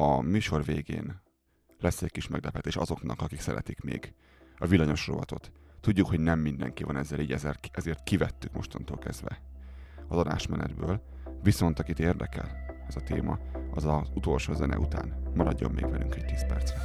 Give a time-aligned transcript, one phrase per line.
[0.00, 1.20] a műsor végén
[1.80, 4.14] lesz egy kis meglepetés azoknak, akik szeretik még
[4.58, 5.52] a villanyos rovatot.
[5.80, 7.32] Tudjuk, hogy nem mindenki van ezzel így,
[7.72, 9.40] ezért, kivettük mostantól kezdve
[10.08, 11.02] az adásmenetből.
[11.42, 12.50] Viszont akit érdekel
[12.88, 13.38] ez a téma,
[13.74, 16.78] az az utolsó zene után maradjon még velünk egy 10 percre.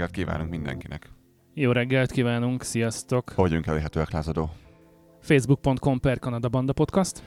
[0.00, 1.10] Reggelt kívánunk mindenkinek!
[1.54, 3.28] Jó reggelt kívánunk, sziasztok!
[3.28, 4.50] Hogy vagyunk elérhetőek, lázadó?
[5.20, 7.22] Facebook.com per Kanada Banda Podcast.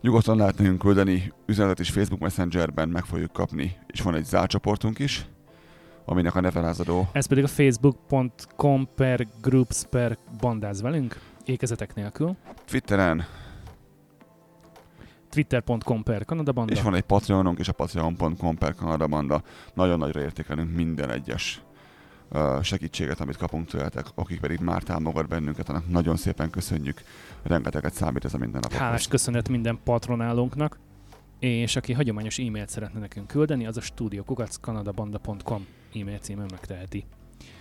[0.00, 4.50] Nyugodtan lehet nekünk küldeni üzenetet is Facebook Messengerben, meg fogjuk kapni, és van egy zárt
[4.50, 5.26] csoportunk is,
[6.04, 7.08] aminek a neve lázadó.
[7.12, 12.36] Ez pedig a Facebook.com per Groups per Bandáz velünk, ékezetek nélkül.
[12.64, 13.24] Twitteren,
[15.28, 16.72] Twitter.com per Kanada Banda.
[16.72, 19.42] és van egy Patreonunk, és a patreon.com per Kanada Banda.
[19.74, 21.62] Nagyon nagyra értékelünk minden egyes
[22.62, 27.02] segítséget, amit kapunk tőletek, akik pedig már támogat bennünket, annak nagyon szépen köszönjük.
[27.42, 28.80] Rengeteget számít ez a mindennapokhoz.
[28.80, 30.78] Hálás köszönet minden patronálónknak,
[31.38, 37.04] és aki hagyományos e-mailt szeretne nekünk küldeni, az a studiokukackanadabanda.com e-mail címen megteheti.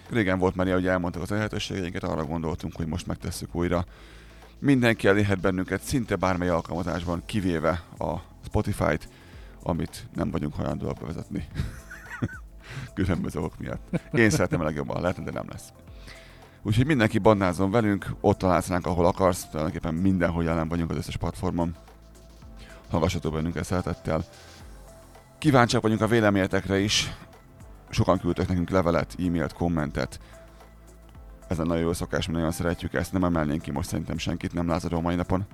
[0.09, 3.85] Régen volt már ilyen, hogy elmondtak az lehetőségeinket, arra gondoltunk, hogy most megtesszük újra.
[4.59, 8.16] Mindenki elérhet bennünket szinte bármely alkalmazásban, kivéve a
[8.46, 9.09] Spotify-t,
[9.63, 11.47] amit nem vagyunk hajlandóak bevezetni.
[12.94, 14.00] Különböző okok miatt.
[14.12, 15.74] Én szeretem a legjobban lehetne, de nem lesz.
[16.62, 21.18] Úgyhogy mindenki bandázom velünk, ott találsz ránk, ahol akarsz, tulajdonképpen mindenhol jelen vagyunk az összes
[21.18, 21.75] platformon.
[22.90, 24.24] Hallgassatok bennünket szeretettel.
[25.38, 27.13] Kíváncsiak vagyunk a véleményetekre is.
[27.90, 30.20] Sokan küldtek nekünk levelet, e-mailt, kommentet.
[31.47, 33.14] Ez a nagyon jó szokás, mi nagyon szeretjük ezt.
[33.14, 35.46] Nem emelnénk ki most szerintem senkit, nem lázadó mai napon.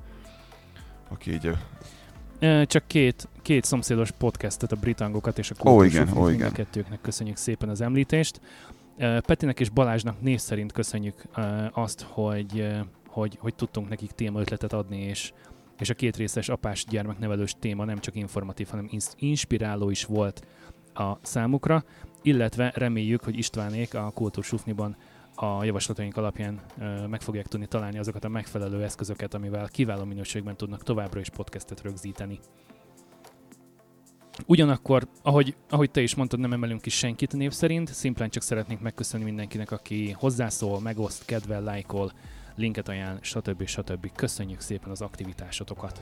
[1.09, 1.57] Aki így...
[2.67, 6.51] Csak két, két szomszédos podcastet, a Britangokat és a Ó, igen, ó, igen.
[6.51, 8.41] kettőknek köszönjük szépen az említést.
[8.97, 11.23] Petinek és Balázsnak név szerint köszönjük
[11.71, 12.67] azt, hogy,
[13.07, 15.33] hogy, hogy tudtunk nekik témaötletet adni, és,
[15.79, 20.45] és a két részes apás gyermeknevelős téma nem csak informatív, hanem ins- inspiráló is volt
[20.93, 21.83] a számukra,
[22.21, 24.95] illetve reméljük, hogy Istvánék a Kultúrsufniban
[25.35, 30.55] a javaslataink alapján ö, meg fogják tudni találni azokat a megfelelő eszközöket, amivel kiváló minőségben
[30.55, 32.39] tudnak továbbra is podcastet rögzíteni.
[34.45, 38.81] Ugyanakkor, ahogy, ahogy te is mondtad, nem emelünk ki senkit név szerint, szimplán csak szeretnénk
[38.81, 42.11] megköszönni mindenkinek, aki hozzászól, megoszt, kedvel, lájkol,
[42.55, 43.65] linket ajánl, stb.
[43.65, 44.11] stb.
[44.15, 46.01] Köszönjük szépen az aktivitásotokat!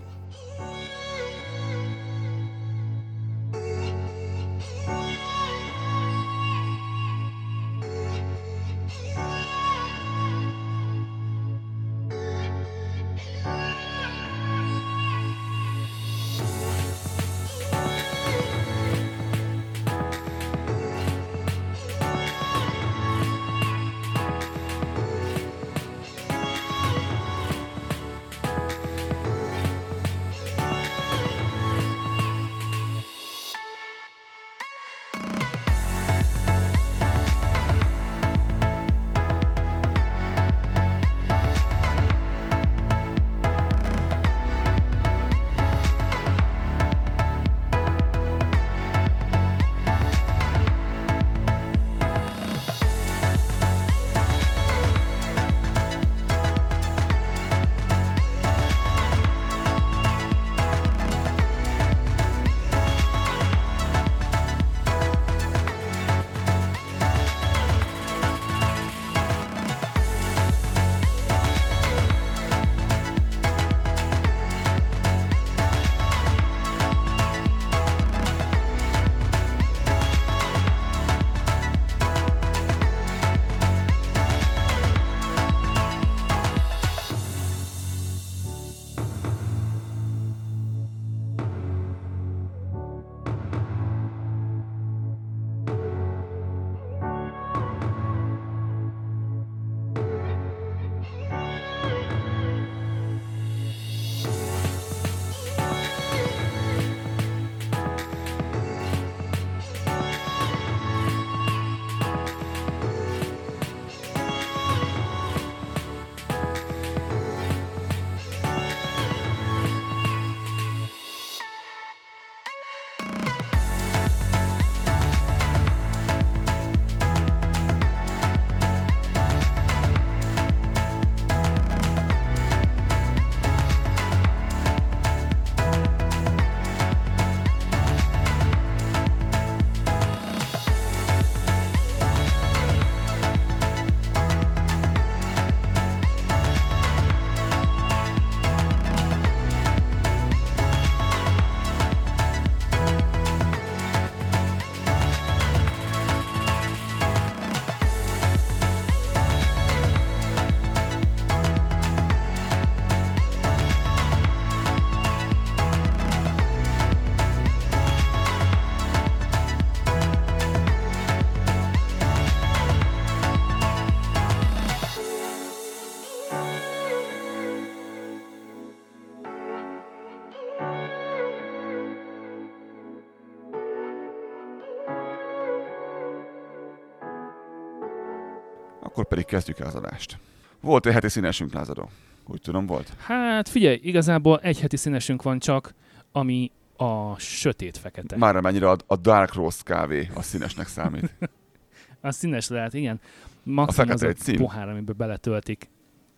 [189.13, 190.17] Pedig kezdjük el az adást.
[190.59, 191.89] Volt egy heti színesünk, Lázadó?
[192.27, 192.93] Úgy tudom, volt?
[192.97, 195.73] Hát figyelj, igazából egy heti színesünk van csak,
[196.11, 198.17] ami a sötét-fekete.
[198.17, 201.13] Már amennyire a, a Dark Roast kávé a színesnek számít.
[202.01, 202.99] a színes lehet, igen.
[203.43, 204.37] Maximum a az egy szín.
[204.37, 205.69] pohár, amiben beletöltik.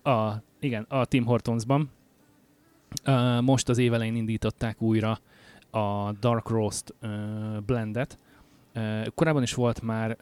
[0.03, 1.91] A, igen, a Tim Hortonsban.
[3.05, 5.19] Uh, most az évelején indították újra
[5.69, 7.09] a Dark Roast uh,
[7.65, 8.17] blendet.
[8.75, 10.17] Uh, korábban is volt már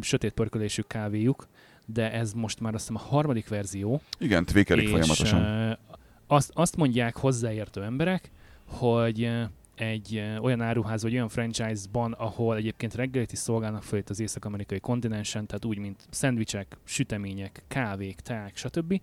[0.00, 1.46] sötét pörkölésű kávéjuk,
[1.92, 4.00] de ez most már azt hiszem a harmadik verzió.
[4.18, 5.78] Igen, tweakelik folyamatosan.
[6.26, 8.30] Azt, azt mondják hozzáértő emberek,
[8.66, 9.30] hogy
[9.74, 14.80] egy olyan áruház vagy olyan franchise-ban, ahol egyébként reggelit is szolgálnak föl itt az észak-amerikai
[14.80, 19.00] kontinensen, tehát úgy, mint szendvicsek, sütemények, kávék, teák, stb.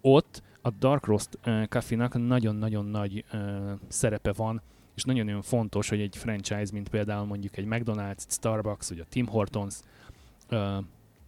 [0.00, 1.38] Ott a Dark Roast
[1.68, 3.24] Coffee-nak nagyon-nagyon nagy
[3.88, 4.62] szerepe van,
[4.94, 9.26] és nagyon-nagyon fontos, hogy egy franchise, mint például mondjuk egy McDonald's, Starbucks, vagy a Tim
[9.26, 9.74] Hortons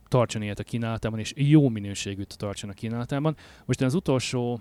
[0.08, 3.36] tartson ilyet a kínálatában, és jó minőségűt tartson a kínálatában.
[3.64, 4.60] Most én az utolsó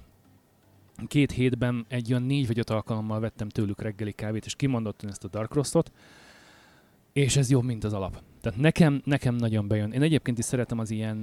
[1.08, 5.24] két hétben egy olyan négy vagy öt alkalommal vettem tőlük reggeli kávét, és kimondottan ezt
[5.24, 5.92] a Dark Roastot,
[7.14, 8.22] és ez jobb, mint az alap.
[8.42, 9.92] Tehát nekem, nekem nagyon bejön.
[9.92, 11.18] Én egyébként is szeretem az ilyen...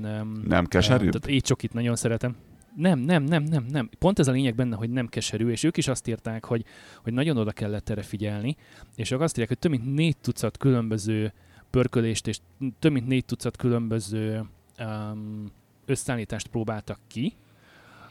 [0.47, 1.09] Nem keserű?
[1.09, 2.37] tehát étcsokit nagyon szeretem.
[2.77, 3.91] Nem, nem, nem, nem, nem.
[3.99, 6.65] Pont ez a lényeg benne, hogy nem keserű, és ők is azt írták, hogy,
[7.03, 8.57] hogy nagyon oda kellett erre figyelni,
[8.95, 11.33] és ők azt írják, hogy több mint négy tucat különböző
[11.73, 12.39] pörkölést, és
[12.79, 14.45] több mint négy tucat különböző
[14.79, 15.53] um,
[15.87, 17.35] összeállítást próbáltak ki.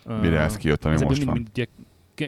[0.05, 1.33] Mire ez kijött, ami most mind, van?
[1.33, 1.67] Mind, ugye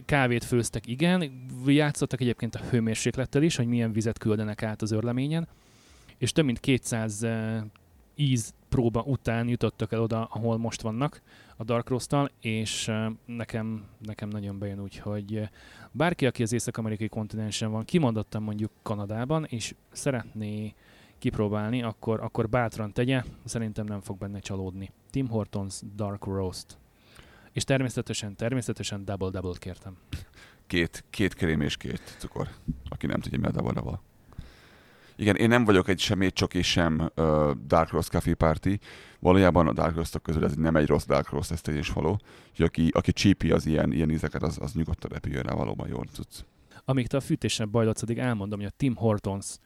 [0.05, 1.47] kávét főztek, igen.
[1.65, 5.47] Játszottak egyébként a hőmérséklettel is, hogy milyen vizet küldenek át az örleményen.
[6.17, 7.57] És több mint 200 uh,
[8.15, 11.21] íz próba után jutottak el oda, ahol most vannak
[11.57, 15.47] a Dark Roast-tal, és uh, nekem, nekem nagyon bejön úgy, hogy uh,
[15.91, 20.73] bárki, aki az észak-amerikai kontinensen van, kimondottan mondjuk Kanadában, és szeretné
[21.23, 24.91] kipróbálni, akkor, akkor bátran tegye, szerintem nem fog benne csalódni.
[25.09, 26.77] Tim Hortons Dark Roast.
[27.51, 29.97] És természetesen, természetesen double-double kértem.
[30.67, 32.47] Két, két krém és két cukor.
[32.89, 33.99] Aki nem tudja, mi a double double.
[35.15, 38.79] Igen, én nem vagyok egy sem csoki, sem uh, Dark Roast Coffee Party.
[39.19, 42.19] Valójában a Dark Roastok közül ez nem egy rossz Dark Roast, ez is való.
[42.49, 46.05] Úgyhogy aki, aki csípi az ilyen, ilyen ízeket, az, az nyugodtan repüljön rá valóban jól
[46.15, 46.45] tudsz.
[46.85, 49.57] Amíg te a fűtésen bajlodsz, addig elmondom, hogy a Tim Hortons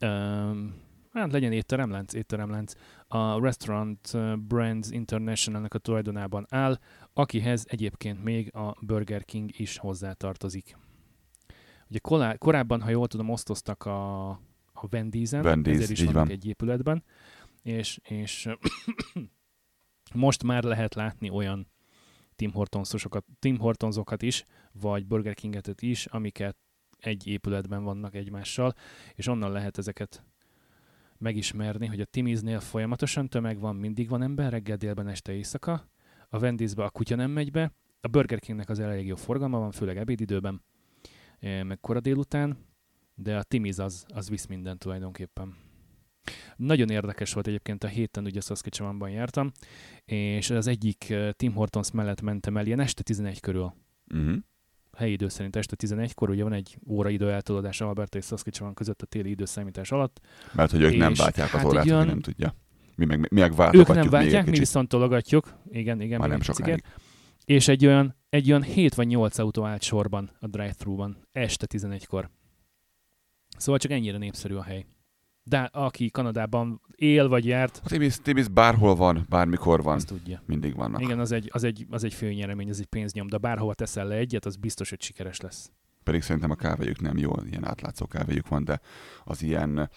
[0.00, 0.82] um,
[1.20, 2.72] hát legyen étteremlánc, étteremlánc,
[3.06, 4.16] a Restaurant
[4.46, 6.78] Brands International-nek a tulajdonában áll,
[7.12, 10.76] akihez egyébként még a Burger King is hozzátartozik.
[11.88, 14.28] Ugye kolá- korábban, ha jól tudom, osztoztak a,
[14.72, 16.30] a Wendy's-en, Wendy's, ezért is vannak van.
[16.30, 17.04] egy épületben,
[17.62, 18.48] és, és
[20.14, 21.66] most már lehet látni olyan
[22.36, 26.56] Tim Hortonsokat, Tim Hortonsokat is, vagy Burger Kinget is, amiket
[26.98, 28.74] egy épületben vannak egymással,
[29.14, 30.24] és onnan lehet ezeket
[31.24, 35.88] megismerni, hogy a Timiznél folyamatosan tömeg van, mindig van ember, reggel, délben, este, éjszaka,
[36.28, 39.70] a Wendy'sbe a kutya nem megy be, a Burger Kingnek az elég jó forgalma van,
[39.70, 40.62] főleg ebédidőben,
[41.40, 42.56] meg kora délután,
[43.14, 45.56] de a Timiz az, az visz minden tulajdonképpen.
[46.56, 49.52] Nagyon érdekes volt egyébként a héten, ugye Saskatchewanban jártam,
[50.04, 53.74] és az egyik Tim Hortons mellett mentem el ilyen este 11 körül
[54.12, 54.36] Uh-huh.
[54.96, 59.02] Helyi idő szerint este 11-kor, ugye van egy óra idő eltolódás Alberta és Saskatchewan között
[59.02, 60.20] a téli időszámítás alatt.
[60.52, 62.54] Mert hogy ők nem váltják az hát órát, egy aki olyan- nem tudja.
[62.96, 65.54] Mi meg, mi meg Ők váltogatjuk nem még váltják, mi viszont tologatjuk.
[65.70, 66.82] Igen, igen, Már nem sokáig.
[67.44, 72.30] És egy olyan, egy olyan 7 vagy 8 autó állt sorban a drive-thru-ban, este 11-kor.
[73.56, 74.86] Szóval csak ennyire népszerű a hely.
[75.46, 80.42] De aki Kanadában él vagy járt, A Timis, Timis bárhol van, bármikor van, azt tudja.
[80.46, 81.00] mindig vannak.
[81.00, 84.14] Igen, az egy, az egy, az egy főnyeremény, az egy pénznyom, de bárhova teszel le
[84.14, 85.70] egyet, az biztos, hogy sikeres lesz.
[86.02, 88.80] Pedig szerintem a kávéjuk nem jó, ilyen átlátszó kávéjuk van, de
[89.24, 89.90] az ilyen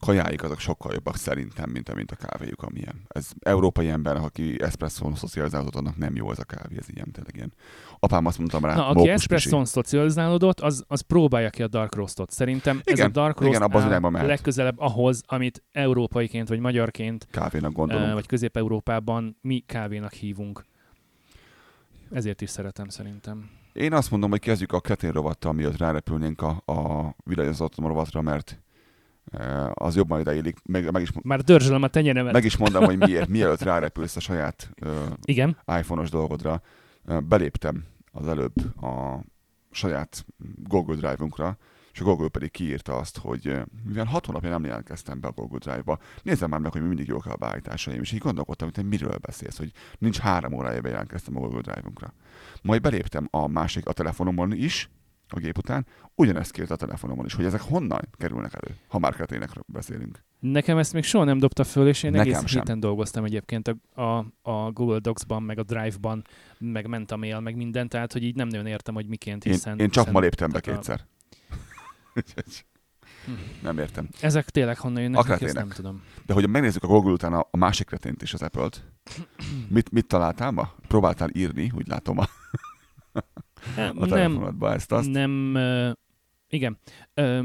[0.00, 3.02] kajáik azok sokkal jobbak szerintem, mint, mint a kávéjuk, amilyen.
[3.08, 7.34] Ez európai ember, aki eszpresszón szocializálódott, annak nem jó az a kávé, ez ilyen tényleg
[7.34, 7.52] ilyen.
[7.98, 12.30] Apám azt mondtam rá, Na, aki espresszón szocializálódott, az, az próbálja ki a Dark Roastot.
[12.30, 17.28] Szerintem ez a Igen, Dark igen, Roast abban az legközelebb ahhoz, amit európaiként vagy magyarként,
[17.30, 18.12] kávénak uh, gondolom.
[18.12, 20.64] vagy Közép-Európában mi kávénak hívunk.
[22.10, 23.50] Ezért is szeretem szerintem.
[23.72, 28.50] Én azt mondom, hogy kezdjük a kretén rovattal, miatt rárepülnénk a, a vigyázatlan rovatra, mert
[28.50, 28.58] eh,
[29.74, 30.56] az jobban ideillik.
[30.64, 32.32] Meg, meg, is, Már dörzsölöm a tenyeremet.
[32.32, 34.90] meg is mondom, hogy miért, mielőtt rárepülsz a saját uh,
[35.24, 36.62] Igen, iPhone-os dolgodra.
[37.04, 39.24] Ö, Beléptem az előbb a
[39.70, 41.56] saját Google Drive-unkra,
[41.92, 45.58] és a Google pedig kiírta azt, hogy mivel hat hónapja nem jelentkeztem be a Google
[45.58, 48.88] Drive-ba, nézzem már meg, hogy mi mindig jók a beállításaim, és így gondolkodtam, hogy te
[48.88, 52.12] miről beszélsz, hogy nincs három órája bejelentkeztem a Google Drive-unkra.
[52.62, 54.90] Majd beléptem a másik, a telefonomon is,
[55.30, 59.14] a gép után, ugyanezt kért a telefonomon is, hogy ezek honnan kerülnek elő, ha már
[59.14, 60.24] kreténekről beszélünk.
[60.38, 62.60] nekem ezt még soha nem dobta föl, és én Nekem egész sem.
[62.60, 66.24] héten dolgoztam egyébként a, a, a Google Docs-ban, meg a Drive-ban,
[66.58, 69.52] meg ment a mail, meg minden, tehát hogy így nem nagyon értem, hogy miként, Én,
[69.52, 69.78] hiszen...
[69.78, 71.00] én csak hiszen ma léptem be a- kétszer.
[72.14, 72.64] Úgyhogy
[73.24, 73.32] Hm.
[73.62, 74.08] nem értem.
[74.20, 76.02] Ezek tényleg honnan jönnek, A ezt nem tudom.
[76.26, 78.84] De hogy megnézzük a Google után a, a másik kretént is, az Apple-t,
[79.68, 80.72] mit, mit találtál ma?
[80.88, 82.24] Próbáltál írni, úgy látom a,
[83.76, 85.10] a telefonodba ezt azt.
[85.10, 85.56] nem,
[86.48, 86.78] igen,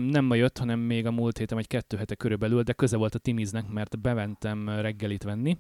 [0.10, 3.16] nem ma jött, hanem még a múlt héten, vagy kettő hete körülbelül, de köze volt
[3.16, 5.58] a Timiznek, mert bementem reggelit venni,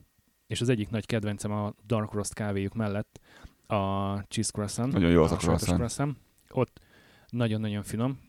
[0.48, 3.19] és az egyik nagy kedvencem a Dark Roast kávéjuk mellett
[3.67, 4.93] a cheese croissant.
[4.93, 5.77] Nagyon jó az a sajátos croissant.
[5.77, 6.17] croissant.
[6.50, 6.79] Ott
[7.29, 8.19] nagyon-nagyon finom.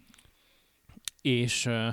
[1.22, 1.88] És uh,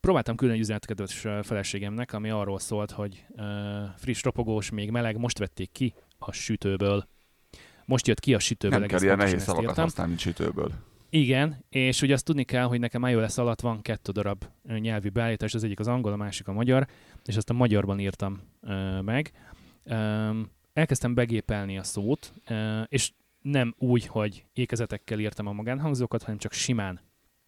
[0.00, 3.44] próbáltam küldeni egy üzenetet kedves feleségemnek, ami arról szólt, hogy uh,
[3.96, 7.08] friss, ropogós, még meleg, most vették ki a sütőből.
[7.88, 9.84] Most jött ki a sütőből, Nem kell ilyen nehéz szavakat írtam.
[9.84, 10.72] használni sütőből.
[11.10, 14.44] Igen, és ugye azt tudni kell, hogy nekem iOS alatt van kettő darab
[14.78, 16.86] nyelvi beállítás, az egyik az angol, a másik a magyar,
[17.24, 19.32] és azt a magyarban írtam ö, meg.
[19.84, 20.30] Ö,
[20.72, 26.52] elkezdtem begépelni a szót, ö, és nem úgy, hogy ékezetekkel írtam a magánhangzókat, hanem csak
[26.52, 27.00] simán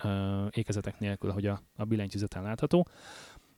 [0.05, 2.87] ö, ékezetek nélkül, hogy a, a billentyűzeten látható.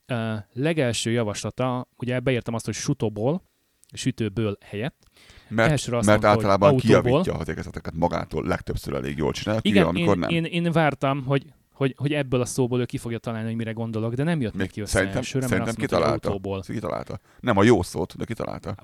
[0.07, 3.51] Ö, legelső javaslata, ugye beírtam azt, hogy sutóból,
[3.93, 4.97] sütőből helyett.
[5.49, 7.03] Mert, Elsőre azt mert mondta, általában autóból.
[7.03, 10.31] kiavítja az ékezeteket magától, legtöbbször elég jól csinálja, Igen, amikor én, nem.
[10.31, 13.73] én, én vártam, hogy, hogy, hogy ebből a szóból ő ki fogja találni, hogy mire
[13.73, 16.61] gondolok, de nem jött Még neki össze szerintem, elsőre, mert szerintem azt mondta, autóból.
[16.61, 17.21] Kitalálta.
[17.41, 18.75] Nem a jó szót, de kitalálta.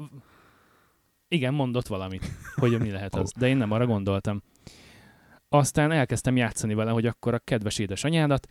[1.28, 4.42] Igen, mondott valamit, hogy mi lehet az, de én nem arra gondoltam.
[5.48, 8.46] Aztán elkezdtem játszani vele, hogy akkor a kedves édesanyádat,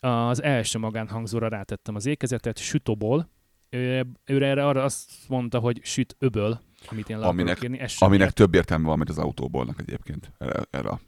[0.00, 3.30] az első magánhangzóra rátettem az ékezetet, sütoból,
[3.70, 6.60] ő, erre arra azt mondta, hogy süt öböl,
[6.90, 7.78] amit én le Aminek- írni.
[7.78, 8.34] Ez Aminek ért.
[8.34, 10.32] több értelme van, mint az autóbolnak egyébként.
[10.38, 11.00] Erre, erre.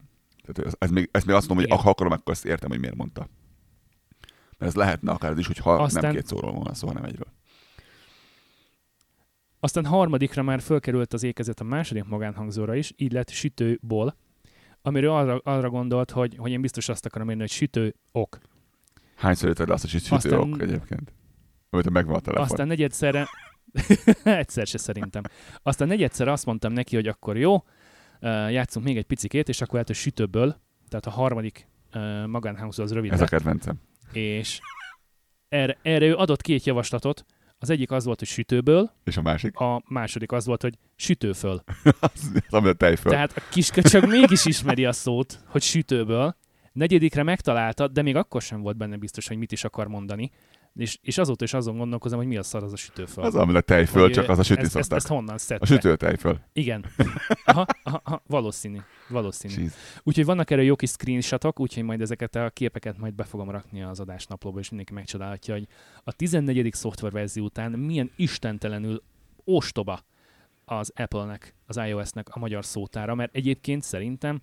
[0.46, 2.78] Tehát ez, ez, még, ezt még azt mondom, hogy ha akarom, akkor ezt értem, hogy
[2.80, 3.28] miért mondta.
[4.58, 6.02] Mert ez lehetne akár ez is, hogy ha Aztán...
[6.02, 7.32] Nem két szóról volna szó, hanem egyről.
[9.60, 14.16] Aztán harmadikra már fölkerült az ékezet a második magánhangzóra is, így lett sütőból,
[14.82, 18.38] amiről arra, arra gondolt, hogy, hogy én biztos azt akarom írni, hogy sütő ok.
[19.16, 21.12] Hányszor le azt, hogy sütő Aztán- ok egyébként?
[21.70, 22.44] Vagy megvan a telefon.
[22.46, 23.28] Aztán negyedszerre,
[24.24, 25.22] egyszer se szerintem.
[25.62, 27.64] Aztán negyedszer azt mondtam neki, hogy akkor jó,
[28.48, 30.56] játszunk még egy picikét, és akkor lehet, hogy sütőből,
[30.88, 31.68] tehát a harmadik
[32.26, 33.80] magánhangzó az rövid Ez a kedvencem.
[34.12, 34.60] és
[35.48, 37.24] erre, erre ő adott két javaslatot,
[37.58, 39.56] az egyik az volt, hogy sütőből, És a másik?
[39.56, 41.62] a második az volt, hogy sütőföl.
[42.00, 43.12] Az ami a tejföl.
[43.12, 46.36] Tehát a kisköcsög mégis ismeri a szót, hogy sütőből.
[46.72, 50.30] Negyedikre megtalálta, de még akkor sem volt benne biztos, hogy mit is akar mondani.
[50.74, 53.24] És, és azóta is azon gondolkozom, hogy mi a szar az a sütőföl.
[53.24, 54.98] Az, ami a tejföl, Hogy, csak az a sütni ezt, ezt, szokták.
[54.98, 55.64] ezt honnan szedte?
[55.64, 56.40] A sütő tejföl.
[56.52, 56.84] Igen.
[57.44, 58.78] Aha, aha, aha, valószínű.
[59.08, 59.54] Valószínű.
[59.56, 59.74] Jeez.
[60.02, 63.82] Úgyhogy vannak erről jó kis screenshotok, úgyhogy majd ezeket a képeket majd be fogom rakni
[63.82, 65.66] az adásnaplóba, és mindenki megcsodálhatja, hogy
[66.04, 66.72] a 14.
[66.72, 69.02] szoftververzió után milyen istentelenül
[69.44, 70.00] ostoba
[70.64, 74.40] az Apple-nek, az iOS-nek a magyar szótára, mert egyébként szerintem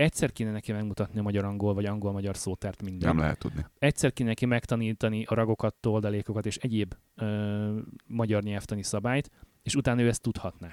[0.00, 3.08] egyszer kéne neki megmutatni a magyar-angol, vagy angol-magyar szótárt minden.
[3.08, 3.66] Nem lehet tudni.
[3.78, 9.30] Egyszer kéne neki megtanítani a ragokat, toldalékokat és egyéb ö, magyar nyelvtani szabályt,
[9.62, 10.68] és utána ő ezt tudhatná.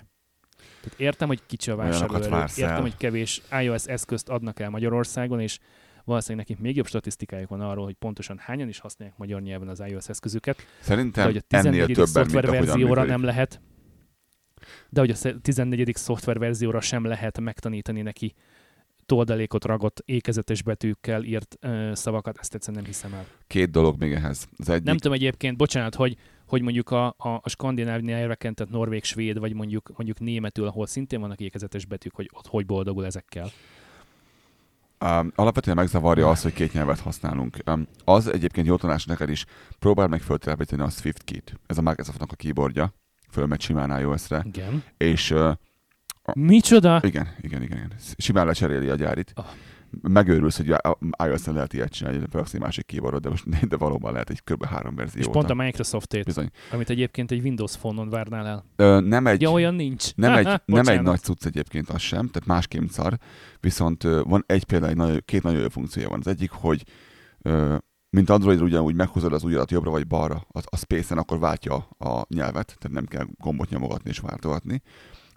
[0.82, 5.60] Tehát értem, hogy kicsi a vásárlóerő, értem, hogy kevés iOS eszközt adnak el Magyarországon, és
[6.04, 9.84] valószínűleg nekik még jobb statisztikájuk van arról, hogy pontosan hányan is használják magyar nyelven az
[9.88, 11.86] iOS eszközüket, de Szerintem hogy a ennél 14.
[11.86, 13.10] többen, mint szoftver ahogyan verzióra működik.
[13.10, 13.62] nem lehet,
[14.90, 15.96] de hogy a sze- 14.
[15.96, 18.34] szoftver verzióra sem lehet megtanítani neki
[19.08, 23.26] toldalékot, ragot, ékezetes betűkkel írt ö, szavakat, ezt egyszerűen nem hiszem el.
[23.48, 24.48] Két dolog még ehhez.
[24.58, 28.74] Az egyik, Nem tudom egyébként, bocsánat, hogy, hogy mondjuk a, a, a skandináv nyelveken, tehát
[28.74, 33.06] norvég, svéd, vagy mondjuk, mondjuk németül, ahol szintén vannak ékezetes betűk, hogy ott hogy boldogul
[33.06, 33.50] ezekkel.
[35.06, 37.58] Um, alapvetően megzavarja az, hogy két nyelvet használunk.
[37.66, 39.46] Um, az egyébként jó tanács neked is,
[39.80, 41.54] próbáld meg föltelepíteni a Swift Key-t.
[41.66, 42.94] Ez a Microsoftnak a keyboardja,
[43.30, 44.84] fölmegy simán iOS-re, Igen.
[44.98, 45.52] és uh,
[46.36, 47.00] Micsoda?
[47.04, 49.32] igen, igen, igen, igen, simán lecseréli a gyárit.
[49.36, 49.46] Ah.
[50.02, 50.74] Megőrülsz, hogy
[51.26, 54.66] iOS-en lehet ilyet csinálni, hogy felhasználni másik keyboardot, de, most, de valóban lehet egy kb.
[54.66, 55.22] három verzió.
[55.22, 56.50] És pont a Microsoftét, Bizony.
[56.72, 58.66] amit egyébként egy Windows Phone-on várnál el.
[58.76, 60.14] Ö, nem egy, Ja, olyan nincs.
[60.16, 63.18] Nem egy, nem egy nagy cucc egyébként az sem, tehát másként szar,
[63.60, 66.20] viszont van egy például, egy nagyon, két nagyon jó funkciója van.
[66.20, 66.84] Az egyik, hogy
[67.42, 67.76] ö,
[68.10, 72.26] mint Android ugyanúgy meghúzod az ujjadat jobbra vagy balra a, a Space-en, akkor váltja a
[72.30, 74.82] nyelvet, tehát nem kell gombot nyomogatni és váltogatni,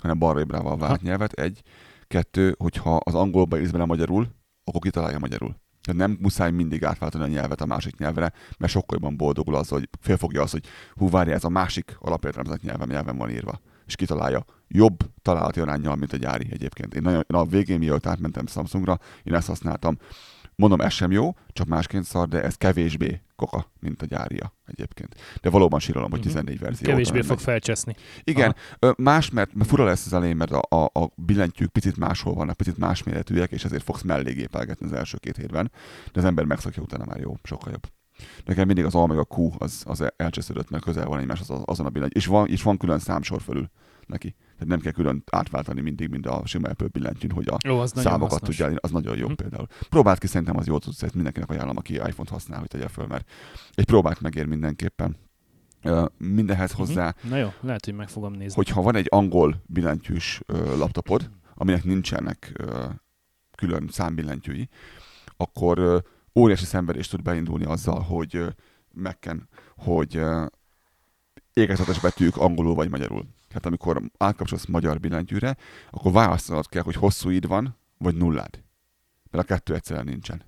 [0.00, 1.32] hanem balra-jobbra vált nyelvet.
[1.32, 1.62] Egy.
[2.06, 4.28] Kettő, hogyha az angolba írsz bele magyarul,
[4.64, 5.56] akkor kitalálja magyarul.
[5.82, 9.68] Tehát nem muszáj mindig átváltani a nyelvet a másik nyelvre, mert sokkal jobban boldogul az,
[9.68, 13.60] hogy felfogja az, hogy hú, várja, ez a másik alapértelmezett nyelven, nyelven van írva.
[13.86, 14.44] És kitalálja.
[14.68, 16.94] Jobb találati arányjal, mint a gyári egyébként.
[16.94, 19.98] Én, nagyon, én a végén, mielőtt átmentem Samsungra, én ezt használtam.
[20.60, 25.14] Mondom, ez sem jó, csak másként szar, de ez kevésbé koka, mint a gyária egyébként.
[25.40, 26.28] De valóban síralom, hogy Mhm.
[26.28, 26.88] 14 verzió.
[26.90, 27.40] Kevésbé fog megy.
[27.42, 27.94] felcseszni.
[28.24, 31.96] Igen, ö, más, mert, mert fura lesz az elején, mert a, a, a billentyűk picit
[31.96, 35.70] máshol vannak, picit más méretűek, és ezért fogsz mellé gépelgetni az első két hétben,
[36.12, 37.86] de az ember megszokja utána már jó, sokkal jobb.
[38.44, 41.50] Nekem mindig az A meg a Q az, az elcsesződött, mert közel van egymás az,
[41.64, 42.18] azon a billentyű.
[42.18, 43.70] És van, és van külön számsor fölül
[44.06, 44.34] neki.
[44.60, 47.92] Tehát nem kell külön átváltani mindig, mint a sima Apple billentyűn, hogy a Ó, az
[47.96, 49.32] számokat tudja, az nagyon jó Hm.
[49.32, 49.66] például.
[49.88, 53.06] Próbáld ki, szerintem az jó tudsz, ezt mindenkinek ajánlom, aki iPhone-t használ, hogy tegye föl,
[53.06, 53.30] mert
[53.74, 55.16] egy próbát megér mindenképpen.
[55.82, 57.28] Ö, Mindenhez hozzá Mhm.
[57.30, 58.54] Na jó, lehet, hogy meg fogom nézni.
[58.54, 60.40] hogyha van egy angol billentyűs
[60.76, 62.84] laptopod, aminek nincsenek ö,
[63.56, 64.68] külön számbillentyűi,
[65.36, 68.44] akkor óriási szenvedést tud beindulni azzal, hogy
[68.94, 70.46] megken, hogy ö,
[71.52, 73.24] égezetes betűk angolul vagy magyarul.
[73.50, 75.56] Tehát amikor átkapcsolsz magyar billentyűre,
[75.90, 78.62] akkor választanod kell, hogy hosszú id van, vagy nullád.
[79.30, 80.42] Mert a kettő egyszerűen nincsen.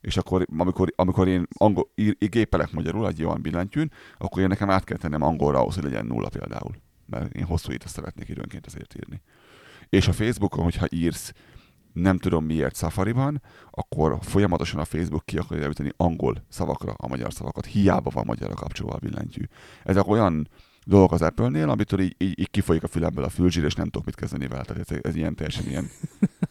[0.00, 4.70] És akkor, amikor, amikor én angol, ír, gépelek magyarul egy olyan billentyűn, akkor én nekem
[4.70, 6.74] át kell tennem angolra ahhoz, hogy legyen nulla például.
[7.06, 9.22] Mert én hosszú írt szeretnék időnként ezért írni.
[9.88, 11.32] És a Facebookon, hogyha írsz,
[11.92, 17.32] nem tudom miért Safari-ban, akkor folyamatosan a Facebook ki akarja javítani angol szavakra a magyar
[17.32, 17.66] szavakat.
[17.66, 19.42] Hiába van magyarra kapcsolva a billentyű.
[19.84, 20.48] Ezek olyan
[20.86, 24.04] dolgok az Apple-nél, amitől így, így, így kifolyik a fülemből a fülzsír, és nem tudok
[24.04, 24.62] mit kezdeni vele.
[24.62, 25.90] Tehát ez, ez ilyen teljesen ilyen.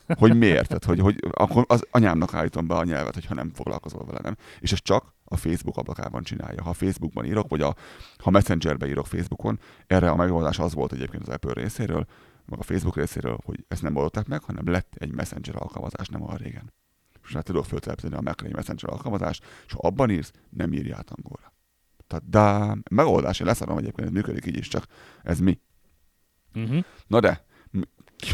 [0.07, 0.67] Hogy miért?
[0.67, 4.35] Tehát, hogy, hogy akkor az anyámnak állítom be a nyelvet, hogyha nem foglalkozol vele, nem?
[4.59, 6.63] És ez csak a Facebook ablakában csinálja.
[6.63, 7.75] Ha Facebookban írok, vagy a,
[8.17, 12.05] ha Messengerbe írok Facebookon, erre a megoldás az volt egyébként az Apple részéről,
[12.45, 16.21] meg a Facebook részéről, hogy ezt nem oldották meg, hanem lett egy Messenger alkalmazás nem
[16.21, 16.73] olyan régen.
[17.27, 21.09] És már tudok föltelepíteni a egy Messenger alkalmazást, és ha abban írsz, nem írja át
[21.09, 21.54] angolra.
[22.25, 24.85] De megoldás, én leszarom egyébként, ez működik így is, csak
[25.23, 25.59] ez mi?
[26.55, 26.83] Uh-huh.
[27.07, 27.45] Na de,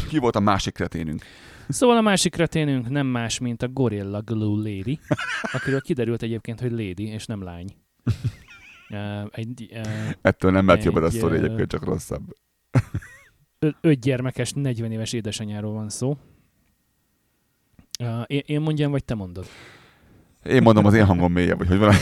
[0.08, 1.22] ki, volt a másik kreténünk?
[1.68, 4.98] Szóval a másik kreténünk nem más, mint a Gorilla Glue Lady,
[5.52, 7.68] akiről kiderült egyébként, hogy lady, és nem lány.
[8.92, 12.36] Uh, egy, uh, Ettől nem lett jobb a sztori ö, egyébként, csak rosszabb.
[13.80, 16.16] öt gyermekes, 40 éves édesanyáról van szó.
[18.00, 19.46] Uh, én, én mondjam, vagy te mondod?
[20.44, 21.94] Én mondom, az én hangom mélyebb, vagy hogy van.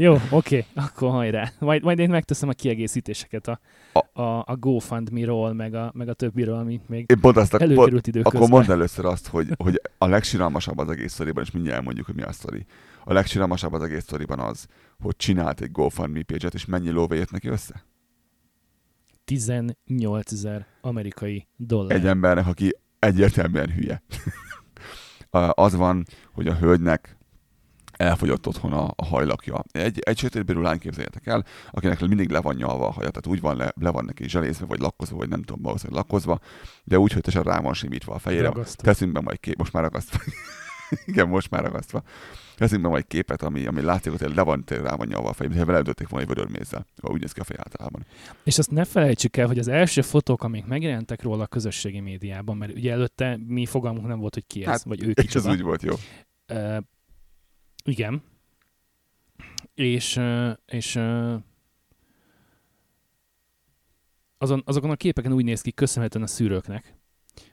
[0.00, 1.52] Jó, oké, akkor hajrá.
[1.58, 3.60] Majd, majd én megteszem a kiegészítéseket a,
[3.92, 7.62] A- a, a GoFundMe-ról, meg a, meg a többiről, amit még Én pont azt, pont,
[7.62, 8.42] előkerült időközben.
[8.42, 12.14] akkor mondd először azt, hogy, hogy a legsiralmasabb az egész sztoriban, és mindjárt elmondjuk, hogy
[12.14, 12.66] mi a sztori.
[13.04, 14.66] A legsiralmasabb az egész sztoriban az,
[14.98, 17.84] hogy csinált egy GoFundMe page és mennyi lóvé jött neki össze?
[19.24, 21.96] 18 ezer amerikai dollár.
[21.96, 24.02] Egy embernek, aki egyértelműen hülye.
[25.54, 27.17] Az van, hogy a hölgynek
[27.98, 29.64] elfogyott otthon a, a hajlakja.
[29.70, 33.40] Egy, egy sötétbérű lány képzeljétek el, akinek mindig le van nyalva a haja, tehát úgy
[33.40, 36.40] van le, le van neki zselézve, vagy lakkozva, vagy nem tudom, valószínűleg lakkozva,
[36.84, 38.42] de úgy, hogy teljesen rá van simítva a fejére.
[38.46, 38.82] Ragasztva.
[38.82, 40.18] Teszünk be majd kép, most már ragasztva.
[41.06, 42.02] Igen, most már ragasztva.
[42.56, 45.54] Teszünk be majd képet, ami, ami látszik, hogy le van rá van nyalva a fejére,
[45.54, 46.86] mintha vele volna egy vödörmézzel.
[47.02, 48.06] Úgy néz ki a fej általában.
[48.44, 52.56] És azt ne felejtsük el, hogy az első fotók, amik megjelentek róla a közösségi médiában,
[52.56, 55.24] mert ugye előtte mi fogalmunk nem volt, hogy ki ez, Hát, vagy ő És ez
[55.24, 55.50] kicsoda.
[55.50, 55.94] úgy volt jó.
[57.88, 58.22] Igen.
[59.74, 60.20] És,
[60.66, 60.96] és
[64.38, 66.94] azon, azokon a képeken úgy néz ki, köszönhetően a szűrőknek,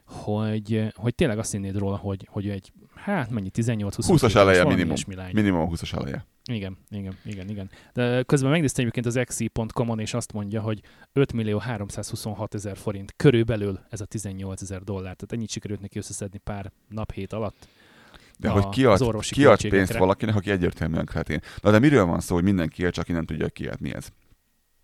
[0.04, 4.96] hogy, hogy tényleg azt hinnéd róla, hogy, hogy egy, hát mennyi, 18-20 20-as eleje minimum.
[5.32, 6.26] Minimum a 20-as eleje.
[6.50, 7.70] Igen, igen, igen, igen.
[7.92, 13.12] De közben megnéztem egyébként az exi.com-on, és azt mondja, hogy 5 millió 326 ezer forint
[13.16, 15.02] körülbelül ez a 18 ezer dollár.
[15.02, 17.68] Tehát ennyit sikerült neki összeszedni pár nap hét alatt.
[18.36, 21.40] De a- hogy az kiad, kiad pénzt valakinek, aki egyértelműen kretén.
[21.62, 24.08] Na de miről van szó, hogy mindenki él, csak aki nem tudja, ki mi ez.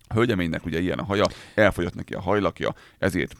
[0.07, 3.35] A hölgyeménynek ugye ilyen a haja, elfogyott neki a hajlakja, ezért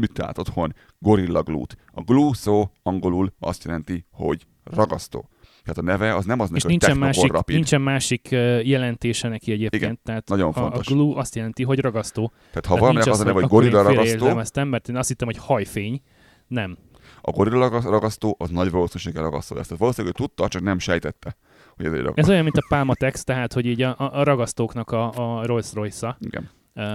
[0.00, 0.74] mit talált otthon?
[0.98, 1.76] Gorilla glút.
[1.92, 5.28] A glue szó angolul azt jelenti, hogy ragasztó.
[5.62, 7.54] Tehát a neve az nem az, És nincsen másik, Rapid.
[7.54, 8.28] nincsen másik
[8.62, 9.82] jelentése neki egyébként.
[9.82, 10.86] Igen, Tehát nagyon a, fontos.
[10.86, 12.26] a glue azt jelenti, hogy ragasztó.
[12.28, 14.96] Tehát ha Tehát valaminek nincs az a neve, hogy én gorilla ragasztó, félreértelmeztem, mert én
[14.96, 16.02] azt hittem, hogy hajfény.
[16.46, 16.78] Nem.
[17.20, 19.64] A gorilla ragasztó az nagy valószínűséggel ragasztó lesz.
[19.66, 21.36] Tehát valószínűleg ő tudta, csak nem sejtette,
[21.76, 22.10] hogy ez egy.
[22.14, 26.16] Ez olyan, mint a Palmatex, tehát hogy így a, a ragasztóknak a, a Rolls Royce-a.
[26.20, 26.50] Igen.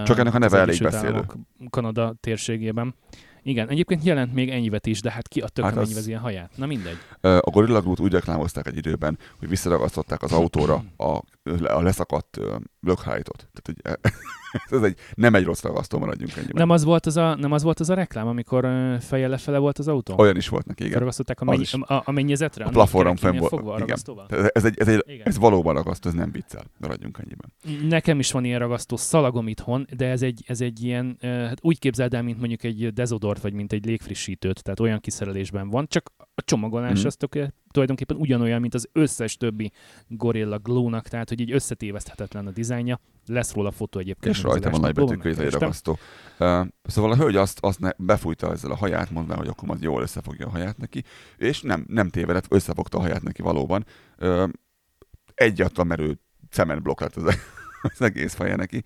[0.06, 1.22] Csak ennek a neve elég beszélő.
[1.70, 2.96] Kanada térségében.
[3.46, 6.52] Igen, egyébként jelent még ennyivet is, de hát ki a tököm Hát az- ilyen haját?
[6.56, 6.98] Na mindegy.
[7.22, 11.20] A Gorilla Glue-t úgy reklámozták egy időben, hogy visszaragasztották az autóra a,
[11.64, 12.40] a leszakadt
[12.80, 13.48] lökhárítót.
[13.54, 14.12] Tehát egy,
[14.80, 16.56] ez egy, nem egy rossz ragasztó, maradjunk ennyiben.
[16.56, 18.68] Nem az volt az a, nem az volt az a reklám, amikor
[19.00, 20.16] fejjel lefele volt az autó?
[20.18, 20.92] Olyan is volt neki, igen.
[20.92, 22.66] Felragasztották a, mennyi, a, a mennyezetre?
[22.66, 23.50] A plafonron fenn volt.
[23.50, 23.98] Fogva igen.
[24.28, 25.28] Tehát Ez, egy, ez, egy, Igen.
[25.28, 26.64] ez valóban ragasztó, ez nem viccel.
[26.78, 27.90] Maradjunk ennyiben.
[27.90, 31.80] Nekem is van ilyen ragasztó szalagom itthon, de ez egy, ez egy ilyen, hát úgy
[31.80, 36.12] képzeld el, mint mondjuk egy dezodort, vagy mint egy légfrissítőt, tehát olyan kiszerelésben van, csak
[36.18, 37.08] a csomagolás Mhm.
[37.08, 39.72] az tök, tulajdonképpen ugyanolyan, mint az összes többi
[40.08, 43.00] Gorilla Glue-nak, tehát hogy így összetéveszthetetlen a dizájnja.
[43.26, 44.36] Lesz róla fotó egyébként.
[44.36, 45.60] És rajta van megkerestem.
[45.60, 45.98] ragasztó.
[46.40, 49.82] Uh, szóval a hölgy azt, azt ne, befújta ezzel a haját, mondván, hogy akkor majd
[49.82, 51.04] jól összefogja a haját neki,
[51.38, 53.86] és nem, nem tévedett, összefogta a haját neki valóban.
[54.20, 54.50] Uh,
[55.34, 57.24] egyatlan merő cementblokk lett az,
[57.94, 58.84] az egész feje neki.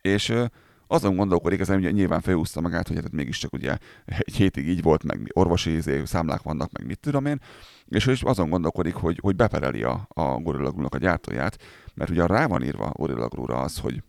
[0.00, 0.46] És uh,
[0.92, 5.04] azon gondolkodik, ezen ugye nyilván felhúzta magát, hogy hát mégiscsak ugye egy hétig így volt,
[5.04, 7.40] meg orvosi izé, számlák vannak, meg mit tudom én,
[7.88, 11.58] és ő is azon gondolkodik, hogy, hogy bepereli a, a Gorilla a gyártóját,
[11.94, 14.02] mert ugye rá van írva Gorilla az, hogy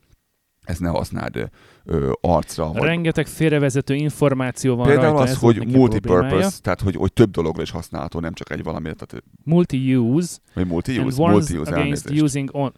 [0.64, 1.50] ezt ne használd
[1.84, 6.96] ö, arcra, vagy Rengeteg félrevezető információ van Például rajta, az, ez hogy multipurpose, tehát hogy,
[6.96, 12.06] hogy több dologra is használható, nem csak egy valamire, tehát Multi-use, vagy multi-use, multi-use against
[12.06, 12.22] elnézést.
[12.22, 12.74] using on...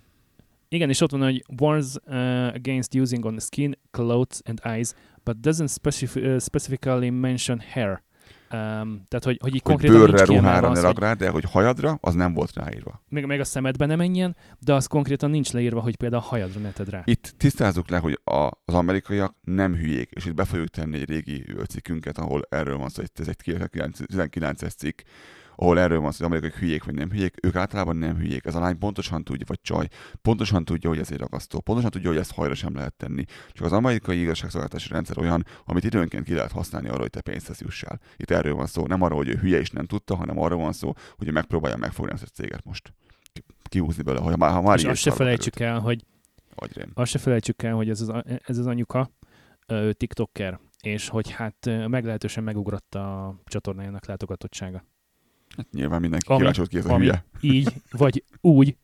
[0.68, 2.16] Igen, és ott van, hogy warns uh,
[2.48, 8.04] against using on skin, clothes and eyes, but doesn't specif- uh, specifically mention hair.
[8.52, 11.98] Um, tehát, hogy, hogy így Hogy konkrétan bőrre, ruhára ne rak rá, de hogy hajadra,
[12.02, 13.04] az nem volt ráírva.
[13.10, 16.60] még, még a szemedbe ne menjen, de az konkrétan nincs leírva, hogy például a hajadra
[16.60, 17.02] ne tedd rá.
[17.06, 21.10] Itt tisztázzuk le, hogy a, az amerikaiak nem hülyék, és itt be fogjuk tenni egy
[21.10, 25.00] régi cikkünket, ahol erről van szó, ez egy 19-es cikk,
[25.56, 28.46] ahol erről van szó, hogy amerikai hülyék vagy nem hülyék, ők általában nem hülyék.
[28.46, 29.88] Ez a lány pontosan tudja, vagy csaj,
[30.22, 33.24] pontosan tudja, hogy ez egy ragasztó, pontosan tudja, hogy ezt hajra sem lehet tenni.
[33.52, 37.62] Csak az amerikai igazságszolgáltatási rendszer olyan, amit időnként ki lehet használni arra, hogy te pénzhez
[37.62, 38.00] jussál.
[38.18, 40.74] Itt erről van szó, nem arról, hogy ő hülye és nem tudta, hanem arról van
[40.74, 42.94] szó, hogy ő megpróbálja megfogni ezt a céget most.
[43.34, 46.06] Ki- Kihúzni belőle, ha már, ha már és azt se felejtsük el, hogy.
[46.56, 46.92] Agyrém.
[46.94, 48.12] azt se felejtsük el, hogy ez az,
[48.44, 49.12] ez az anyuka,
[49.68, 54.86] ö, TikToker, és hogy hát meglehetősen megugrott a csatornájának látogatottsága.
[55.58, 57.26] Hát nyilván mindenki Ami- kíváncsi volt ki ez a hülye.
[57.42, 58.76] így, vagy úgy,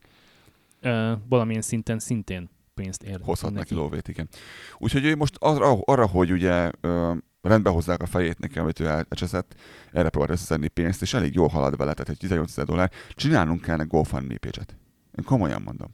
[0.82, 4.28] ö, valamilyen szinten szintén pénzt ér hozhat neki lóvét, igen.
[4.78, 8.86] Úgyhogy ő most arra, arra hogy ugye ö, rendbe hozzák a fejét neki, amit ő
[8.86, 9.56] elcseszett,
[9.92, 12.92] erre próbált összeszedni pénzt, és elég jól halad vele, tehát egy 18 ezer dollár.
[13.14, 14.76] Csinálnunk kellene GoFundMe page-et.
[15.18, 15.92] Én komolyan mondom.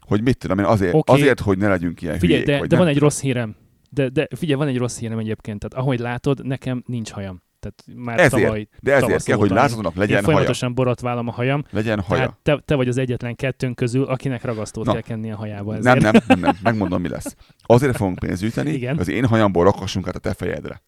[0.00, 1.12] Hogy mit tudom én, azért, Oké.
[1.12, 3.56] azért hogy ne legyünk ilyen Figyelj, hülyék, de, de van egy rossz hírem.
[3.90, 5.58] De, de figyelj, van egy rossz hírem egyébként.
[5.58, 7.42] Tehát ahogy látod, nekem nincs hajam.
[7.60, 10.26] Tehát már Ezért, tavaly De ezért kell, hogy láthatónak én legyen haja.
[10.26, 11.64] folyamatosan borotválom a hajam.
[11.70, 12.38] Legyen haja.
[12.42, 14.92] Tehát te, te vagy az egyetlen kettőnk közül, akinek ragasztót Na.
[14.92, 15.78] kell kenni a hajába.
[15.78, 16.12] Nem, Ezért.
[16.12, 17.36] nem, nem, nem, megmondom, mi lesz.
[17.62, 18.98] Azért fogunk pénzt gyűjteni, Igen.
[18.98, 20.82] az én hajamból rakassunk át a te fejedre.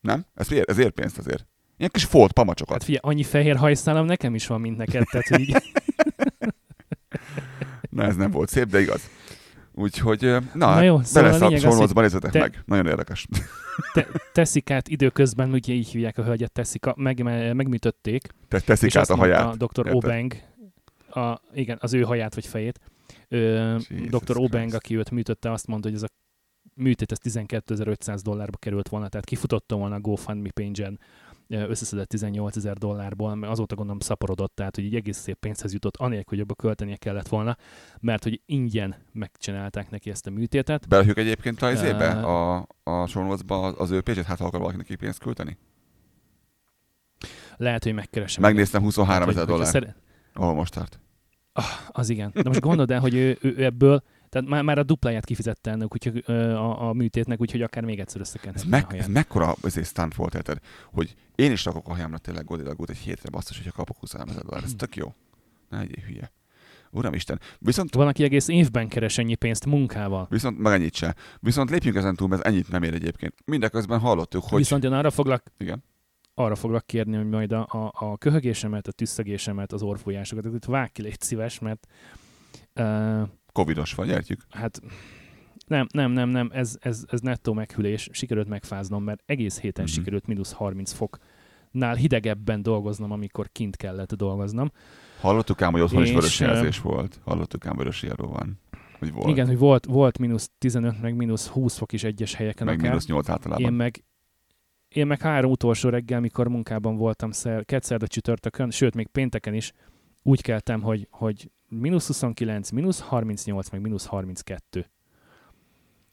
[0.00, 0.24] Nem?
[0.34, 1.46] Ez ér, ez ér pénzt azért.
[1.76, 2.72] Ilyen kis folt pamacsokat.
[2.74, 5.04] Hát figyelj, annyi fehér hajszálam nekem is van, mint neked.
[5.10, 5.56] Tehát, így,
[7.90, 9.10] Na ez nem volt szép, de igaz.
[9.78, 10.40] Úgyhogy, na,
[10.74, 12.62] Na jó, jó, szóval a bele lényeg az, hogy nézzetek te- meg.
[12.66, 13.26] Nagyon érdekes.
[13.94, 18.28] te, Teszikát időközben, ugye így hívják a hölgyet, Teszika, meg, me- megműtötték.
[18.48, 19.56] Te teszik és át azt a haját.
[19.56, 19.66] Dr.
[19.76, 19.94] érted?
[19.94, 20.34] Obeng,
[21.10, 22.80] a, igen, az ő haját vagy fejét.
[23.28, 24.36] Ö, Jesus Dr.
[24.36, 24.74] Obeng, Christ.
[24.74, 26.08] aki őt műtötte, azt mondta, hogy ez a
[26.74, 30.98] műtét ez 12.500 dollárba került volna, tehát kifutotta volna a GoFundMe ö,
[31.48, 35.96] összeszedett 18 ezer dollárból, mert azóta gondolom szaporodott, tehát hogy így egész szép pénzhez jutott,
[35.96, 37.56] anélkül, hogy abba költenie kellett volna,
[38.00, 40.88] mert hogy ingyen megcsinálták neki ezt a műtétet.
[40.88, 44.76] Belehők egyébként a izébe, Ö, a, a sornozba az ő pénzét, hát ha akar valaki
[44.76, 45.58] neki pénzt küldeni.
[47.56, 48.42] Lehet, hogy megkeresem.
[48.42, 49.96] Megnéztem 23 Tehát, ezer dollár, szere-
[50.34, 51.00] ahol most tart.
[51.88, 52.30] Az igen.
[52.34, 55.92] De most gondold el, hogy ő, ő ebből, tehát már, már a dupláját kifizette ennek
[55.92, 59.86] úgyhogy, a, a műtétnek, úgyhogy akár még egyszer Ez, összekenheti a meg, ez mekkora ezért
[59.86, 60.58] stunt volt, érted?
[60.92, 64.42] Hogy én is rakok a hajámra tényleg godilagút egy hétre, basszus, hogyha kapok 23 ezer
[64.42, 64.64] dollár.
[64.64, 65.14] Ez tök jó.
[65.68, 66.32] Ne legyél hülye.
[66.90, 67.40] Uramisten.
[67.58, 70.26] Viszont Van, aki egész évben keres ennyi pénzt munkával.
[70.30, 71.14] Viszont meg ennyit se.
[71.40, 73.34] Viszont lépjünk ezen túl, mert ez ennyit nem ér egyébként.
[73.44, 74.50] Mindeközben hallottuk, hogy...
[74.50, 74.58] Hogy...
[74.58, 75.84] Viszont én arra foglak, Igen.
[76.34, 80.92] arra foglak kérni, hogy majd a, a, a köhögésemet, a tüsszögésemet, az orfújásokat, itt vág
[80.92, 81.86] ki, légy szíves, mert
[82.74, 84.40] uh, Covidos vagy, értjük?
[84.50, 84.80] hát
[85.66, 89.82] nem, nem, nem, nem, ez, ez, ez nettó meghűlés, sikerült megfáznom, mert egész héten Mhm.
[89.82, 89.96] uh-huh.
[89.96, 94.70] sikerült mínusz 30 foknál hidegebben dolgoznom, amikor kint kellett dolgoznom.
[95.20, 97.20] Hallottuk ám, hogy otthon is És, vörös ö, jelzés volt.
[97.24, 98.60] Hallottuk ám, vörös jelző van.
[98.98, 99.28] Hogy volt.
[99.28, 102.88] Igen, hogy volt, volt mínusz 15, meg mínusz 20 fok is egyes helyeken meg akár.
[102.88, 103.64] mínusz 8 általában.
[103.64, 104.04] Én meg,
[104.88, 109.72] én meg három utolsó reggel, mikor munkában voltam szer, kedszerda csütörtökön, sőt, még pénteken is,
[110.22, 114.90] úgy keltem, hogy, hogy mínusz 29, mínusz 38, meg mínusz 32.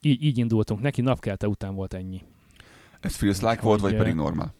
[0.01, 2.23] Így, így indultunk neki, napkelte után volt ennyi.
[2.99, 4.53] Ez feels like volt, vagy pedig normál?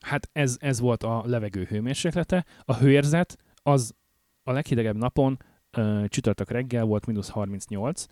[0.00, 2.44] Hát ez, ez volt a levegő hőmérséklete.
[2.64, 3.94] A hőérzet az
[4.42, 5.38] a leghidegebb napon
[5.70, 8.06] ö, csütörtök reggel volt mínusz 38,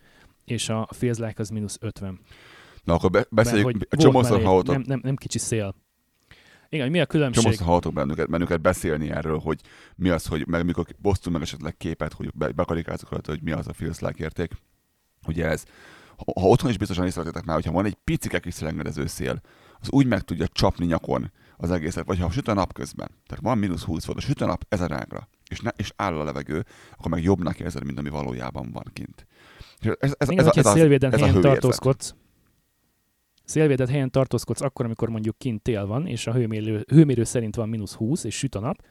[0.44, 2.20] és a feels like az mínusz 50.
[2.85, 5.74] Na akkor be- beszéljük, a hogy volt csomószor hallottok, nem, nem, nem kicsi szél.
[6.72, 7.42] Igen, hogy mi a különbség?
[7.42, 9.61] csomószor hallottok bennünket, bennünket beszélni erről, hogy
[9.96, 13.50] mi az, hogy meg mikor posztunk meg esetleg képet, hogy be, bekarikázzuk rajta, hogy mi
[13.50, 14.52] az a like érték.
[15.26, 15.64] Ugye ez,
[16.16, 18.54] ha, ha otthon is biztosan észrevettétek már, hogyha van egy picike kis
[19.04, 19.40] szél,
[19.80, 23.44] az úgy meg tudja csapni nyakon az egészet, vagy ha süt a nap közben, tehát
[23.44, 26.24] van mínusz 20 fok, a süt a nap ezer ágra, és, ne, és áll a
[26.24, 26.64] levegő,
[26.96, 29.26] akkor meg jobbnak érzed, mint ami valójában van kint.
[29.80, 31.42] És Ez, ez, Igen, ez, a, ez, a, ez a helyen hőérzet.
[31.42, 32.14] tartózkodsz,
[33.50, 37.68] szélvédett helyen tartózkodsz akkor, amikor mondjuk kint tél van, és a hőmérő, hőmérő szerint van
[37.68, 38.82] mínusz 20, és süt a nap,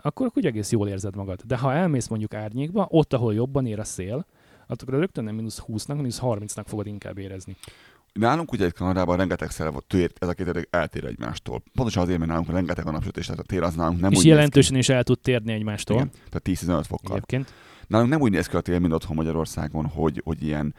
[0.00, 1.40] akkor úgy egész jól érzed magad.
[1.46, 4.26] De ha elmész mondjuk árnyékba, ott, ahol jobban ér a szél,
[4.66, 7.56] akkor rögtön nem mínusz 20-nak, mínusz 30-nak fogod inkább érezni.
[8.12, 11.62] Nálunk ugye itt Kanadában rengetegszer ez a két érdek eltér egymástól.
[11.74, 14.26] Pontosan azért, mert nálunk rengeteg a napsütés, tehát a tél az nálunk nem és úgy
[14.26, 15.96] jelentősen is el tud térni egymástól.
[15.96, 17.16] Igen, tehát 10-15 fokkal.
[17.16, 17.52] Egyébként.
[17.92, 20.74] Nálunk nem úgy néz ki a tél, mint otthon Magyarországon, hogy, hogy ilyen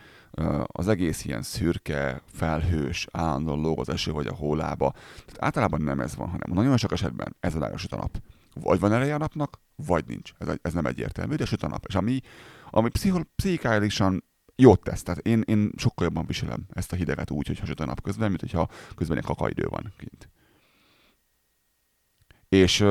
[0.63, 4.93] az egész ilyen szürke, felhős, állandóan lóg az eső vagy a hólába.
[5.15, 8.21] Tehát általában nem ez van, hanem nagyon sok esetben ez a süt a nap.
[8.53, 10.31] Vagy van ereje a napnak, vagy nincs.
[10.37, 11.85] Ez, ez nem egyértelmű, de süt a nap.
[11.87, 12.19] És ami,
[12.69, 14.23] ami pszichol, pszichikálisan
[14.55, 15.03] jót tesz.
[15.03, 18.27] Tehát én, én sokkal jobban viselem ezt a hideget úgy, hogyha süt a nap közben,
[18.27, 20.29] mint hogyha közben egy kakaidő van kint.
[22.49, 22.85] És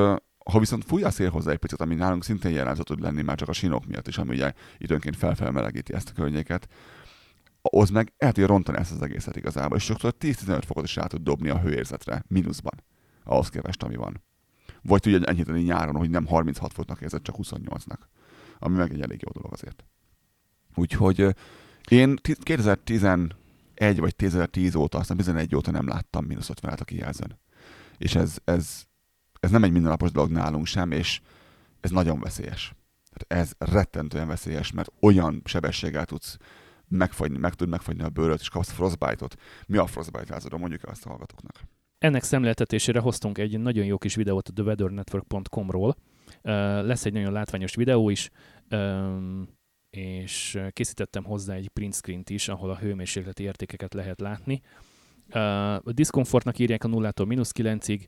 [0.51, 3.37] ha viszont fúj a szél hozzá egy picit, ami nálunk szintén jellemző tud lenni, már
[3.37, 6.67] csak a sinok miatt is, ami ugye időnként felfelmelegíti ezt a környéket,
[7.61, 11.05] az meg el tudja rontani ezt az egészet igazából, és sokszor 10-15 fokot is rá
[11.05, 12.83] tud dobni a hőérzetre, mínuszban,
[13.23, 14.23] ahhoz képest, ami van.
[14.81, 17.99] Vagy tudja enyhíteni nyáron, hogy nem 36 foknak érzed, csak 28-nak.
[18.59, 19.85] Ami meg egy elég jó dolog azért.
[20.75, 21.35] Úgyhogy
[21.89, 23.35] én ti- 2011
[23.75, 27.39] vagy 2010 óta, aztán 11 óta nem láttam mínusz 50 a kijelzőn.
[27.97, 28.85] És ez, ez,
[29.43, 31.21] ez nem egy mindennapos dolog nálunk sem, és
[31.79, 32.73] ez nagyon veszélyes.
[33.27, 36.37] Ez rettentően veszélyes, mert olyan sebességgel tudsz
[36.87, 39.35] megfagyni, meg tud megfagyni a bőröt, és kapsz frostbite-ot.
[39.65, 40.57] Mi a frostbite lázadó?
[40.57, 41.61] Mondjuk el azt a hallgatóknak.
[41.97, 45.95] Ennek szemléltetésére hoztunk egy nagyon jó kis videót a theweathernetwork.com-ról.
[46.81, 48.29] Lesz egy nagyon látványos videó is,
[49.89, 54.61] és készítettem hozzá egy print screen-t is, ahol a hőmérsékleti értékeket lehet látni.
[55.83, 58.05] A diskomfortnak írják a 0-tól mínusz 9-ig,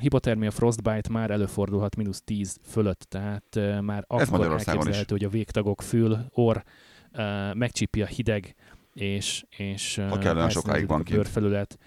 [0.00, 5.28] hipotermia frostbite már előfordulhat mínusz 10 fölött, tehát uh, már Ez akkor elképzelhető, hogy a
[5.28, 6.56] végtagok fül, orr,
[7.12, 8.54] uh, megcsípi a hideg,
[8.92, 11.78] és, és uh, kellene sokáig van a bőrfelület.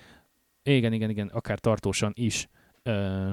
[0.64, 2.48] Igen, igen, igen, akár tartósan is
[2.84, 3.32] uh,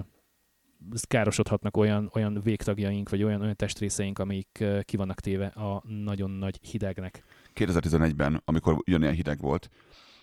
[1.00, 6.30] károsodhatnak olyan, olyan végtagjaink, vagy olyan, olyan testrészeink, amik uh, ki vannak téve a nagyon
[6.30, 7.24] nagy hidegnek.
[7.54, 9.68] 2011-ben, amikor ugyanilyen hideg volt,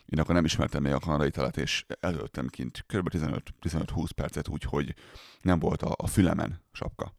[0.07, 3.09] én akkor nem ismertem még a kanadai telet, és előttem kint kb.
[3.11, 4.95] 15-20 percet úgy, hogy
[5.41, 7.13] nem volt a, a fülemen sapka.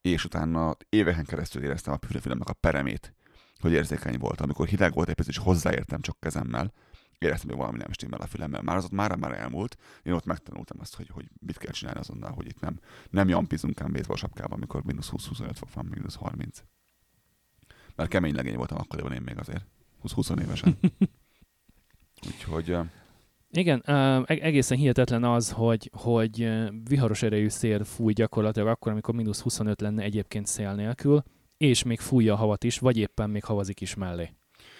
[0.00, 3.14] És utána éveken keresztül éreztem a fülemnek a peremét,
[3.60, 4.40] hogy érzékeny volt.
[4.40, 6.72] Amikor hideg volt, egy és hozzáértem csak kezemmel,
[7.18, 8.62] éreztem, hogy valami nem stimmel a fülemmel.
[8.62, 9.76] Már az ott már, már elmúlt.
[10.02, 13.80] Én ott megtanultam azt, hogy, hogy mit kell csinálni azonnal, hogy itt nem, nem jampizunk
[13.80, 16.62] ám baseball sapkában, amikor mínusz 20-25 fok van, mínusz 30.
[17.96, 19.66] Mert kemény legény voltam akkoriban én még azért.
[20.02, 20.78] 20-20 évesen.
[22.26, 22.76] Úgyhogy...
[23.50, 23.80] Igen,
[24.26, 26.48] egészen hihetetlen az, hogy, hogy
[26.88, 31.22] viharos erejű szél fúj gyakorlatilag akkor, amikor mínusz 25 lenne egyébként szél nélkül,
[31.56, 34.32] és még fújja a havat is, vagy éppen még havazik is mellé.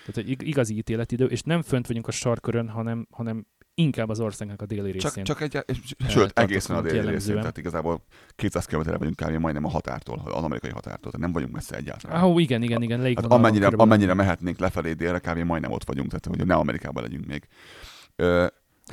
[0.07, 4.63] Tehát egy igazi ítéletidő, és nem fönt vagyunk a sarkörön, hanem, hanem inkább az országnak
[4.63, 5.25] a déli részén.
[5.25, 7.19] Csak, csak egy, sőt, egészen a déli jellemzően.
[7.19, 8.05] részén, tehát igazából
[8.37, 9.33] 200 km vagyunk kb.
[9.33, 12.23] majdnem a határtól, az amerikai határtól, tehát nem vagyunk messze egyáltalán.
[12.23, 15.39] Ah, igen, igen, igen, hát amennyire, amennyire mehetnénk lefelé délre, kb.
[15.39, 17.49] majdnem ott vagyunk, tehát hogy ne Amerikában legyünk még.
[18.17, 18.47] Ö,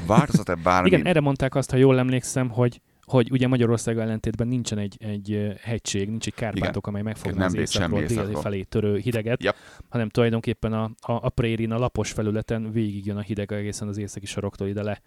[0.07, 0.87] változat-e bármi?
[0.87, 5.57] igen, erre mondták azt, ha jól emlékszem, hogy hogy ugye Magyarország ellentétben nincsen egy, egy
[5.61, 9.55] hegység, nincs egy Kárpátok, amely megfogna az északról déli felé törő hideget, yep.
[9.89, 14.25] hanem tulajdonképpen a, a, a prérin, a lapos felületen végigjön a hideg egészen az északi
[14.25, 15.01] saroktól ide le.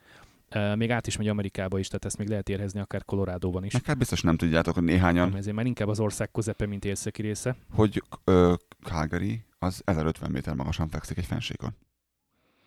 [0.55, 3.73] Uh, még át is megy Amerikába is, tehát ezt még lehet érhezni akár Colorado-ban is.
[3.73, 5.29] Meg hát biztos nem tudjátok, hogy néhányan...
[5.29, 7.57] Nem, ezért már inkább az ország közepe, mint északi része.
[7.71, 11.77] Hogy uh, Calgary az 1050 méter magasan fekszik egy fensékon.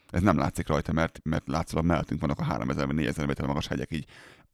[0.10, 4.06] Ez nem látszik rajta, mert, mert látszólag mellettünk vannak a 3000-4000 méter magas hegyek, így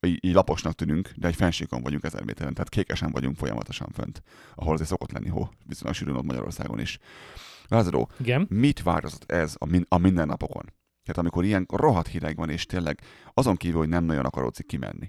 [0.06, 4.22] így, így laposnak tűnünk, de egy fensíkon vagyunk ezer méteren, tehát kékesen vagyunk folyamatosan fönt,
[4.56, 7.00] ahol azért szokott lenni hó, viszonylag sűrűn ott Magyarországon is.
[7.68, 8.48] Lázadó, Igen?
[8.50, 10.64] mit változott ez a, min- a mindennapokon?
[11.04, 13.02] Tehát amikor ilyen rohadt hideg van, és tényleg
[13.34, 15.08] azon kívül, hogy nem nagyon akarodsz kimenni.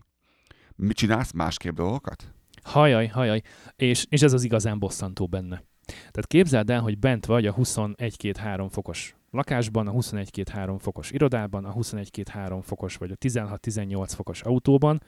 [0.77, 2.35] Mit csinálsz másképp dolgokat?
[2.63, 3.41] Hajaj, hajaj.
[3.77, 5.65] És, és ez az igazán bosszantó benne.
[5.85, 11.73] Tehát képzeld el, hogy bent vagy a 21-2-3 fokos lakásban, a 21-2-3 fokos irodában, a
[11.75, 15.03] 21-2-3 fokos vagy a 16-18 fokos autóban,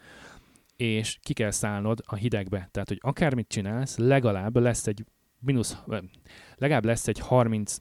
[0.76, 2.68] és ki kell szállnod a hidegbe.
[2.70, 5.04] Tehát, hogy akármit csinálsz, legalább lesz egy
[5.38, 5.76] mínusz,
[6.54, 7.76] legalább lesz egy 30,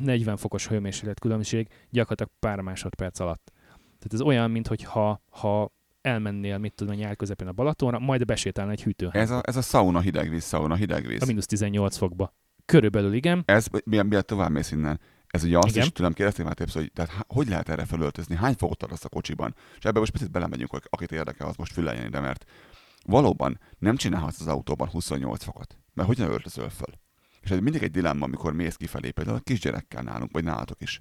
[0.00, 3.52] 40 fokos hőmérséklet különbség gyakorlatilag pár másodperc alatt.
[3.68, 8.82] Tehát ez olyan, mintha ha elmennél, mit tudom, nyár közepén a Balatonra, majd besétálna egy
[8.82, 9.20] hűtőházba.
[9.20, 11.22] Ez a, ez a sauna hidegvíz, sauna hidegvíz.
[11.22, 12.34] A mínusz 18 fokba.
[12.64, 13.42] Körülbelül igen.
[13.46, 15.00] Ez, milyen, milyen tovább mész innen?
[15.32, 15.82] Ez ugye azt Igen.
[15.82, 19.08] is tudom kérdezni már többször, hogy tehát hogy lehet erre felöltözni, hány fokot tartasz a
[19.08, 19.54] kocsiban?
[19.78, 22.44] És ebben most picit belemegyünk, hogy akit érdekel, az most füleljen ide, mert
[23.04, 25.78] valóban nem csinálhatsz az autóban 28 fokot.
[25.94, 26.94] Mert hogyan öltözöl föl?
[27.40, 31.00] És ez mindig egy dilemma, amikor mész kifelé, például a kisgyerekkel nálunk, vagy nálatok is,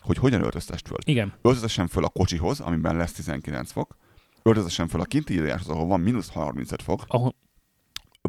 [0.00, 0.98] hogy hogyan öltöztest föl.
[1.04, 1.32] Igen.
[1.42, 3.96] Öltöztessen föl a kocsihoz, amiben lesz 19 fok,
[4.42, 7.34] öltöztessen föl a kinti íráshoz, ahol van mínusz 35 fok, ahol,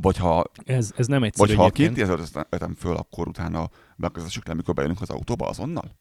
[0.01, 2.03] vagy ha, ez, ez nem egyszerű vagy ha kinti
[2.49, 5.95] vetem föl, akkor utána megkezdessük le, mikor bejönünk az autóba azonnal?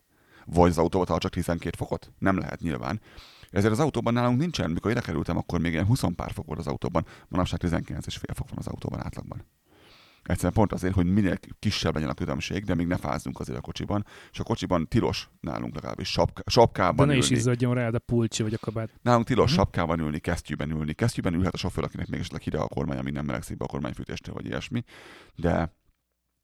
[0.45, 2.13] Vagy az autóba tart csak 12 fokot?
[2.19, 3.01] Nem lehet nyilván.
[3.51, 6.59] Ezért az autóban nálunk nincsen, mikor ide kerültem, akkor még ilyen 20 pár fok volt
[6.59, 9.45] az autóban, manapság 19 és fél fok van az autóban átlagban.
[10.23, 13.61] Egyszerűen pont azért, hogy minél kisebb legyen a különbség, de még ne fázzunk azért a
[13.61, 14.07] kocsiban.
[14.33, 17.25] És a kocsiban tilos nálunk legalábbis sapk- sapkában De ne ülni.
[17.25, 18.91] is izzadjon rá a pulcsi vagy a kabát.
[19.03, 19.65] Nálunk tilos uh-huh.
[19.65, 20.93] sapkában ülni, kesztyűben ülni.
[20.93, 23.69] Kesztyűben ülhet a sofőr, akinek még esetleg hideg a kormány, ami nem melegszik be a
[23.69, 24.85] kormányfűtéstől, vagy ilyesmi.
[25.35, 25.73] De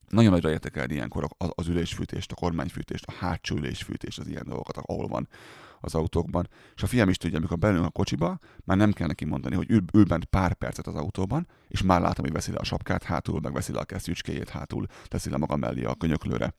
[0.09, 4.77] nagyon nagyra értekelni ilyenkor az, az ülésfűtést, a kormányfűtést, a hátsó ülésfűtést, az ilyen dolgokat,
[4.77, 5.27] ahol van
[5.79, 6.49] az autókban.
[6.75, 9.71] És a fiam is tudja, amikor belül a kocsiba, már nem kell neki mondani, hogy
[9.71, 13.03] ül, ül bent pár percet az autóban, és már látom, hogy veszi le a sapkát
[13.03, 16.53] hátul, meg veszi le a kesztyűcskéjét hátul, teszi le maga mellé a könyöklőre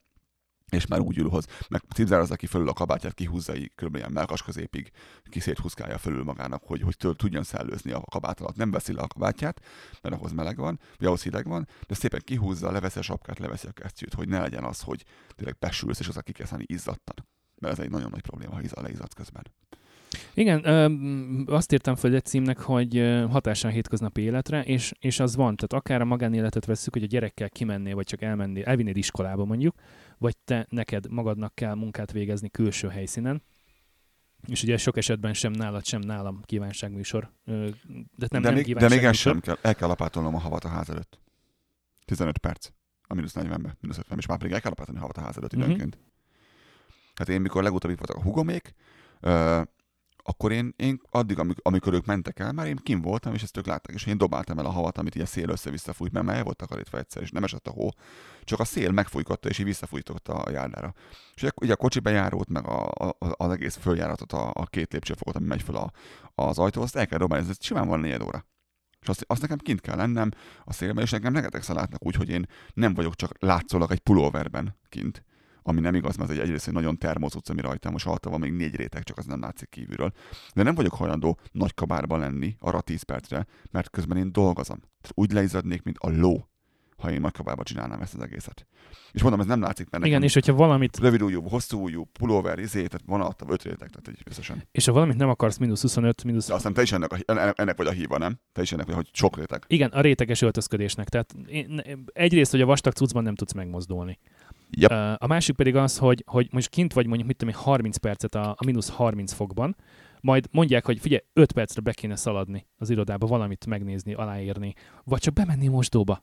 [0.70, 3.96] és már úgy ül hoz, meg cipzározza ki fölül a kabátját, kihúzza így kb.
[3.96, 4.90] ilyen melkas középig,
[5.22, 8.56] kiszéthúzkálja fölül magának, hogy, hogy tudjon szellőzni a kabát alatt.
[8.56, 9.60] Nem veszi le a kabátját,
[10.02, 13.66] mert ahhoz meleg van, vagy ahhoz hideg van, de szépen kihúzza, leveszi a sapkát, leveszi
[13.66, 15.04] a kesztyűt, hogy ne legyen az, hogy
[15.34, 17.26] tényleg besülsz, és az a kikezeni izzadtan
[17.60, 19.42] mert ez egy nagyon nagy probléma, ha izza leizzadsz közben.
[20.34, 22.96] Igen, ö, azt írtam föl egy címnek, hogy
[23.30, 27.06] hatása a hétköznapi életre, és, és az van, tehát akár a magánéletet veszük, hogy a
[27.06, 29.74] gyerekkel kimennél, vagy csak elmennél, elvinnéd iskolába mondjuk,
[30.18, 33.42] vagy te neked magadnak kell munkát végezni külső helyszínen,
[34.46, 37.30] és ugye sok esetben sem nálad, sem nálam kívánságműsor.
[37.44, 37.52] De,
[38.28, 39.56] nem, de, nem még, de még ez sem kell.
[39.62, 41.18] El kell lapátolnom a havat a ház előtt.
[42.04, 42.68] 15 perc.
[43.06, 45.36] A mínusz 40-be, mínusz 50 és már pedig el kell lapátolni a havat a ház
[45.36, 45.88] előtt uh-huh.
[47.20, 47.28] Időnként.
[47.28, 48.74] Hát én mikor legutóbb itt voltak a hugomék,
[50.22, 53.66] akkor én, én addig, amikor, ők mentek el, már én kim voltam, és ezt ők
[53.66, 56.42] látták, és én dobáltam el a havat, amit ilyen szél össze-vissza fújt, mert már el
[56.42, 57.88] volt takarítva egyszer, és nem esett a hó,
[58.44, 60.94] csak a szél megfújkotta, és így visszafújtotta a járdára.
[61.34, 65.36] És ugye a kocsi bejárót, meg a, a, az egész följáratot, a, a két lépcsőfokot,
[65.36, 65.90] ami megy fel a,
[66.34, 68.44] az ajtó, azt el kell dobálni, ez simán van négy óra.
[69.00, 70.30] És azt, azt nekem kint kell lennem
[70.64, 74.76] a szélben, és nekem rengeteg látnak úgy, hogy én nem vagyok csak látszólag egy pulóverben
[74.88, 75.24] kint,
[75.62, 78.40] ami nem igaz, mert egy egyrészt egy nagyon termos utca, ami rajtam, most alatta van
[78.40, 80.12] még négy réteg, csak az nem látszik kívülről.
[80.54, 84.78] De nem vagyok hajlandó nagy kabárban lenni arra 10 percre, mert közben én dolgozom.
[84.78, 86.50] Tehát úgy leizadnék, mint a ló,
[87.00, 88.66] ha én nagy kabárba csinálnám ezt az egészet.
[89.12, 90.98] És mondom, ez nem látszik, mert Igen, és hogyha valamit...
[90.98, 94.62] Rövid ujjú, hosszú ujjú, pulóver, izé, tehát van alatta öt réteg, tehát egy összesen.
[94.72, 96.46] És ha valamit nem akarsz, mínusz 25, mínusz...
[96.46, 98.40] De aztán te is ennek, a, ennek vagy a híva, nem?
[98.52, 99.64] Te is ennek vagy, hogy sok réteg.
[99.66, 101.08] Igen, a réteges öltözködésnek.
[101.08, 101.82] Tehát én,
[102.12, 104.18] egyrészt, hogy a vastag cuccban nem tudsz megmozdulni.
[104.70, 104.90] Yep.
[105.22, 108.50] A másik pedig az, hogy, hogy most kint vagy mondjuk, mit tudom 30 percet a,
[108.50, 109.76] a mínusz 30 fokban,
[110.20, 115.20] majd mondják, hogy figyelj, 5 percre be kéne szaladni az irodába, valamit megnézni, aláírni, vagy
[115.20, 116.22] csak bemenni mosdóba.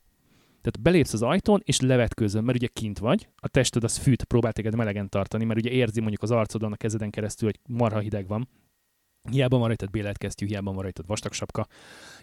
[0.61, 4.53] Tehát belépsz az ajtón, és levetkőzöl, mert ugye kint vagy, a tested az fűt, próbál
[4.53, 8.27] téged melegen tartani, mert ugye érzi mondjuk az arcodon, a kezeden keresztül, hogy marha hideg
[8.27, 8.49] van.
[9.29, 11.67] Hiába van rajtad béletkesztyű, hiába van rajtad vastag sapka,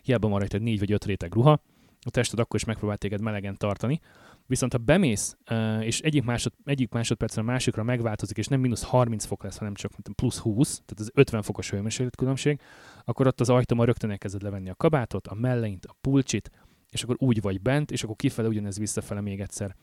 [0.03, 1.61] hiába van rajtad négy vagy öt réteg ruha,
[2.05, 4.01] a tested akkor is megpróbál téged melegen tartani.
[4.47, 5.37] Viszont ha bemész,
[5.81, 9.75] és egyik, másod, egyik másodpercre a másikra megváltozik, és nem mínusz 30 fok lesz, hanem
[9.75, 12.61] csak plusz 20, tehát az 50 fokos hőmérséklet különbség,
[13.05, 16.51] akkor ott az ajtóban rögtön elkezded levenni a kabátot, a melleint, a pulcsit,
[16.91, 19.77] és akkor úgy vagy bent, és akkor kifele ugyanez visszafele még egyszer.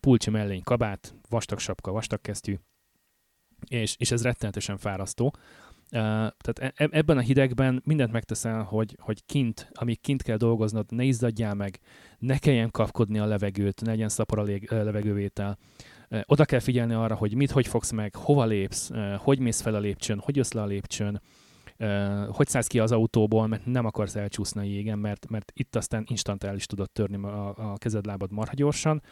[0.00, 2.56] Pulcsi mellény, kabát, vastag sapka, vastag kesztyű,
[3.68, 5.34] és, és ez rettenetesen fárasztó.
[5.90, 10.86] Tehát e, e, ebben a hidegben mindent megteszel, hogy, hogy kint, amíg kint kell dolgoznod,
[10.88, 11.78] ne izzadjál meg,
[12.18, 15.58] ne kelljen kapkodni a levegőt, ne legyen szapor a levegővétel.
[16.24, 19.78] Oda kell figyelni arra, hogy mit, hogy fogsz meg, hova lépsz, hogy mész fel a
[19.78, 21.22] lépcsőn, hogy jössz le a lépcsőn,
[22.28, 26.04] hogy szállsz ki az autóból, mert nem akarsz elcsúszni a jégen, mert, mert itt aztán
[26.08, 29.02] instant el is tudod törni a, a kezed-lábad marha gyorsan,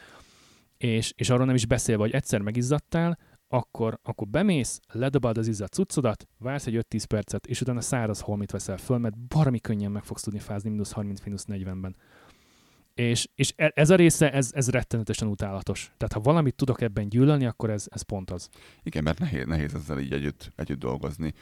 [0.77, 3.19] és, és arról nem is beszélve, hogy egyszer megizzadtál,
[3.49, 8.51] akkor, akkor bemész, ledobálod az izzadt cuccodat, vársz egy 5-10 percet, és utána száraz holmit
[8.51, 11.97] veszel föl, mert baromi könnyen meg fogsz tudni fázni mínusz 30, mínusz 40-ben.
[12.95, 15.93] És, és e, ez a része, ez, ez rettenetesen utálatos.
[15.97, 18.49] Tehát ha valamit tudok ebben gyűlölni, akkor ez, ez pont az.
[18.83, 21.33] Igen, mert nehéz, nehéz ezzel így együtt, együtt dolgozni.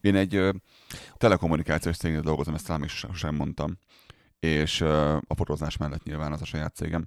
[0.00, 0.50] Én egy ö,
[1.14, 3.78] telekommunikációs cégnél dolgozom, ezt talán még sosem mondtam,
[4.38, 7.06] és ö, a fotózás mellett nyilván az a saját cégem,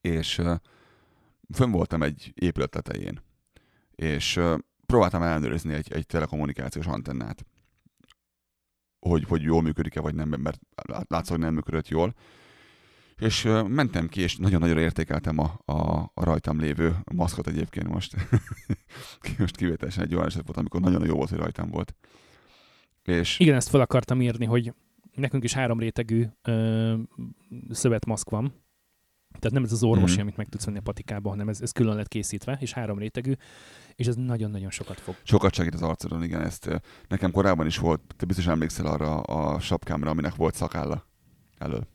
[0.00, 0.54] és ö,
[1.54, 3.20] fönn voltam egy épület tetején,
[3.96, 4.40] és
[4.86, 7.44] próbáltam ellenőrizni egy, egy telekommunikációs antennát,
[8.98, 10.60] hogy, hogy jól működik-e, vagy nem, mert
[11.08, 12.14] látszott, hogy nem működött jól.
[13.16, 18.16] És mentem ki, és nagyon-nagyon értékeltem a, a, a rajtam lévő maszkot egyébként most.
[19.38, 21.94] most kivételesen egy olyan eset volt, amikor nagyon jó volt, hogy rajtam volt.
[23.02, 23.38] És...
[23.38, 24.72] Igen, ezt fel akartam írni, hogy
[25.14, 26.94] nekünk is három rétegű ö,
[27.70, 28.65] szövetmaszk van,
[29.38, 30.22] tehát nem ez az orvosi, mm-hmm.
[30.22, 33.32] amit meg tudsz venni a patikába, hanem ez, ez külön lett készítve, és három rétegű,
[33.94, 35.14] és ez nagyon-nagyon sokat fog.
[35.22, 39.60] Sokat segít az arcodon, igen, ezt nekem korábban is volt, te biztos emlékszel arra a
[39.60, 41.06] sapkámra, aminek volt szakálla
[41.58, 41.86] elől.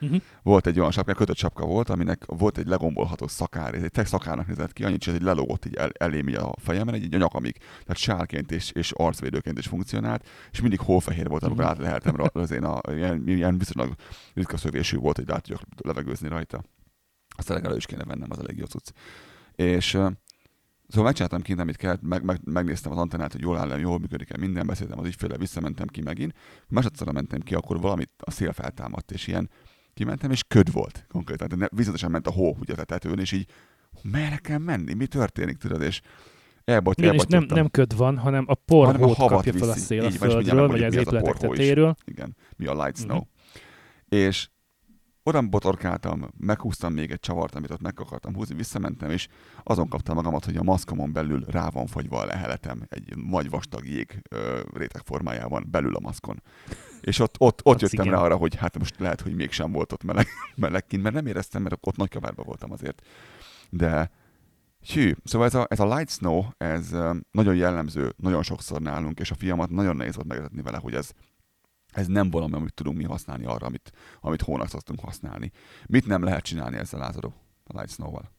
[0.00, 0.20] Uh-huh.
[0.42, 4.08] Volt egy olyan sapka, kötött sapka volt, aminek volt egy legombolható szakár, ez egy tech
[4.08, 7.56] szakárnak nézett ki, annyit, hogy egy lelógott így el, elém a fejemen, egy, egy nyakamig,
[7.58, 11.78] tehát sálként és, és arcvédőként is funkcionált, és mindig hófehér volt, amikor uh-huh.
[11.78, 13.94] átleheltem az én a, ilyen, ilyen viszonylag
[14.34, 16.62] ritka szövésű volt, hogy át tudjak levegőzni rajta.
[17.36, 18.88] Azt legalább is kéne vennem, az elég jó cucc.
[19.54, 19.98] És
[20.90, 24.36] Szóval megcsináltam kint, amit kellett, meg, meg, megnéztem az antennát, hogy jól áll, jól működik-e
[24.38, 26.34] minden, beszéltem az ügyféle, visszamentem ki megint.
[26.68, 29.50] Másodszorra mentem ki, akkor valamit a szél feltámadt, és ilyen
[30.00, 31.48] kimentem, és köd volt konkrétan.
[31.48, 33.46] Tehát viszonyatosan ment a hó ugye a tetőn, és így
[34.02, 36.00] merre kell menni, mi történik, tudod, és
[36.64, 40.10] elboty, Igen, és nem, nem köd van, hanem a porhót kapja fel a szél a
[40.10, 41.94] földről, vagy az épületek tetéről.
[42.04, 43.16] Igen, mi a light snow.
[43.16, 43.28] Uh-huh.
[44.08, 44.48] És
[45.36, 49.28] oda botorkáltam, meghúztam még egy csavart, amit ott meg akartam húzni, visszamentem, és
[49.62, 53.86] azon kaptam magamat, hogy a maszkomon belül rá van fagyva a leheletem egy nagy vastag
[53.86, 56.42] jég ö, réteg formájában belül a maszkon.
[57.00, 58.16] És ott, ott, ott jöttem igen.
[58.16, 60.26] rá arra, hogy hát most lehet, hogy mégsem volt ott meleg,
[60.56, 63.02] meleg kint, mert nem éreztem, mert ott nagy kabárban voltam azért.
[63.70, 64.10] De
[64.92, 66.96] Hű, szóval ez a, ez a light snow, ez
[67.30, 71.12] nagyon jellemző, nagyon sokszor nálunk, és a fiamat nagyon nehéz volt megértetni vele, hogy ez,
[71.92, 75.50] ez nem valami, amit tudunk mi használni arra, amit, amit hónap szoktunk használni.
[75.86, 77.34] Mit nem lehet csinálni ezzel lázadó,
[77.64, 78.30] a light snow-val?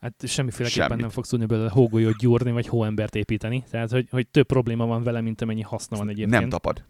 [0.00, 1.02] Hát semmiféleképpen Semmit.
[1.02, 3.64] nem fogsz tudni belőle hógolyót gyúrni, vagy hóembert építeni.
[3.70, 6.40] Tehát, hogy, hogy több probléma van vele, mint amennyi haszna van egyébként.
[6.40, 6.84] Nem tapad.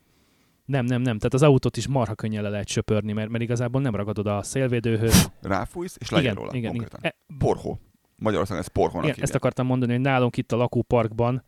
[0.64, 1.16] nem, nem, nem.
[1.18, 4.42] Tehát az autót is marha könnyen le lehet söpörni, mert, mert igazából nem ragadod a
[4.42, 5.30] szélvédőhöz.
[5.42, 6.70] Ráfújsz, és legyen igen, róla igen, igen.
[6.70, 7.00] konkrétan.
[7.02, 7.80] E, Porhó.
[8.16, 9.28] Magyarországon ez porhónak igen, hívják.
[9.28, 11.44] ezt akartam mondani, hogy nálunk itt a lakóparkban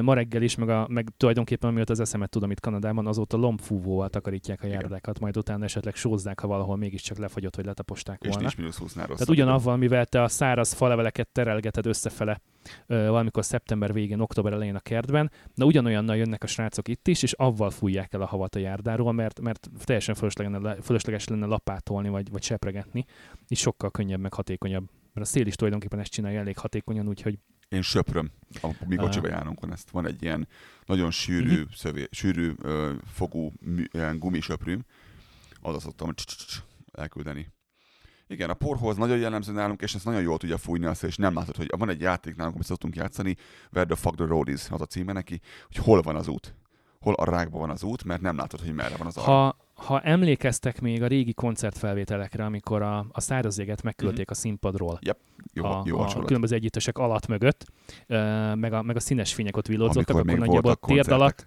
[0.00, 4.08] ma reggel is, meg, a, meg tulajdonképpen amióta az eszemet tudom itt Kanadában, azóta lombfúvóval
[4.08, 8.40] takarítják a járdákat, majd utána esetleg sózzák, ha valahol mégiscsak lefagyott, vagy letaposták És volna.
[8.40, 12.40] nincs mínusz 20 nál Tehát ugyanavval, mivel te a száraz faleveleket terelgeted összefele
[12.86, 17.22] ö, valamikor szeptember végén, október elején a kertben, na ugyanolyannal jönnek a srácok itt is,
[17.22, 21.46] és avval fújják el a havat a járdáról, mert, mert teljesen fölösleges lenne, fölösleges lenne
[21.46, 23.04] lapátolni, vagy, vagy sepregetni,
[23.48, 24.84] így sokkal könnyebb, meg hatékonyabb.
[25.14, 27.38] Mert a szél is tulajdonképpen ezt csinálja elég hatékonyan, úgyhogy
[27.72, 28.30] Én söpröm,
[28.62, 29.90] a mi kocsiba járunkon ezt.
[29.90, 30.48] Van egy ilyen
[30.86, 31.72] nagyon sűrű, Mhm.
[31.74, 33.52] szövé, sűrű ö, fogú
[33.92, 34.84] ilyen gumisöprűm,
[35.62, 36.14] oda szoktam
[36.92, 37.52] elküldeni.
[38.26, 41.16] Igen, a porhoz nagyon jellemző nálunk, és ezt nagyon jól tudja fújni a szél, és
[41.16, 43.36] nem látod, hogy van egy játék nálunk, amit szoktunk játszani,
[43.72, 46.54] Where the fuck the road is, az a címe neki, hogy hol van az út.
[47.00, 49.26] Hol a rákban van az út, mert nem látod, hogy merre van az arra.
[49.32, 54.98] ha, ha emlékeztek még a régi koncertfelvételekre, amikor a, a száraz jeget megküldték a színpadról,
[55.52, 56.26] Jó, a, jó a hasonlat.
[56.26, 57.64] különböző együttesek alatt mögött,
[58.54, 61.46] meg a, meg a színes fények ott villódzottak, akkor nagyjából térd alatt,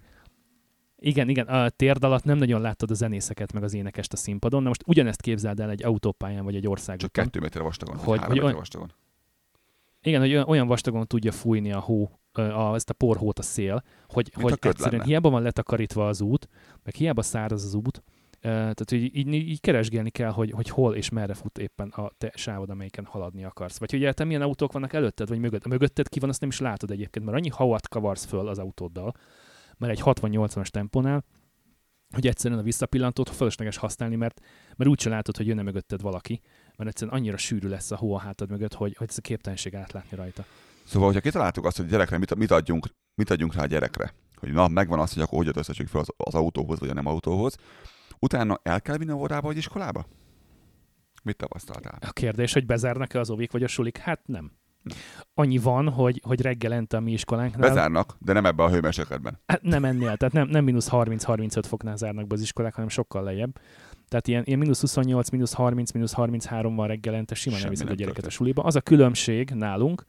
[0.98, 4.62] igen, igen, a térd alatt nem nagyon láttad a zenészeket, meg az énekest a színpadon.
[4.62, 7.08] Na most ugyanezt képzeld el egy autópályán, vagy egy Csak országúton.
[7.24, 8.92] kettő méter vastagon, Hogy- vagy három méter vastagon.
[10.02, 13.82] Igen, hogy olyan- olyan vastagon tudja fújni a hó, a, ezt a porhót a szél,
[14.08, 15.04] hogy, Mint hogy a egyszerűen lenne.
[15.04, 16.48] hiába van letakarítva az út,
[16.84, 18.02] meg hiába száraz az út,
[18.50, 22.32] tehát hogy így, így keresgélni kell, hogy, hogy hol és merre fut éppen a te
[22.34, 23.78] sávod, amelyiken haladni akarsz.
[23.78, 25.64] Vagy hogy egyáltalán milyen autók vannak előtted, vagy mögött.
[25.64, 28.58] A mögötted ki van, azt nem is látod egyébként, mert annyi havat kavarsz föl az
[28.58, 29.14] autóddal,
[29.78, 31.24] mert egy 60-80-as tempónál,
[32.14, 34.40] hogy egyszerűen a visszapillantót fölösleges használni, mert,
[34.76, 36.40] mert úgyse látod, hogy jönne mögötted valaki,
[36.76, 39.74] mert egyszerűen annyira sűrű lesz a hó a hátad mögött, hogy, hogy ez a képtelenség
[39.74, 40.44] átlátni rajta.
[40.84, 44.52] Szóval, hogyha kitaláltuk azt, hogy gyerekre mit, mit, adjunk, mit adjunk rá a gyerekre, hogy
[44.52, 47.56] na, megvan az, hogy akkor hogy öltöztetjük fel az, az autóhoz, vagy a nem autóhoz,
[48.18, 50.06] utána el kell vinni a óvodába, vagy iskolába?
[51.22, 51.98] Mit tapasztaltál?
[52.00, 53.96] A kérdés, hogy bezárnak-e az óvik vagy a sulik?
[53.96, 54.52] Hát nem.
[55.34, 59.40] Annyi van, hogy, hogy reggelente a mi iskolánknál, Bezárnak, de nem ebben a hőmérsékletben.
[59.46, 63.22] hát nem ennél, tehát nem, nem mínusz 30-35 foknál zárnak be az iskolák, hanem sokkal
[63.22, 63.58] lejjebb.
[64.08, 67.86] Tehát ilyen, ilyen mínusz 28, mínusz 30, mínusz 33 van reggelente, simán Semmi a nem
[67.86, 68.32] gyereket a történt.
[68.32, 68.62] suliba.
[68.62, 70.04] Az a különbség nálunk,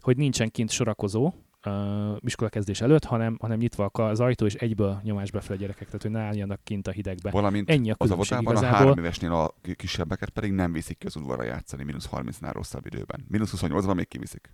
[0.00, 1.32] hogy nincsen kint sorakozó,
[1.66, 6.02] uh, iskolakezdés előtt, hanem, hanem nyitva az ajtó, és egyből nyomás befelé a gyerekek, tehát
[6.02, 7.30] hogy ne álljanak kint a hidegbe.
[7.30, 11.06] Valamint Ennyi a az óvodában a három évesnél a ki- kisebbeket pedig nem viszik ki
[11.06, 13.24] az udvarra játszani mínusz 30-nál rosszabb időben.
[13.28, 14.52] Mínusz 28-ban még kiviszik.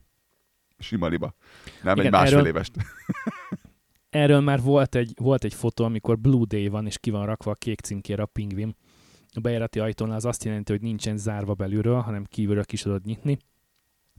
[0.79, 1.35] Sima liba.
[1.83, 2.73] Nem Igen, egy másfél erről- évest.
[4.11, 7.51] Erről már volt egy, volt egy fotó, amikor Blue Day van, és ki van rakva
[7.51, 8.77] a kék címkére a pingvin.
[9.33, 13.39] A bejárati ajtónál az azt jelenti, hogy nincsen zárva belülről, hanem kívülről ki tudod nyitni.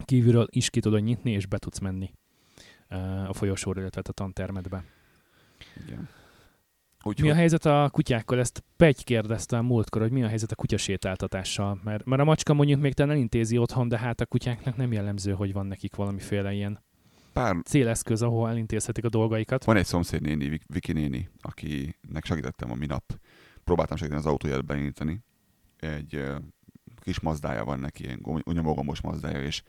[0.05, 2.11] Kívülről is ki tudod nyitni, és be tudsz menni
[3.27, 4.83] a folyosóra, illetve a tantermedbe.
[5.85, 5.97] Igen.
[7.03, 8.39] Mi Úgyhogy a helyzet a kutyákkal?
[8.39, 11.79] Ezt Pegy kérdezte a múltkor, hogy mi a helyzet a kutyasétáltatással.
[11.83, 15.31] Mert, mert a macska mondjuk még talán elintézi otthon, de hát a kutyáknak nem jellemző,
[15.31, 16.83] hogy van nekik valamiféle ilyen
[17.33, 19.63] pár, céleszköz, ahol elintézhetik a dolgaikat.
[19.63, 23.19] van egy szomszéd néni, Vik- Viki néni, akinek segítettem a minap.
[23.63, 25.19] Próbáltam segíteni az autóját beindítani.
[25.79, 26.35] Egy ö,
[26.99, 29.63] kis mazdája van neki, ilyen gom- nyomogomos mazdája, és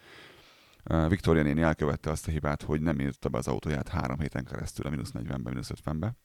[1.09, 4.87] Viktória néni elkövette azt a hibát, hogy nem írta be az autóját három héten keresztül
[4.87, 6.17] a mínusz 40-ben, mínusz 50-be,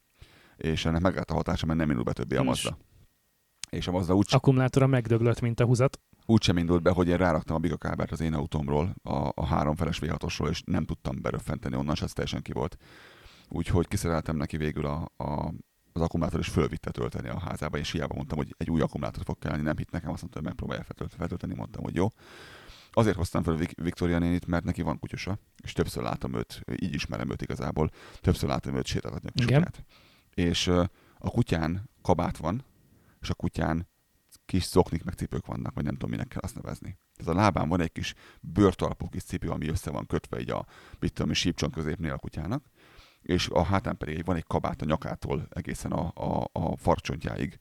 [0.58, 2.44] és ennek meglett a hatása, mert nem indult be többé a?
[2.44, 2.78] Mazda.
[3.70, 6.00] És a Mazda úgy, Akkumulátora megdöglött, mint a húzat.
[6.26, 10.00] úgy sem indult be, hogy én ráraktam a bigakábelt az én autómról, a, a háromfeles
[10.02, 12.78] V6-osról, és nem tudtam beröffenteni onnan, és ez teljesen ki volt.
[13.50, 15.54] Úgyhogy kiszereltem neki végül a, a,
[15.94, 19.38] az akkumulátor, és fölvitte tölteni a házába, és hiába mondtam, hogy egy új akkumulátor fog
[19.40, 22.08] kelleni, nem hitt nekem, azt mondta, hogy megpróbálja feltölt- feltölteni, mondtam, hogy jó.
[22.94, 26.94] Azért hoztam fel Vik- Viktória nénit, mert neki van kutyusa, és többször látom őt, így
[26.94, 29.86] ismerem őt igazából, többször látom őt sétáltatni a kutyát.
[30.34, 30.68] És
[31.18, 32.64] a kutyán kabát van,
[33.22, 33.90] és a kutyán
[34.46, 36.98] kis zoknik meg cipők vannak, vagy nem tudom, minek kell azt nevezni.
[37.16, 40.66] Tehát a lábán van egy kis bőrtalpú kis cipő, ami össze van kötve így a,
[41.00, 42.66] mit tudom, sípcson középnél a kutyának,
[43.22, 47.60] és a hátán pedig van egy kabát a nyakától egészen a, a, a farcsontjáig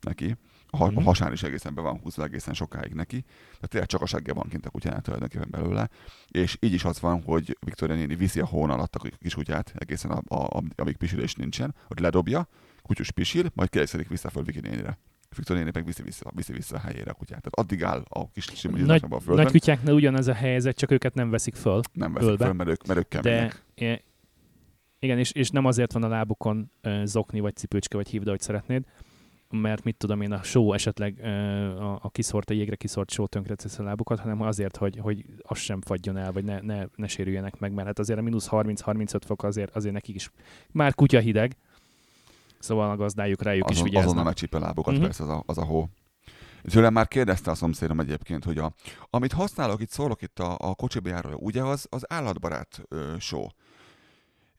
[0.00, 0.36] neki.
[0.70, 1.02] A, ha, a Mhm.
[1.02, 3.20] hasán is egészen be van húzva egészen sokáig neki.
[3.20, 5.88] Tehát tényleg csak a segge van kint a kutyánál tulajdonképpen belőle.
[6.28, 9.72] És így is az van, hogy Viktória néni viszi a hón alatt a kis kutyát
[9.78, 12.48] egészen a, a, a, amíg pisilés nincsen, hogy ledobja,
[12.82, 14.98] kutyus pisil, majd kiegyszedik vissza föl Viki nénire.
[15.36, 17.42] Viktor néni meg viszi vissza, viszi vissza a helyére a kutyát.
[17.42, 19.42] Tehát addig áll a kis Nagy, a földön.
[19.44, 21.80] nagy kutyáknál ugyanez a helyzet, csak őket nem veszik föl.
[21.92, 22.44] nem veszik ölbe.
[22.44, 23.64] föl, mert ők, mert ők kemények.
[23.74, 24.02] De
[24.98, 26.70] igen, és, és nem azért van a lábukon
[27.04, 28.84] zokni, vagy cipőcske, vagy hívd, ahogy szeretnéd,
[29.50, 31.18] mert mit tudom én, a só esetleg
[31.78, 35.58] a, a kiszort, a jégre kiszort só tönkre a lábukat, hanem azért, hogy, hogy az
[35.58, 39.20] sem fagyjon el, vagy ne, ne, ne sérüljenek meg, mert hát azért a mínusz 30-35
[39.26, 40.30] fok azért, azért nekik is
[40.72, 41.56] már kutya hideg,
[42.58, 44.06] szóval a gazdájuk rájuk is Azon, vigyáznak.
[44.08, 45.02] azonnal megcsípel a lábukat, Mhm.
[45.02, 45.16] uh-huh.
[45.16, 45.88] persze az a, az a hó.
[46.62, 48.72] Tőlem már kérdezte a szomszédom egyébként, hogy a,
[49.10, 53.46] amit használok, itt szólok itt a, a kocsiba járója, ugye az, az állatbarát ö, só.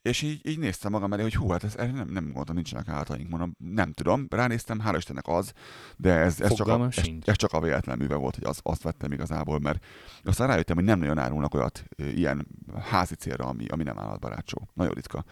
[0.01, 3.29] És így, így néztem magam elé, hogy hú, hát ez, nem, nem gondoltam, nincsenek állataink.
[3.29, 5.53] Mondom, nem tudom, ránéztem, hála Istennek az,
[5.97, 8.83] de ez, ez, csak, a, ez, ez csak a véletlen műve volt, hogy az, azt
[8.83, 9.85] vettem igazából, mert
[10.23, 12.47] aztán rájöttem, hogy nem nagyon árulnak olyat ilyen
[12.81, 14.57] házi célra, ami, ami nem állatbarát só.
[14.73, 15.23] Nagyon ritka.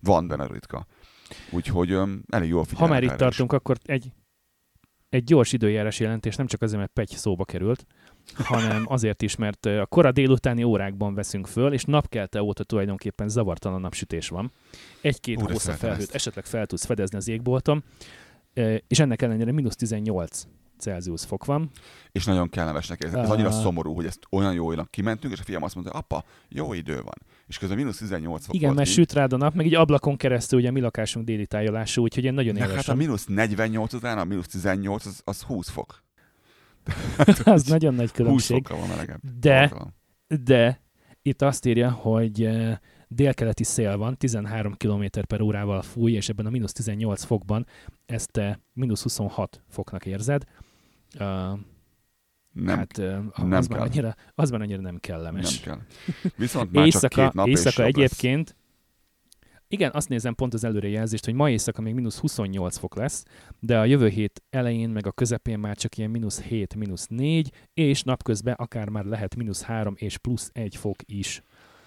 [0.00, 0.86] Van, de nagyon ritka.
[1.50, 3.22] Úgyhogy öm, elég jól Ha figyelnek már itt erre is.
[3.22, 4.12] tartunk, akkor egy,
[5.08, 7.86] egy gyors időjárás jelentés nem csak azért, mert Pegy szóba került,
[8.34, 13.80] hanem azért is, mert a kora délutáni órákban veszünk föl, és napkelte óta tulajdonképpen zavartalan
[13.80, 14.52] napsütés van.
[15.00, 16.14] Egy-két Ú, de hossza felhőt ezt.
[16.14, 17.84] esetleg fel tudsz fedezni az égbolton,
[18.88, 20.46] és ennek ellenére mínusz 18
[20.78, 21.70] Celsius fok van.
[22.12, 23.06] És nagyon kellemes neki.
[23.06, 23.62] Ez, ez annyira Ah.
[23.62, 26.94] szomorú, hogy ezt olyan jó éjnak kimentünk, és a fiam azt mondta, apa, jó idő
[26.94, 27.14] van.
[27.46, 28.94] És közben mínusz 18 fok Igen, volt mert így.
[28.96, 32.34] süt rád a nap, meg így ablakon keresztül ugye mi lakásunk déli tájolású, úgyhogy én
[32.34, 32.96] nagyon De hát a élesen.
[32.96, 36.04] mínusz 48 után a mínusz 18 az, az 20 fok.
[37.44, 38.64] az nagyon nagy 20 különbség.
[38.64, 39.20] fokkal van melegebb.
[39.40, 39.72] De
[40.26, 40.80] de
[41.22, 42.78] itt azt írja, hogy eh,
[43.08, 47.66] délkeleti szél van, 13 km per órával fúj, és ebben a mínusz 18 fokban
[48.06, 50.44] ezt te mínusz 26 foknak érzed.
[51.14, 51.58] Uh,
[52.52, 53.06] Nem, hát uh,
[53.36, 53.88] nem az, már kell.
[53.88, 55.60] annyira, az már annyira nem nem kellemes.
[55.60, 55.78] kell.
[56.36, 58.54] Viszont már csak éjszaka, két nap éjszaka és jobb lesz.
[59.68, 63.24] Igen, azt nézem pont az előrejelzést, hogy ma éjszaka még mínusz 28 fok lesz,
[63.60, 67.52] de a jövő hét elején, meg a közepén már csak ilyen mínusz 7, mínusz 4,
[67.74, 71.42] és napközben akár már lehet mínusz 3 és plusz 1 fok is.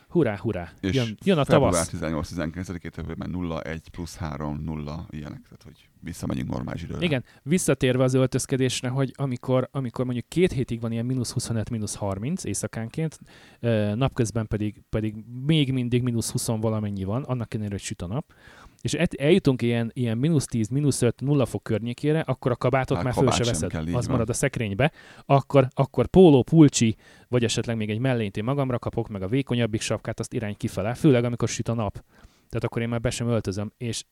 [0.10, 0.72] Hurrá, hurrá!
[0.80, 2.32] És Jön, jön a Február tavasz.
[2.34, 5.41] 18-19-két évben 0, 1, plusz 3, 0, ilyenek.
[5.41, 7.05] Tehát, hogy visszamegyünk normális időre.
[7.05, 11.95] Igen, visszatérve az öltözkedésre, hogy amikor, amikor mondjuk két hétig van ilyen mínusz 25, mínusz
[11.95, 13.20] 30 éjszakánként,
[13.95, 18.34] napközben pedig, pedig még mindig mínusz 20 valamennyi van, annak ellenére, hogy süt a nap,
[18.82, 22.95] és et- eljutunk ilyen, ilyen mínusz 10, mínusz 5, nulla fok környékére, akkor a kabátot
[22.95, 24.15] Hát már föl kabát se sem veszed, kell, az van.
[24.15, 24.91] marad a szekrénybe,
[25.25, 26.95] akkor, akkor póló, pulcsi,
[27.27, 30.93] vagy esetleg még egy mellényt én magamra kapok, meg a vékonyabbik sapkát, azt irány kifele,
[30.93, 31.93] főleg amikor süt a nap.
[32.49, 34.03] Tehát akkor én már be sem öltözöm, és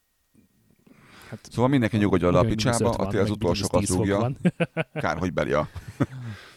[1.30, 4.32] hát Szóval mindenki nyugodjon le a picsába, 50, a tél az utolsókat 10 fok rúgja.
[4.94, 5.70] Kár, hogy belia.
[5.98, 6.08] szóval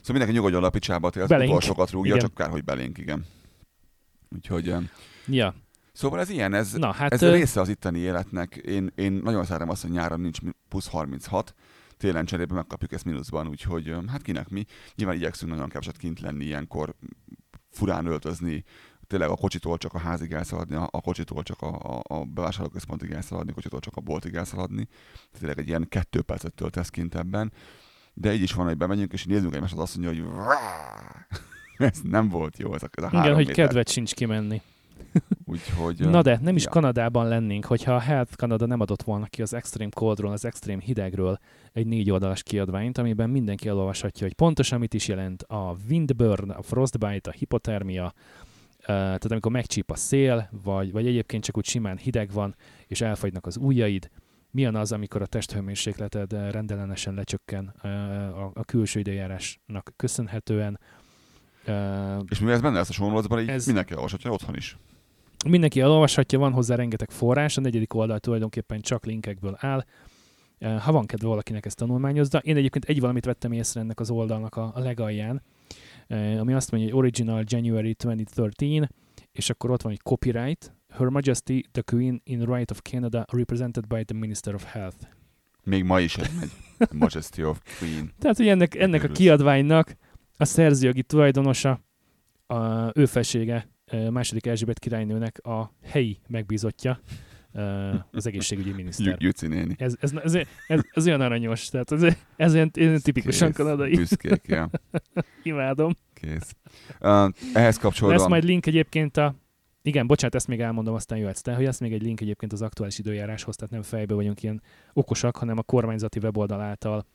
[0.06, 1.48] mindenki nyugodjon le a picsába, a tél az Belénk.
[1.50, 2.26] utolsókat rúgja, Igen.
[2.26, 3.24] csak kár, hogy belénk, igen.
[4.34, 4.74] Úgyhogy,
[5.26, 5.54] Ja,
[5.93, 8.57] szóval ez ilyen, ez, na hát ez ö, része az itteni életnek.
[8.57, 10.38] Én, én nagyon szeretem azt, hogy nyáron nincs
[10.68, 11.55] plusz 36,
[11.97, 14.64] télen cserébe megkapjuk ezt mínuszban, úgyhogy hát kinek mi.
[14.95, 16.95] Nyilván igyekszünk nagyon keveset kint lenni ilyenkor,
[17.70, 18.64] furán öltözni,
[19.07, 23.11] tényleg a kocsitól csak a házig elszaladni, a a kocsitól csak a, a, a bevásárlóközpontig
[23.11, 24.88] elszaladni, a kocsitól csak a boltig elszaladni.
[25.38, 27.53] Tényleg egy ilyen kettő percet töltesz kint ebben.
[28.14, 30.32] De így is van, hogy bemegyünk, és nézzünk egymást, az azt mondja, hogy
[31.88, 33.55] ez nem volt jó, ez a, ez a igen, hogy méter.
[33.66, 34.62] kedvet sincs kimenni.
[35.51, 36.70] Úgyhogy, Na de, nem is ja.
[36.70, 40.82] Kanadában lennénk, hogyha a Health Canada nem adott volna ki az Extreme Coldról, az Extreme
[40.82, 41.38] Hidegről
[41.72, 46.62] egy négy oldalas kiadványt, amiben mindenki elolvashatja, hogy pontosan mit is jelent a windburn, a
[46.62, 48.12] frostbite, a hipotermia,
[48.86, 52.55] tehát amikor megcsíp a szél, vagy, vagy egyébként csak úgy simán hideg van,
[52.86, 54.11] és elfagynak az ujjaid,
[54.51, 57.66] milyen az, amikor a testhőmérsékleted rendellenesen lecsökken
[58.55, 60.80] a, külső időjárásnak köszönhetően.
[62.28, 63.66] És mivel ez benne lesz a show így ez...
[63.66, 64.76] mindenki olvashatja otthon is.
[65.49, 69.84] Mindenki elolvashatja, van hozzá rengeteg forrás, a negyedik oldal tulajdonképpen csak linkekből áll.
[70.78, 72.38] Ha van kedve valakinek ezt tanulmányozza.
[72.38, 75.43] Én egyébként egy valamit vettem észre ennek az oldalnak a, a legalján,
[76.38, 78.88] ami azt mondja, hogy Original January 2013,
[79.32, 83.86] és akkor ott van egy copyright, Her Majesty the Queen in Right of Canada, represented
[83.86, 84.97] by the Minister of Health.
[85.64, 86.51] Még ma is ez megy.
[86.93, 88.12] Majesty of Queen.
[88.18, 89.97] Tehát, hogy ennek, ennek a kiadványnak
[90.36, 91.80] a szerzőjogi tulajdonosa,
[92.47, 93.69] a ő felsége
[94.11, 97.01] második Erzsébet királynőnek a helyi megbízottja,
[98.12, 99.16] az egészségügyi miniszter.
[99.18, 99.74] Juci néni.
[99.78, 100.34] Ez, ez, ez,
[100.66, 102.03] ez, ez olyan aranyos, tehát ez,
[102.36, 103.57] ez olyan, ilyen tipikusan Kész.
[103.57, 103.95] kanadai.
[103.95, 104.70] Büszkék, ja.
[105.43, 105.93] Imádom.
[106.14, 106.55] Kész.
[107.01, 108.20] Uh, ehhez kapcsolódóan...
[108.20, 109.34] Lesz majd link egyébként a...
[109.82, 112.62] Igen, bocsánat, ezt még elmondom, aztán jöhetsz te, hogy lesz még egy link egyébként az
[112.62, 114.62] aktuális időjáráshoz, tehát nem fejbe vagyunk ilyen
[114.93, 117.07] okosak, hanem a kormányzati weboldal által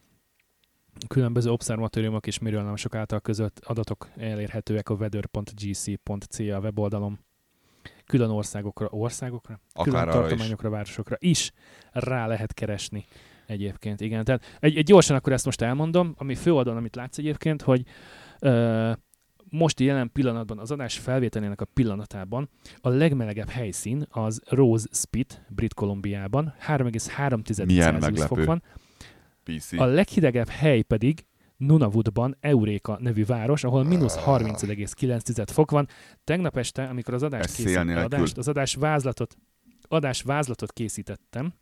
[1.07, 7.19] különböző obszervatóriumok és mérőállomások által között adatok elérhetőek a weather.gc.ca weboldalon.
[8.05, 9.59] Külön országokra, országokra?
[9.83, 10.13] Külön Akár is.
[10.13, 11.51] tartományokra, városokra is
[11.91, 13.05] rá lehet keresni.
[13.45, 14.23] Egyébként, igen.
[14.23, 17.83] Tehát egy, egy gyorsan akkor ezt most elmondom, ami főoldalon, amit látsz egyébként, hogy
[18.39, 18.91] ö,
[19.49, 22.49] most jelen pillanatban, az adás felvételének a pillanatában
[22.81, 28.45] a legmelegebb helyszín az Rose Spit, Brit Kolumbiában, 3,3 Milyen Celsius fok meglepő.
[28.45, 28.63] van.
[29.45, 29.79] PC.
[29.79, 31.25] A leghidegebb hely pedig
[31.57, 35.87] Nunavutban, Euréka nevű város, ahol mínusz 30,9 fok van.
[36.23, 39.37] Tegnap este, amikor az adást készítettem, adást, az adás vázlatot,
[39.87, 41.53] adás vázlatot készítettem,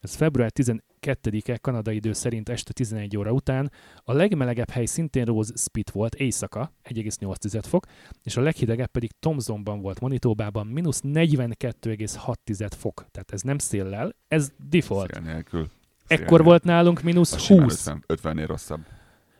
[0.00, 3.72] ez február 12-e kanadai idő szerint este 11 óra után.
[4.04, 7.86] A legmelegebb hely szintén Rose Spit volt, éjszaka, 1,8 fok,
[8.22, 13.06] és a leghidegebb pedig Thomsonban volt, Manitobában, mínusz 42,6 fok.
[13.10, 15.12] Tehát ez nem széllel, ez default.
[15.12, 15.70] Szél nélkül.
[16.06, 17.86] Ekkor volt nálunk mínusz Az simán 20.
[17.86, 18.80] 50, 50-nél rosszabb.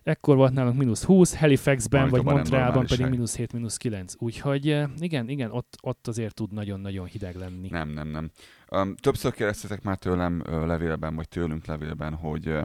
[0.02, 4.14] Ekkor volt nálunk mínusz 20, Halifaxben vagy Montrealban pedig mínusz 7, mínusz 9.
[4.18, 7.68] Úgyhogy eh, igen, igen, ott, ott azért tud nagyon-nagyon hideg lenni.
[7.70, 8.30] Nem, nem, nem.
[8.70, 12.62] Um, többször kérdeztetek már tőlem ö, levélben, vagy tőlünk levélben, hogy ö,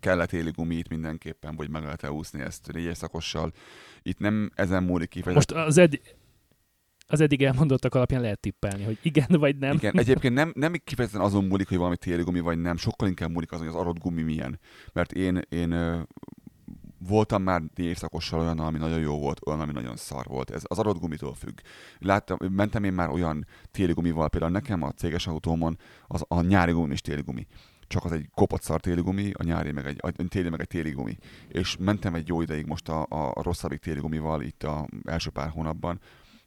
[0.00, 3.52] kellett éli gumit mindenképpen, vagy meg lehet-e úszni ezt négyes szakossal.
[4.02, 5.22] Itt nem ezen múlik ki.
[5.24, 6.00] Most az, ed-
[7.06, 9.74] az eddig elmondottak alapján lehet tippelni, hogy igen vagy nem.
[9.76, 13.30] Igen, egyébként nem, nem kifejezetten azon múlik, hogy valami téli gumi vagy nem, sokkal inkább
[13.30, 14.58] múlik azon, hogy az adott gumi milyen.
[14.92, 15.74] Mert én, én
[16.98, 20.50] voltam már éjszakossal olyan, ami nagyon jó volt, olyan, ami nagyon szar volt.
[20.50, 21.58] Ez az adott gumitól függ.
[21.98, 26.72] Láttam, mentem én már olyan téli gumival, például nekem a céges autómon az, a nyári
[26.72, 27.46] gumi is téli gumi.
[27.88, 30.66] Csak az egy kopott szar téli gumi, a nyári meg egy, a téli meg egy
[30.66, 31.16] téli gumi.
[31.48, 35.48] És mentem egy jó ideig most a, a rosszabbik téli gumival itt a első pár
[35.48, 36.00] hónapban,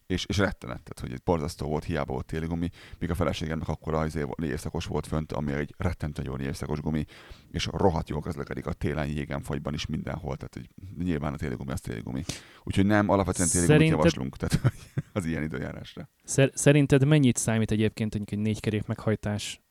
[0.10, 3.68] és, és rettenet, tehát hogy egy borzasztó volt, hiába volt téli gumi, míg a feleségemnek
[3.68, 7.06] akkor az évszakos volt fönt, ami egy rettentő jó évszakos gumi,
[7.52, 10.70] és rohadt jól közlekedik a télen jégen fagyban is mindenhol, tehát hogy
[11.06, 12.24] nyilván a téli gumi az téli gumi.
[12.64, 16.10] Úgyhogy nem, alapvetően téli gumit Szerinted- javaslunk, tehát hogy az ilyen időjárásra.
[16.24, 19.62] Szer- szerinted mennyit számít egyébként egy egy négykerék meghajtás,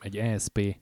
[0.00, 0.76] egy ESP,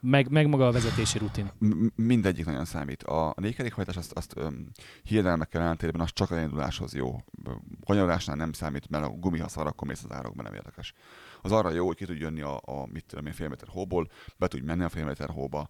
[0.00, 1.50] meg, meg maga a vezetési rutin?
[1.94, 3.02] Mindegyik nagyon számít.
[3.02, 4.70] A négykerékhajtás azt, azt öm,
[5.02, 7.16] hiedelmekkel ellentétben az csak a induláshoz jó.
[7.84, 10.94] Kanyarolásnál nem számít, mert a gumi ha szar, akkor mész az árokban, nem érdekes.
[11.42, 14.10] Az arra jó, hogy ki tud jönni a, a mit tudom én, fél méter hóból,
[14.36, 15.68] be tudj menni a fél méter hóba,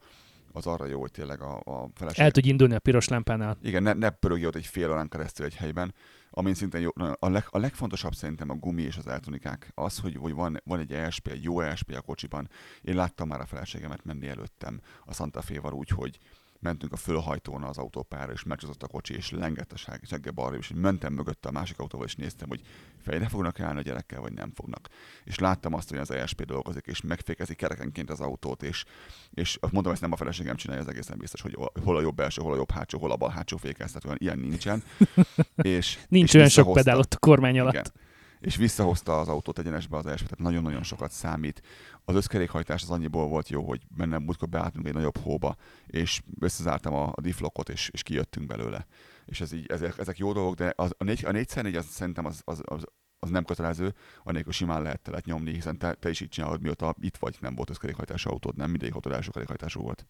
[0.53, 2.25] az arra jó, hogy tényleg a, a feleség...
[2.25, 3.57] El tudj indulni a piros lámpánál.
[3.63, 5.95] Igen, ne, ne pörögj ott egy fél órán keresztül egy helyben,
[6.31, 9.71] amin szintén jó, a, leg, a legfontosabb szerintem a gumi és az eltunikák.
[9.75, 12.51] Az, hogy, hogy van, van egy ESP, egy jó ESP a kocsiban.
[12.83, 16.19] Én láttam már a feleségemet menni előttem a Santa Fe-val úgy, hogy
[16.59, 20.73] mentünk a fölhajtón az autópára, és megcsúszott a kocsi, és lengett a segge balra, és
[20.75, 22.61] mentem mögötte a másik autóval, és néztem, hogy
[22.99, 24.89] fejre fognak állni a gyerekkel, vagy nem fognak.
[25.25, 28.85] És láttam azt, hogy az ESP dolgozik, és megfékezi kerekenként az autót, és,
[29.31, 32.43] és mondom, ezt nem a feleségem csinálja, ez egészen biztos, hogy hol a jobb első,
[32.43, 34.83] hol a jobb hátsó, hol a bal hátsó fékez, tehát olyan ilyen nincsen.
[35.57, 37.73] És, Nincs és olyan sok pedál ott a kormány alatt.
[37.73, 37.93] Igen.
[38.41, 41.63] És visszahozta az autót egyenesbe az első, tehát nagyon-nagyon sokat számít.
[42.05, 46.95] Az összkerékhajtás az annyiból volt jó, hogy bennem múltkor beálltunk egy nagyobb hóba, és összezártam
[46.95, 48.87] a, a difflokot, és, és kijöttünk belőle.
[49.25, 52.25] És ez így, ezek, ezek jó dolgok, de az, a, négy, a 4x4 az szerintem
[52.25, 52.85] az, az, az,
[53.19, 56.95] az nem kötelező, anélkül simán lehet telet nyomni, hiszen te, te is így csinálod, mióta
[57.01, 60.07] itt vagy, nem volt összkerékhajtású autód, nem mindegyik autó első kerékhajtású volt.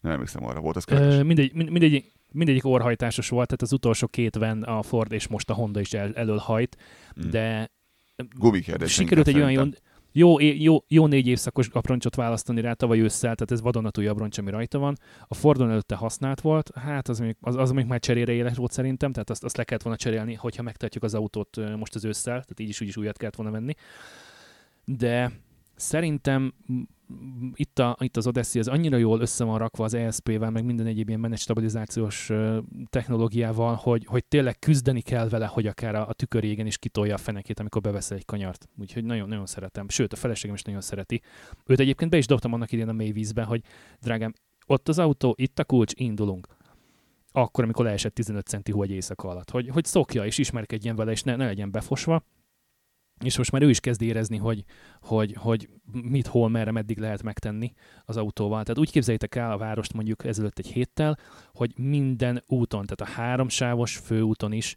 [0.00, 1.26] Nem emlékszem arra, volt Ö, összkerékhajtás?
[1.26, 5.54] mindegy, mind- mindegyik, orrhajtásos volt, tehát az utolsó két van a Ford és most a
[5.54, 6.76] Honda is el, elől hajt,
[7.26, 7.30] Mm.
[7.30, 7.70] de
[8.38, 8.92] Gumi kérdés.
[8.92, 9.50] sikerült egy olyan
[10.12, 14.38] jó, jó, jó, jó négy évszakos aproncsot választani rá tavaly ősszel, tehát ez vadonatúj abroncs,
[14.38, 14.96] ami rajta van.
[15.28, 18.72] A Fordon előtte használt volt, hát az még, az, az még már cserére éles volt
[18.72, 22.32] szerintem, tehát azt, azt le kellett volna cserélni, hogyha megtartjuk az autót most az ősszel,
[22.32, 23.74] tehát így is úgy is újat kellett volna venni.
[24.84, 25.32] De
[25.76, 26.54] szerintem
[27.54, 30.86] itt, a, itt az Odyssey az annyira jól össze van rakva az ESP-vel, meg minden
[30.86, 32.30] egyéb ilyen stabilizációs
[32.90, 37.18] technológiával, hogy, hogy tényleg küzdeni kell vele, hogy akár a, a tükörjégen is kitolja a
[37.18, 38.68] fenekét, amikor beveszel egy kanyart.
[38.78, 39.88] Úgyhogy nagyon-nagyon szeretem.
[39.88, 41.22] Sőt, a feleségem is nagyon szereti.
[41.66, 43.62] Őt egyébként be is dobtam annak idén a mély vízbe, hogy
[44.00, 44.32] drágám,
[44.66, 46.46] ott az autó, itt a kulcs, indulunk.
[47.32, 49.50] Akkor, amikor leesett 15 centi hó egy éjszaka alatt.
[49.50, 52.24] Hogy, hogy szokja és ismerkedjen vele, és ne, ne legyen befosva.
[53.24, 54.64] És most már ő is kezd érezni, hogy,
[55.00, 57.72] hogy, hogy mit, hol, merre, meddig lehet megtenni
[58.04, 58.62] az autóval.
[58.62, 61.18] Tehát úgy képzeljétek el a várost mondjuk ezelőtt egy héttel,
[61.52, 64.74] hogy minden úton, tehát a háromsávos főúton is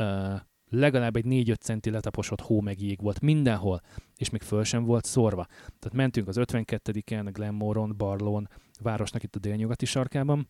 [0.00, 0.40] uh,
[0.72, 3.80] legalább egy 4-5 centi letaposott hó meg jég volt mindenhol,
[4.16, 5.46] és még föl sem volt szórva.
[5.48, 8.48] Tehát mentünk az 52-en, Glenmoron, Barlón,
[8.80, 10.48] városnak itt a délnyugati sarkában,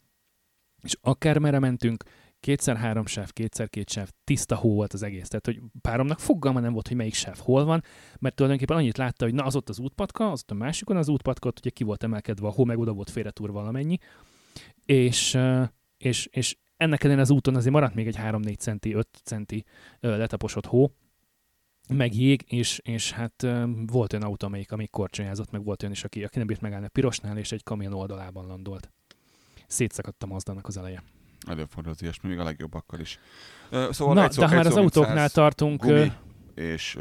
[0.83, 2.05] és akármerre mentünk,
[2.43, 5.29] kétszer három sáv, kétszer két sáv, tiszta hó volt az egész.
[5.29, 7.83] Tehát, hogy páromnak fogalma nem volt, hogy melyik sáv hol van,
[8.19, 11.09] mert tulajdonképpen annyit látta, hogy na, az ott az útpatka, az ott a másikon az
[11.09, 13.99] útpatka, ott ugye ki volt emelkedve a hó, meg oda volt félretúr valamennyi,
[14.85, 15.39] és,
[15.97, 19.65] és, és ennek ellenére az úton azért maradt még egy 3-4 centi, 5 centi
[20.01, 20.93] letaposott hó,
[21.89, 23.47] meg jég, és, és hát
[23.87, 26.87] volt olyan autó, amelyik, amelyik korcsonyázott, meg volt olyan is, aki, aki nem bírt megállni
[26.87, 28.91] a pirosnál, és egy kamion oldalában landolt.
[29.67, 31.03] Szétszakadt a Mazdának az eleje.
[31.49, 33.19] Előfordul az ilyesmi, még a legjobbakkal is.
[33.91, 35.85] Szóval Na, de ha már az autóknál tartunk...
[35.85, 36.13] Gumi
[36.55, 36.99] és,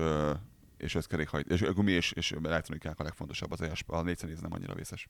[0.77, 4.73] és összkerékhajt, és gumi és, és elektronikák a legfontosabb, az ESP, a 410 nem annyira
[4.73, 5.07] vészes.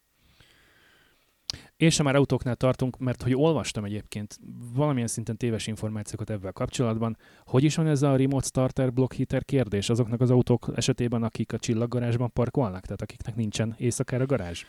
[1.76, 4.38] És ha már autóknál tartunk, mert hogy olvastam egyébként
[4.74, 9.44] valamilyen szinten téves információkat ebben kapcsolatban, hogy is van ez a remote starter block heater
[9.44, 14.64] kérdés azoknak az autók esetében, akik a csillaggarázsban parkolnak, tehát akiknek nincsen éjszakára garázs?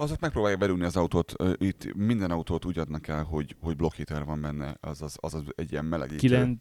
[0.00, 1.34] Azok megpróbálják belülni az autót.
[1.56, 5.72] Itt minden autót úgy adnak el, hogy, hogy block heater van benne, azaz, azaz egy
[5.72, 6.56] ilyen melegítő.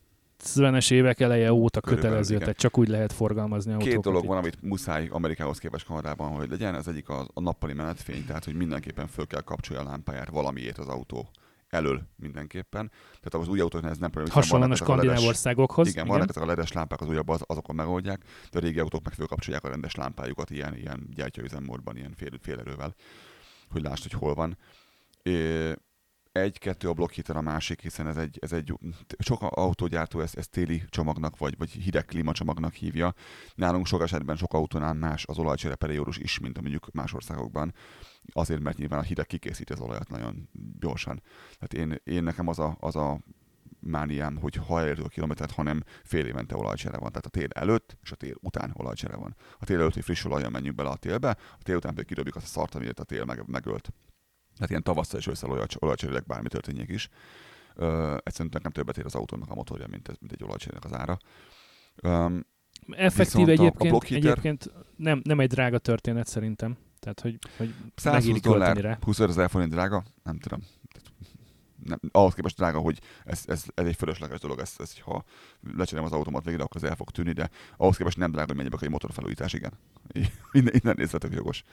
[0.45, 2.39] 90-es évek eleje óta kötelező, igen.
[2.39, 3.93] tehát csak úgy lehet forgalmazni autókat.
[3.93, 6.75] Két dolog van, amit muszáj Amerikához képest Kanadában, hogy legyen.
[6.75, 10.77] Az egyik a, a nappali menetfény, tehát hogy mindenképpen föl kell kapcsolja a lámpáját valamiért
[10.77, 11.29] az autó
[11.69, 12.91] elől mindenképpen.
[13.21, 14.35] Tehát az új autóknál ez nem probléma.
[14.35, 15.87] Hasonlóan a skandináv országokhoz.
[15.87, 18.79] Igen, igen, vannak ezek a ledes lámpák az újabb, az, azokon megoldják, de a régi
[18.79, 22.95] autók meg fölkapcsolják a rendes lámpájukat ilyen, ilyen gyártyaüzemmódban, ilyen fél, félerővel,
[23.71, 24.57] hogy lásd, hogy hol van.
[26.31, 28.73] Egy-kettő a blokkhéter a másik, hiszen ez egy, ez egy
[29.17, 33.13] sok autógyártó ezt, ezt téli csomagnak, vagy, vagy hideg klímacsomagnak hívja.
[33.55, 37.73] Nálunk sok esetben sok autónál más az olajcsere periódus is, mint mondjuk más országokban.
[38.33, 40.49] Azért, mert nyilván a hideg kikészíti az olajat nagyon
[40.79, 41.21] gyorsan.
[41.59, 43.19] Tehát én, én nekem az a, az a
[43.79, 47.09] mániám, hogy ha elértük a kilométert, hanem fél évente olajcsere van.
[47.09, 49.35] Tehát a tél előtt és a tél után olajcsere van.
[49.59, 52.35] A tél előtt, hogy friss olajon menjünk bele a télbe, a tél után pedig kidobjuk
[52.35, 53.93] azt a szart, amit a tél meg, megölt
[54.59, 57.09] tehát ilyen tavasszal és ősszel olajcserélek, bármi történjék is.
[57.75, 60.93] Uh, egyszerűen nekem többet ér az autónak a motorja, mint, ez, mint egy olajcserének az
[60.93, 61.17] ára.
[62.03, 62.45] Um,
[62.89, 66.77] Effektív egyébként, a, a egyébként nem, nem egy drága történet szerintem.
[66.99, 68.97] Tehát, hogy, hogy 120 dollár, rá.
[69.01, 70.59] 20 ezer forint drága, nem tudom.
[71.83, 75.23] Nem, ahhoz képest drága, hogy ez, ez, ez egy fölösleges dolog, ez, ez, ha
[75.75, 78.55] lecserélem az automat végre, akkor ez el fog tűnni, de ahhoz képest nem drága, hogy
[78.55, 79.71] mennyibe egy motorfelújítás, igen.
[80.51, 81.63] Innen, innen nézvetek jogos.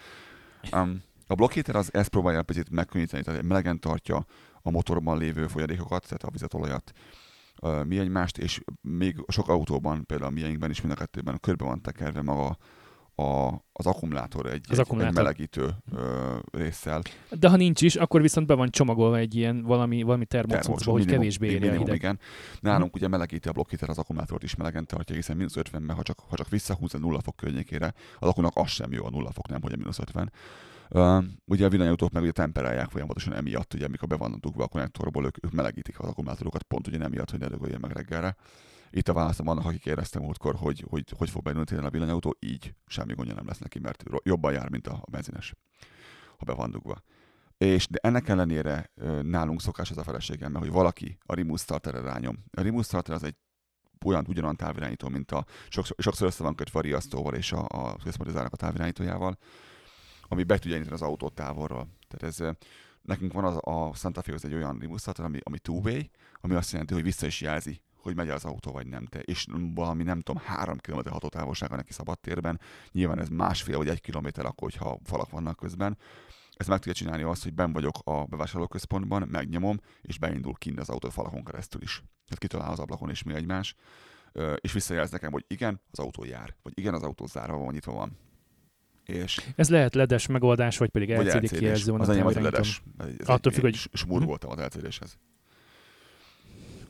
[0.73, 4.27] Um, a blokkhéter az ezt próbálja picit megkönnyíteni, tehát melegen tartja
[4.63, 6.93] a motorban lévő folyadékokat, tehát a vizet, olajat,
[7.85, 11.83] mi egymást, és még sok autóban, például a miénkben is mind a kettőben körbe van
[11.83, 12.57] tekerve maga
[13.17, 15.19] a, az akkumulátor egy, az egy, akkumulátor.
[15.19, 17.03] egy melegítő ö, résszel.
[17.31, 21.05] De ha nincs is, akkor viszont be van csomagolva egy ilyen valami, valami termocucba, hogy
[21.05, 21.97] kevésbé érje minimum, hideg.
[21.97, 22.19] igen.
[22.61, 22.97] Nálunk uh-huh.
[22.97, 26.37] ugye melegíti a blokkhéter az akkumulátort is melegen tartja, hiszen mínusz 50-ben, ha csak, ha
[26.37, 29.63] csak visszahúz a nulla fok környékére, az akunak az sem jó a nulla fok, nem
[29.63, 30.33] hogy a mínusz 50.
[30.91, 34.69] Uh, ugye a villanyautók meg ugye temperálják folyamatosan emiatt, ugye amikor be vannak dugva a
[34.69, 38.37] konnektorból, ők, ők melegítik az akkumulátorokat, pont ugye emiatt, hogy ne dögöljön meg reggelre.
[38.97, 42.75] Itt a válaszom annak, akik éreztem múltkor, hogy, hogy hogy fog beindulni a villanyautó, így
[42.87, 45.55] semmi gondja nem lesz neki, mert jobban jár, mint a benzines,
[46.39, 47.03] ha be van dugva.
[47.59, 48.91] És de ennek ellenére
[49.23, 52.45] nálunk szokás ez a feleségem, hogy valaki a Rimus Starterre rányom.
[52.51, 53.37] A Rimus Starter az egy
[54.05, 57.97] olyan, ugyanolyan távirányító, mint a sokszor, sokszor össze van kötve a riasztóval és a, a
[57.97, 59.39] központizának a távirányítójával
[60.29, 61.89] ami be tudja az autót távolról.
[62.09, 62.57] Tehát ez,
[63.03, 66.01] nekünk van az, a Santa Fe, az egy olyan limuszat, ami, ami two-way,
[66.41, 69.19] ami azt jelenti, hogy vissza is jelzi, hogy megy az autó, vagy nem te.
[69.19, 72.61] És valami, nem tudom, három kilométer hatótávolsága neki szabad térben.
[72.93, 75.99] Nyilván ez másfél vagy egy kilométer akkor, hogyha falak vannak közben.
[76.57, 80.89] Ezt meg tudja csinálni azt, hogy ben vagyok a bevásárlóközpontban, megnyomom, és beindul kint az
[80.89, 81.97] autó falakon keresztül is.
[81.99, 83.75] Tehát kitalál az ablakon is mi egymás,
[84.57, 87.93] és visszajelz nekem, hogy igen, az autó jár, vagy igen, az autó zárva van, nyitva
[87.93, 88.19] van.
[89.05, 92.83] És Ez lehet ledes megoldás, vagy pedig LCD, LCD kijelző Az enyém az ledes.
[93.25, 93.75] Attól függ, hogy...
[93.93, 95.19] Smúr voltam az LCD-shez.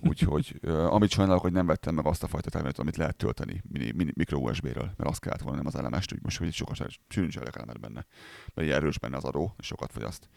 [0.00, 3.92] Úgyhogy amit sajnálok, hogy nem vettem meg azt a fajta távirányítót, amit lehet tölteni mini,
[3.92, 7.30] mini, mikro USB-ről, mert azt kellett volna, nem az elemest, úgy most, hogy sokat sűrűn
[7.52, 8.06] elemet benne,
[8.54, 10.28] mert erős benne az adó, és sokat fogyaszt.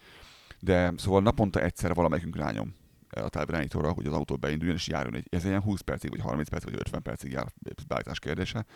[0.60, 2.74] De szóval naponta egyszer valamelyikünk rányom
[3.10, 6.48] a távirányítóra, hogy az autó beinduljon és járjon egy, ez ilyen 20 percig, vagy 30
[6.48, 7.46] percig, vagy 50 percig jár
[7.88, 8.66] beállítás kérdése.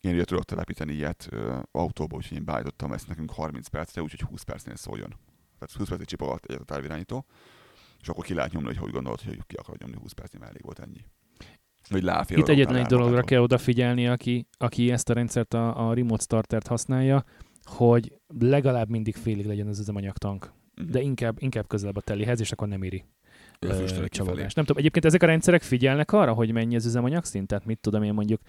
[0.00, 4.20] Én ugye tudok telepíteni ilyet ö, autóba, úgyhogy én beállítottam ezt nekünk 30 percre, úgyhogy
[4.20, 5.08] 20 percnél szóljon.
[5.58, 7.26] Tehát 20 percig csipogat egyet a távirányító,
[8.06, 10.52] és akkor ki lehet nyomni, hogy hogy gondolod, hogy ki akar nyomni 20 percnél, mert
[10.52, 11.04] elég volt ennyi.
[11.88, 15.94] Hogy láfél, Itt egyetlen egy dologra kell odafigyelni, aki, aki ezt a rendszert, a, a
[15.94, 17.24] remote startert használja,
[17.64, 20.52] hogy legalább mindig félig legyen az üzemanyagtank.
[20.76, 20.92] Uh-huh.
[20.92, 23.04] De inkább, inkább közelebb a telihez, és akkor nem éri
[24.08, 24.54] csalódás.
[24.54, 27.46] Nem tudom, egyébként ezek a rendszerek figyelnek arra, hogy mennyi az üzemanyag szint?
[27.46, 28.40] Tehát mit tudom én mondjuk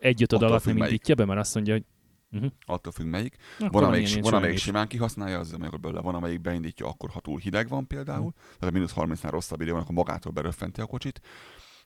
[0.00, 1.84] egy ötöd alatt nem indítja be, mert azt mondja, hogy
[2.32, 2.50] Uh-huh.
[2.66, 3.36] Attól függ melyik.
[3.58, 7.20] Akkor van, amelyik, van, amelyik simán kihasználja az üzemanyagot belőle, van, amelyik beindítja akkor, ha
[7.20, 8.58] túl hideg van például, uh-huh.
[8.58, 11.20] tehát a mínusz 30-nál rosszabb idő van, akkor magától beröffenti a kocsit.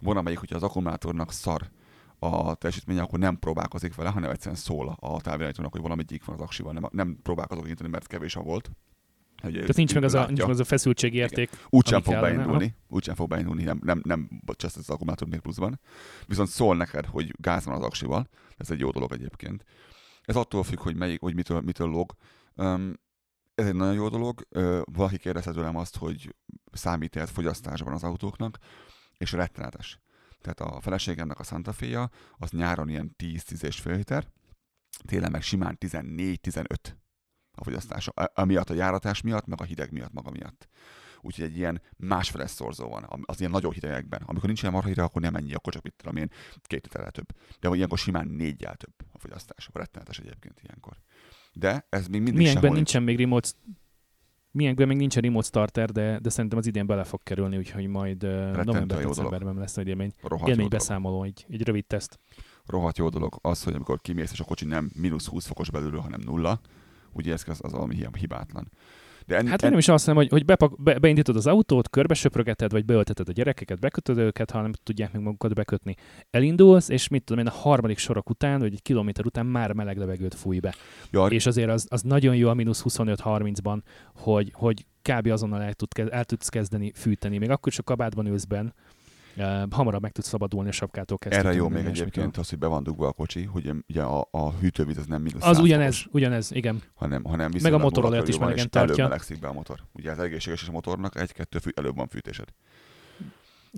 [0.01, 1.71] Van, amelyik, hogyha az akkumulátornak szar
[2.19, 6.35] a teljesítménye, akkor nem próbálkozik vele, hanem egyszerűen szól a távirányítónak, hogy valami gyík van
[6.35, 8.71] az aksival, nem, nem próbálkozok indítani, mert kevés a volt.
[9.43, 11.51] Hogy Tehát nincs meg, az a, nincs meg az a feszültségi érték.
[11.71, 15.81] Úgysem fog kellene, beindulni, úgysem fog beindulni, nem, nem, nem bocsánat, az akkumulátor még pluszban.
[16.27, 19.65] Viszont szól neked, hogy gáz van az aksival, ez egy jó dolog egyébként.
[20.25, 22.15] Ez attól függ, hogy, melyik, hogy mitől, mitől log.
[22.55, 22.93] Um,
[23.55, 24.47] ez egy nagyon jó dolog.
[24.51, 26.35] Uh, valaki kérdezte tőlem azt, hogy
[26.73, 28.59] számít ez fogyasztásban az autóknak,
[29.17, 29.99] és rettenetes.
[30.41, 34.27] Tehát a feleségemnek a Santa Fe-ja, az nyáron ilyen 10-10,5 liter,
[35.07, 36.65] télen meg simán 14-15
[37.53, 38.11] a fogyasztása.
[38.35, 40.69] Amiatt a járatás miatt, meg a hideg miatt maga miatt.
[41.25, 44.23] Úgyhogy egy ilyen másfeles szorzó van, az ilyen nagyon hidegekben.
[44.27, 46.31] Amikor nincs ilyen marha hideg, akkor nem ennyi, akkor csak mit tudom én,
[46.63, 47.27] két literrel több.
[47.61, 49.69] De ilyenkor simán négyel több a fogyasztás.
[49.73, 50.97] Rettenetes egyébként ilyenkor.
[51.53, 53.49] De ez még mindig Milyenkben sehol nincsen még remote
[54.51, 58.23] Milyenkben még nincsen remote starter, de, de szerintem az idén bele fog kerülni, úgyhogy majd
[58.23, 60.49] november-decemberben lesz egy élmény, dolog.
[60.49, 62.19] élménybeszámoló, egy, egy rövid teszt.
[62.67, 66.01] rohadt jó dolog az, hogy amikor kimész, és a kocsi nem mínusz 20 fokos belülről,
[66.01, 66.61] hanem nulla,
[67.13, 68.71] ugye ez az, az hi- hibátlan.
[69.27, 71.91] De en, Hát én nem is azt mondom, hogy, hogy bepak, be, beindítod az autót,
[71.91, 75.95] körbesöprögeted, vagy beölteted a gyerekeket, bekötöd őket, ha nem tudják meg magukat bekötni.
[76.31, 79.97] Elindulsz, és mit tudom én, a harmadik sorok után, vagy egy kilométer után már meleg
[79.97, 80.75] levegőt fúj be.
[81.11, 83.79] ja, És azért az, az nagyon jó a mínusz 25-30-ban,
[84.15, 85.27] hogy, hogy kb.
[85.27, 87.39] azonnal el, tud, el tudsz kezdeni fűteni.
[87.39, 88.69] Még akkor is a kabátban ülsz benn,
[89.37, 91.41] uh, hamarabb meg tudsz szabadulni a sapkától kezdve.
[91.41, 94.53] erre jó még egyébként az, hogy be van dugva a kocsi, hogy ugye a, a
[94.53, 96.83] hűtővíz az nem mínusz Az 100 ugyanez, ugyanez, igen.
[96.95, 99.05] hanem, hanem Meg a motorolajat is melegen és előbb tartja.
[99.05, 99.81] melegszik be a motor.
[99.93, 102.49] Ugye az egészséges a motornak, egy-kettő fű, előbb van fűtésed.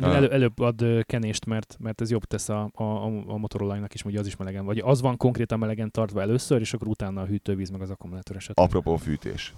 [0.01, 4.05] Elő, előbb ad kenést, mert, mert ez jobb tesz a, a, a a motorolajnak is,
[4.05, 4.65] ugye az is melegen.
[4.65, 8.37] Vagy az van konkrétan melegen tartva először, és akkor utána a hűtővíz, meg az akkumulátor
[8.37, 8.67] esetleg.
[8.67, 9.55] Apropó fűtés.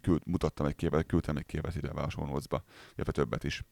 [0.00, 2.08] Küld, mutattam egy képet, küldtem egy képet ide a
[2.94, 3.62] illetve többet is.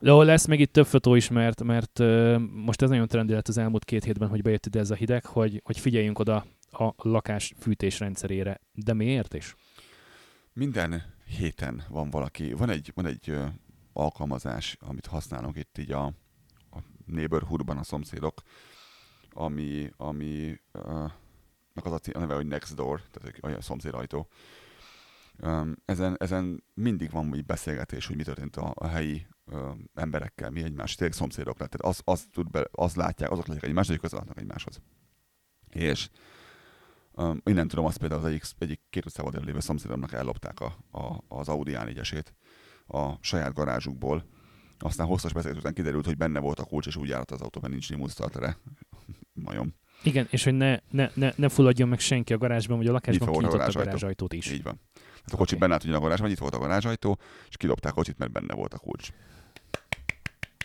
[0.00, 1.98] Jó, lesz még itt több fotó is, mert, mert
[2.38, 5.24] most ez nagyon trendi lett az elmúlt két hétben, hogy bejött ide ez a hideg,
[5.24, 8.60] hogy, hogy figyeljünk oda a lakás fűtés rendszerére.
[8.72, 9.56] De miért is?
[10.52, 11.02] Minden
[11.38, 13.36] héten van valaki, van egy, van egy
[13.92, 16.04] alkalmazás, amit használunk itt így a,
[16.70, 18.42] a neighborhoodban a szomszédok,
[19.30, 20.60] ami, ami
[21.72, 24.18] meg az a, a neve, hogy Next Door, tehát olyan szomszédajtó.
[24.18, 24.28] Öm,
[25.84, 30.62] ezen, ezen mindig van egy beszélgetés, hogy mi történt a, a helyi ö, emberekkel, mi
[30.62, 31.70] egymás, tényleg szomszédok lett.
[31.70, 34.80] Tehát az, az, tud be, az látják, azok látják egymást, hogy közel egymáshoz.
[35.68, 36.08] És
[37.18, 41.24] Um, innen tudom azt például az egyik, egyik két utcával lévő szomszédomnak ellopták a, a,
[41.28, 42.24] az Audi A4-esét
[42.86, 44.24] a saját garázsukból.
[44.78, 47.60] Aztán hosszas beszélgetés után kiderült, hogy benne volt a kulcs, és úgy járt az autó,
[47.60, 48.56] mert nincs remote startere.
[49.46, 49.74] Majom.
[50.02, 53.28] Igen, és hogy ne, ne, ne, ne fulladjon meg senki a garázsban, vagy a lakásban
[53.28, 53.84] a kinyitott a garázsajtó.
[53.84, 54.50] garázsajtót is.
[54.52, 54.80] Így van.
[55.32, 55.60] A kocsi Oké.
[55.60, 57.18] benne állt ugyan a garázsban, itt volt a garázsajtó,
[57.48, 59.08] és kidobták a kocsit, mert benne volt a kulcs.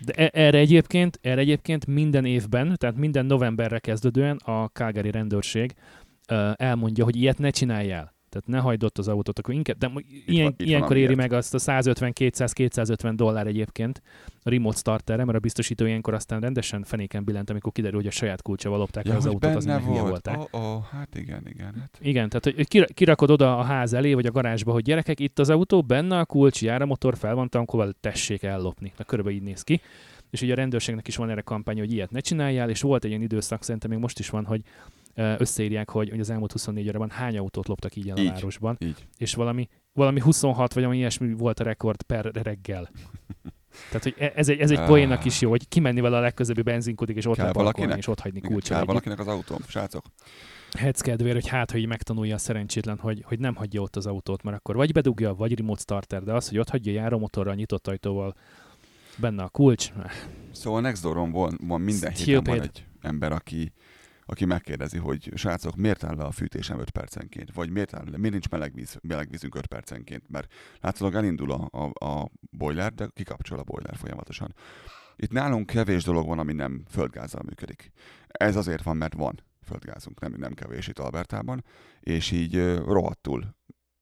[0.05, 5.73] De e- erre egyébként, erre egyébként minden évben, tehát minden novemberre kezdődően a Calgary rendőrség
[6.55, 8.13] elmondja, hogy ilyet ne csináljál.
[8.33, 9.91] Tehát ne hagyd ott az autót, akkor inkább, de
[10.25, 14.01] ilyen, van- ilyenkor éri meg azt a 150-200-250 dollár egyébként
[14.43, 18.11] a remote starterre, mert a biztosító ilyenkor aztán rendesen fenéken billent, amikor kiderül, hogy a
[18.11, 20.07] saját kulcsával lopták el az autót, az hülye volt.
[20.09, 20.37] volták.
[20.51, 21.73] Oh, oh, hát igen, igen.
[21.79, 21.97] Hát.
[22.01, 25.19] Igen, tehát hogy- hogy kira- kirakod oda a ház elé, vagy a garázsba, hogy gyerekek,
[25.19, 28.91] itt az autó, benne a kulcs, jár a motor, fel van tankolva, tessék ellopni.
[28.97, 29.81] Na körülbelül így néz ki.
[30.29, 33.09] És ugye a rendőrségnek is van erre kampány, hogy ilyet ne csináljál, és volt egy
[33.09, 34.61] ilyen időszak, szerintem még most is van, hogy
[35.15, 38.27] összeírják, hogy, hogy az elmúlt 24 órában hány autót loptak így el Így.
[38.27, 39.07] a városban, Így.
[39.17, 42.89] és valami, valami 26 vagy valami ilyesmi volt a rekord per reggel.
[43.87, 46.61] Tehát, hogy e- ez egy, ez egy poénnak is jó, hogy kimenni vele a legközelebbi
[46.61, 48.77] benzinkutig, és ott leparkolni, és ott hagyni kulcsal.
[48.77, 50.05] Kell valakinek az autóm, srácok?
[50.77, 54.05] Hetsz kedvéért, hogy hát, hogy így megtanulja a szerencsétlen, hogy, hogy nem hagyja ott az
[54.05, 57.87] autót, mert akkor vagy bedugja, vagy remote starter, de az, hogy ott hagyja járómotorral, nyitott
[57.87, 58.35] ajtóval,
[59.17, 59.91] benne a kulcs,
[60.51, 62.61] Szóval Nextdooron van, van minden héten van Stupid.
[62.61, 63.71] egy ember, aki,
[64.25, 67.53] aki megkérdezi, hogy srácok, miért áll le a fűtésem 5 percenként?
[67.53, 70.29] Vagy miért, áll le, miért nincs meleg, víz, meleg vízünk 5 percenként?
[70.29, 74.55] Mert látszólag elindul a, a, a boiler, de kikapcsol a boiler folyamatosan.
[75.15, 77.91] Itt nálunk kevés dolog van, ami nem földgázzal működik.
[78.27, 81.63] Ez azért van, mert van földgázunk, nem, nem kevés itt Albertában,
[81.99, 83.55] és így rohadtul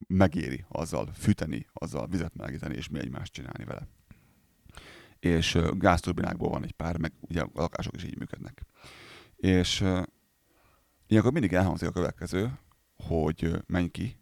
[0.07, 3.87] megéri azzal fűteni, azzal vizet melegíteni, és mi egymást csinálni vele
[5.21, 8.65] és gázturbinákból van egy pár, meg ugye a lakások is így működnek.
[9.41, 9.83] És
[11.07, 12.59] ilyenkor mindig elhangzik a következő,
[12.95, 14.17] hogy menj ki,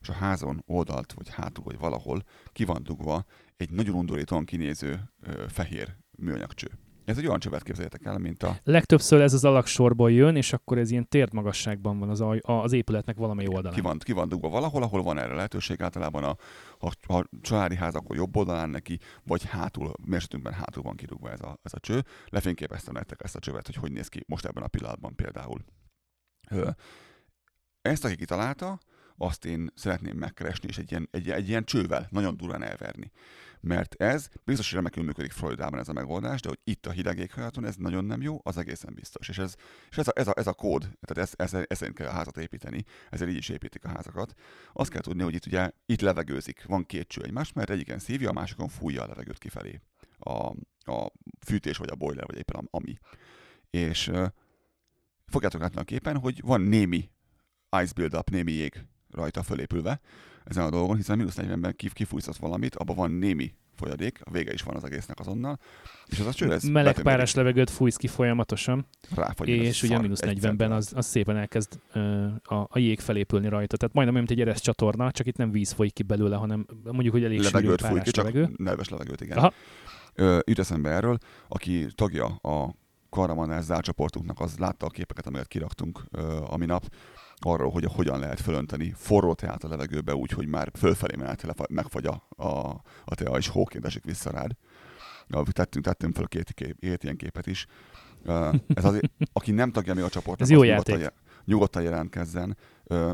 [0.00, 3.24] és a házon oldalt, vagy hátul, vagy valahol ki van dugva
[3.56, 5.12] egy nagyon undorítóan kinéző
[5.48, 6.68] fehér műanyagcső.
[7.06, 10.78] Ez egy olyan csövet képzeljétek el, mint a legtöbbször ez az alaksorból jön, és akkor
[10.78, 13.74] ez ilyen térdmagasságban van az, aj, az épületnek valamely oldalán.
[13.74, 15.82] ki van, ki van dugva valahol, ahol van erre lehetőség.
[15.82, 16.36] Általában a,
[16.78, 21.30] ha, ha családi ház, akkor jobb oldalán neki, vagy hátul, mi esetünkben hátul van kidugva
[21.30, 22.04] ez a, ez a cső.
[22.28, 25.64] Lefényképeztem nektek ezt a csövet, hogy hogy néz ki most ebben a pillanatban például.
[27.82, 28.78] Ezt, aki kitalálta,
[29.16, 33.12] azt én szeretném megkeresni, és egy ilyen, egy, egy ilyen csővel nagyon durán elverni.
[33.60, 37.18] Mert ez biztos, hogy remekül működik Floridában ez a megoldás, de hogy itt a hideg
[37.18, 39.28] éghajlaton ez nagyon nem jó, az egészen biztos.
[39.28, 39.54] És ez,
[39.90, 42.36] és ez, a, ez, a, ez a kód, tehát ez, ez, ez, kell a házat
[42.36, 44.34] építeni, ezért így is építik a házakat.
[44.72, 48.28] Azt kell tudni, hogy itt ugye itt levegőzik, van két cső egymás, mert egyiken szívja,
[48.28, 49.80] a másikon fújja a levegőt kifelé.
[50.18, 50.46] A,
[50.92, 51.12] a
[51.46, 52.98] fűtés, vagy a boiler, vagy éppen ami.
[53.70, 54.12] És
[55.26, 57.10] fogjátok látni a képen, hogy van némi
[57.82, 60.00] ice build-up, némi jég rajta fölépülve
[60.46, 64.62] ezen a dolgon, hiszen mínusz 40-ben kifújszasz valamit, abban van némi folyadék, a vége is
[64.62, 65.58] van az egésznek azonnal,
[66.06, 70.00] és az a cső, ez Meleg párás levegőt fújsz ki folyamatosan, Ráfagy, és ugye a
[70.00, 73.76] mínusz 40-ben az, az szépen elkezd uh, a, a jég felépülni rajta.
[73.76, 76.66] Tehát majdnem olyan, mint egy eres csatorna, csak itt nem víz folyik ki belőle, hanem
[76.84, 78.42] mondjuk, hogy elég levegőt sűrű fúj ki, levegő.
[78.42, 79.38] csak nedves levegőt, igen.
[79.38, 79.52] Aha.
[80.14, 81.18] Ö, jut eszembe erről,
[81.48, 82.74] aki tagja a
[83.10, 86.84] Karamanás zárcsoportunknak, az látta a képeket, amelyet kiraktunk ö, a minap,
[87.38, 92.06] arról, hogy hogyan lehet fölönteni forró teát a levegőbe úgy, hogy már fölfelé menet megfagy
[92.06, 94.50] a, a, a tea, és hóként esik vissza rád.
[95.50, 97.66] Tettünk, tettünk fel két, kép, két ilyen képet is.
[98.74, 99.00] Ez az,
[99.32, 100.94] aki nem tagja mi a csoportnak, Ez jó játék.
[100.94, 101.12] Nyugodtan,
[101.44, 102.56] nyugodtan jelentkezzen,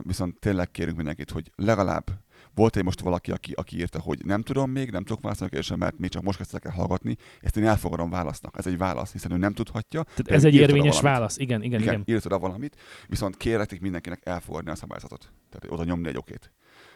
[0.02, 2.10] viszont tényleg kérünk mindenkit, hogy legalább
[2.54, 5.54] volt egy most valaki, aki, aki írta, hogy nem tudom még, nem tudok válaszolni a
[5.54, 8.58] kérdésre, mert még csak most kezdtek el hallgatni, ezt én elfogadom válasznak.
[8.58, 10.02] Ez egy válasz, hiszen ő nem tudhatja.
[10.02, 11.92] Tehát ez egy érvényes válasz, igen, igen, igen.
[12.00, 12.14] igen.
[12.14, 12.76] Írtad valamit,
[13.06, 15.32] viszont kérhetik mindenkinek elfogadni a szabályzatot.
[15.50, 16.52] Tehát oda nyomni egy okét.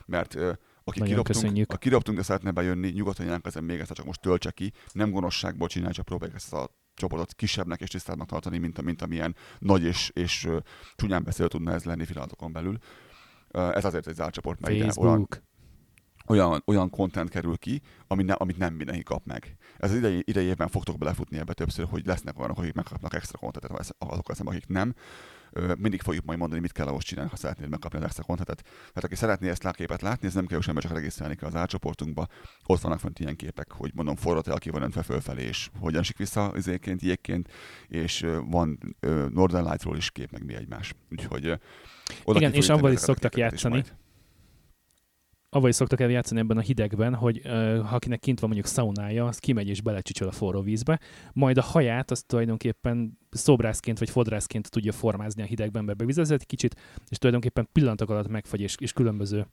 [0.06, 0.52] Mert uh,
[0.84, 4.72] aki kirobtunk, a kirobtunk, de szeretne bejönni, nyugodtan jelentkezzen még ezt, csak most töltse ki,
[4.92, 9.36] nem gonoszságból csinálj, csak próbáljuk ezt a csoportot kisebbnek és tisztábbnak tartani, mint, mint amilyen
[9.58, 10.56] nagy és, és uh,
[10.96, 12.78] csúnyán beszél tudna ez lenni pillanatokon belül.
[13.50, 15.28] Ez azért egy zárt csoport, mert ide olyan,
[16.26, 19.56] olyan, olyan content kerül ki, ami ne, amit nem mindenki kap meg.
[19.78, 23.94] Ez az idei, idejében fogtok belefutni ebbe többször, hogy lesznek olyanok, akik megkapnak extra contentet,
[23.98, 24.94] azok lesznek, akik nem.
[25.78, 28.62] Mindig fogjuk majd mondani, mit kell ahhoz csinálni, ha szeretnéd megkapni az extra contentet.
[28.62, 31.54] Tehát aki szeretné ezt a képet látni, ez nem kell semmi, csak regisztrálni kell az
[31.54, 32.26] átcsoportunkba.
[32.66, 36.00] Ott vannak fent ilyen képek, hogy mondom, forrott el, ki van öntve fölfelé, és hogyan
[36.00, 37.52] esik vissza izéként, jégként,
[37.88, 38.96] és van
[39.32, 40.94] Northern Lightról is kép, meg mi egymás.
[41.10, 41.58] Úgyhogy
[42.24, 43.78] oda Igen, és abban is szoktak játszani.
[43.78, 43.92] Is
[45.50, 48.72] avval is szoktak el játszani ebben a hidegben, hogy uh, ha akinek kint van mondjuk
[48.72, 51.00] szaunája, az kimegy és belecsicsol a forró vízbe,
[51.32, 56.80] majd a haját azt tulajdonképpen szobrászként vagy fodrászként tudja formázni a hidegben, mert bevizezett kicsit,
[57.08, 59.46] és tulajdonképpen pillanatok alatt megfagy, és, és különböző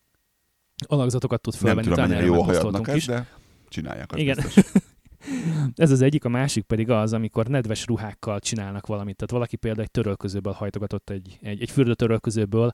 [0.88, 1.88] alakzatokat tud felvenni.
[1.88, 3.06] Nem tudom, jó hajadnak ez, is.
[3.06, 3.28] de
[3.68, 4.38] csinálják Igen.
[5.76, 9.16] Ez az egyik, a másik pedig az, amikor nedves ruhákkal csinálnak valamit.
[9.16, 12.72] Tehát valaki például egy törölközőből hajtogatott egy, egy, egy fürdőtörölközőből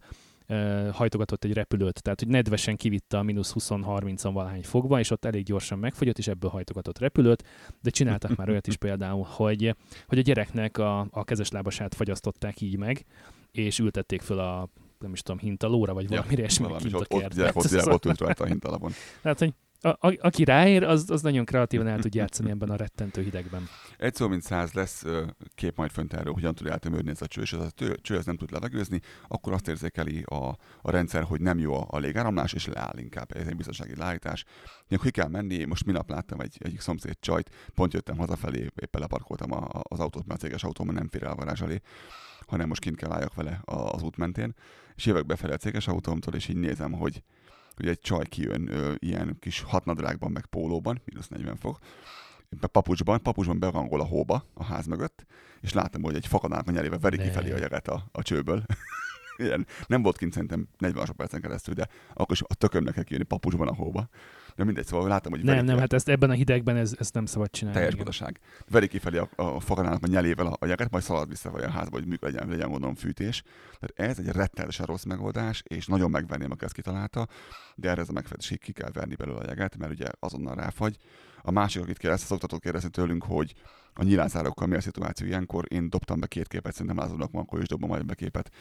[0.91, 5.43] hajtogatott egy repülőt, tehát hogy nedvesen kivitte a mínusz 20-30-an valahány fokba, és ott elég
[5.43, 7.43] gyorsan megfogyott, és ebből hajtogatott repülőt,
[7.82, 9.76] de csináltak már olyat is például, hogy,
[10.08, 13.06] hogy a gyereknek a, a kezeslábasát fagyasztották így meg,
[13.52, 14.70] és ültették föl a
[15.00, 17.47] nem is tudom, hintalóra, vagy valamire, és valami, kint a kertben.
[17.47, 18.91] Ott, ott, ott, ott ült rajta a hintalapon.
[19.22, 22.76] Tehát, hogy a, a, aki ráér, az, az nagyon kreatívan el tud játszani ebben a
[22.76, 23.68] rettentő hidegben.
[23.98, 25.06] Egy szó, mint száz lesz
[25.56, 27.72] kép majd fönt erről, hogyan tud eltömörni ez a cső, és ez a
[28.02, 31.98] cső ez nem tud levegőzni, akkor azt érzékeli a, a rendszer, hogy nem jó a
[31.98, 33.36] légáramlás, és leáll inkább.
[33.36, 34.46] Ez egy biztonsági leállítás.
[34.88, 39.02] Még ki kell menni, most minap láttam egy, egy szomszéd csajt, pont jöttem hazafelé, éppen
[39.02, 41.82] leparkoltam a, az autót, mert a céges autóm nem fér el a garázs elé,
[42.48, 44.56] hanem most kint kell álljak vele az út mentén,
[44.96, 47.24] és jövök befelé a céges autómtól, és így nézem, hogy
[47.80, 51.80] hogy egy csaj kijön ö, ilyen kis hatnadrágban, meg pólóban, mínusz 40 fok,
[52.72, 55.26] papucsban, papucsban berangol a hóba a ház mögött,
[55.62, 58.64] és láttam, hogy egy fakadálnak a nyerébe veri kifelé a jeget a, a csőből.
[59.40, 63.26] Ilyen, nem volt kint szerintem 40 percen keresztül, de akkor is a tökömnek kell kijönni
[63.26, 64.10] papucsban a hóba.
[64.56, 65.44] De mindegy, szóval láttam, hogy...
[65.44, 67.80] Nem, nem, hát ezt ebben a hidegben ez, ezt nem szabad csinálni.
[67.80, 68.40] Teljes butaság.
[68.70, 71.98] Veri kifelé a, a fakanának a nyelével a, a jeget, majd szalad vissza a házba,
[71.98, 73.44] hogy működj, legyen, legyen gondolom fűtés.
[73.80, 77.28] Tehát ez egy rettenetesen rossz megoldás, és nagyon megverném, aki ezt kitalálta,
[77.76, 80.98] de erre ez a megfedés ki kell verni belőle a jeget, mert ugye azonnal ráfagy.
[81.42, 83.54] A másik, akit kérdezte, szoktatok kérdezni tőlünk, hogy
[83.94, 85.66] a nyilánszárokkal mi a szituáció ilyenkor.
[85.68, 88.51] Én dobtam be két képet, szerintem lázadnak akkor is dobom majd be képet.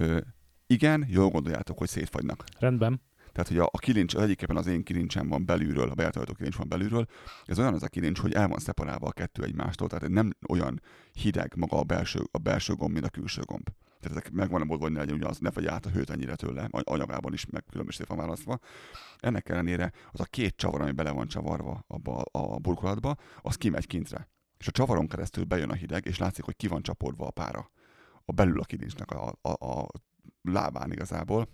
[0.00, 0.18] Ö,
[0.66, 2.44] igen, jól gondoljátok, hogy szétfagynak.
[2.58, 3.00] Rendben.
[3.32, 6.56] Tehát, hogy a, a kilincs, az egyikében az én kilincsem van belülről, a bejártajtó kilincs
[6.56, 7.06] van belülről,
[7.44, 10.82] ez olyan az a kilincs, hogy el van szeparálva a kettő egymástól, tehát nem olyan
[11.12, 13.68] hideg maga a belső, a belső gomb, mint a külső gomb.
[14.00, 16.34] Tehát ezek megvan a mód, hogy ne legyen ugyanaz, ne fagy át a hőt ennyire
[16.34, 18.58] tőle, anyagában is meg különböző van választva.
[19.18, 23.86] Ennek ellenére az a két csavar, ami bele van csavarva abba a burkolatba, az kimegy
[23.86, 24.28] kintre.
[24.58, 27.70] És a csavaron keresztül bejön a hideg, és látszik, hogy ki van csapódva a pára.
[28.30, 29.86] A belül a kilincsnek a, a, a
[30.42, 31.48] lábán igazából.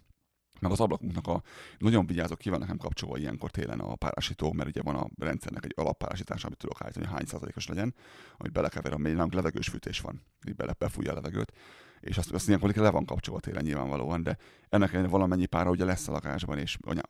[0.60, 1.42] Meg az ablakunknak a
[1.78, 5.64] nagyon vigyázok, ki van nekem kapcsolva ilyenkor télen a párásító, mert ugye van a rendszernek
[5.64, 7.94] egy alappárásítás, amit tudok állítani, hogy hány százalékos legyen,
[8.36, 11.52] amit belekever, ami nálunk levegős fűtés van, így bele befújja a levegőt,
[12.00, 14.36] és azt, azt ilyenkor le van kapcsolva télen nyilvánvalóan, de
[14.68, 17.02] ennek ellenére valamennyi pára ugye lesz a lakásban, és anya,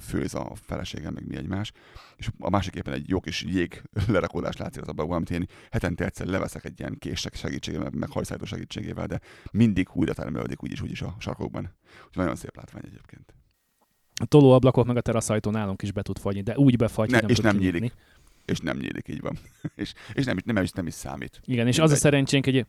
[0.00, 1.72] főz a feleségem, meg mi egymás,
[2.16, 6.04] és a másik éppen egy jó kis jég lerakódás látszik az abban, amit én hetente
[6.04, 9.20] egyszer leveszek egy ilyen kések segítségével, meg hajszájtó segítségével, de
[9.52, 11.76] mindig újra termelődik úgyis, úgyis a sarkokban.
[11.96, 13.34] Úgyhogy nagyon szép látvány egyébként.
[14.20, 17.28] A tolóablakok meg a teraszajtó nálunk is be tud fagyni, de úgy befagy, ne, nem
[17.28, 17.78] és nem kinyitni.
[17.78, 17.92] nyílik.
[18.44, 19.38] És nem nyílik, így van.
[19.74, 21.40] és, és nem, nem, nem, is, nem is számít.
[21.44, 22.66] Igen, és az a szerencsénk, hogy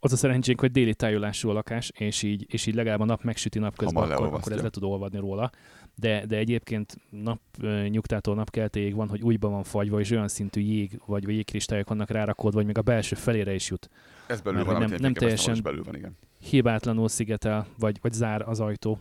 [0.00, 3.22] az a szerencsénk, hogy déli tájolású a lakás, és így, és így legalább a nap
[3.22, 4.38] megsüti napközben, akkor, leolvasztja.
[4.40, 5.50] akkor ez le tud olvadni róla.
[5.94, 7.40] De, de egyébként nap
[7.88, 12.10] nyugtától napkeltéig van, hogy újban van fagyva, és olyan szintű jég vagy, vagy jégkristályok vannak
[12.10, 13.90] rárakódva, hogy még a belső felére is jut.
[14.26, 16.16] Ez belül Mert van, nem- nem teljesen- belül van, igen.
[16.40, 18.98] Hibátlanul szigetel, vagy, vagy zár az ajtó.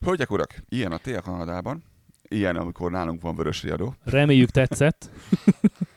[0.00, 1.82] Hölgyek, urak, ilyen a tél Kanadában,
[2.28, 5.10] ilyen, amikor nálunk van vörös riadó, Reméljük tetszett.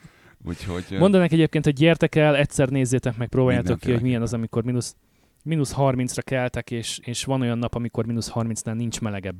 [0.45, 0.85] úgyhogy...
[0.99, 4.95] Mondanak egyébként, hogy gyertek el, egyszer nézzétek meg, próbáljátok ki, hogy milyen az, amikor mínusz,
[5.43, 9.39] mínusz 30-ra keltek, és, és van olyan nap, amikor mínusz 30-nál nincs melegebb.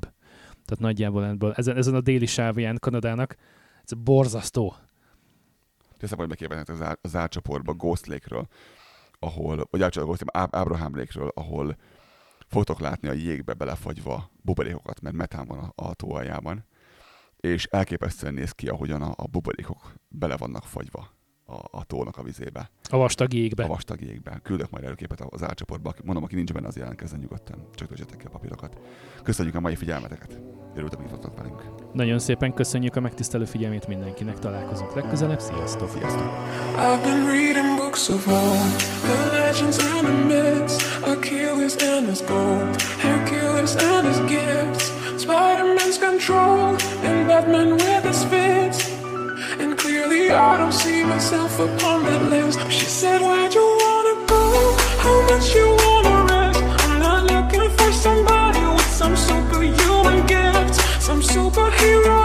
[0.66, 3.36] Tehát nagyjából ebből, ezen, ezen a déli sávján Kanadának,
[3.84, 4.76] ez borzasztó.
[5.98, 8.48] Teszem, hogy megkérdezik az, ár, az árcsoportba Ghost Lake-ről,
[9.20, 11.78] ahol, vagy árcsoportba Ghost Lake, Ab- Abraham Lake-ről, ahol
[12.48, 16.66] fogtok látni a jégbe belefagyva buborékokat, mert metán van a, a tó aljában,
[17.42, 21.10] és elképesztően néz ki, ahogyan a, a buborékok bele vannak fagyva
[21.46, 23.64] a, a tónak a vizébe, A vastag jégbe.
[23.64, 24.40] a vastag jégbe.
[24.44, 28.18] Küldök majd előképet az árcsoportba, aki- mondom, aki nincs benne, az jelentkezzen nyugodtan, csak töltsetek
[28.18, 28.78] ki a papírokat.
[29.24, 30.40] Köszönjük a mai figyelmeteket,
[30.76, 31.64] örültem, hogy itt velünk.
[31.94, 35.90] Nagyon szépen köszönjük a megtisztelő figyelmét mindenkinek, találkozunk legközelebb, sziasztok!
[35.90, 36.32] Sziasztok!
[36.76, 42.82] I've been reading books of old, the legends and the myths, Achilles and his gold,
[42.82, 44.91] Hercules and his gifts,
[46.22, 48.92] control, and Batman with his fits.
[49.60, 52.60] And clearly I don't see myself upon that list.
[52.70, 54.44] She said, Where'd you wanna go?
[55.04, 56.62] How much you wanna rest?
[56.84, 62.20] I'm not looking for somebody with some superhuman gifts, some superhero,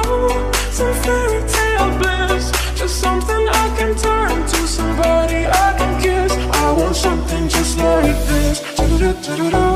[0.79, 2.53] some fairy tale bliss.
[2.79, 6.33] Just something I can turn to, somebody I can kiss.
[6.65, 8.57] I want something just like this.
[8.77, 9.67] Do-do-do-do-do.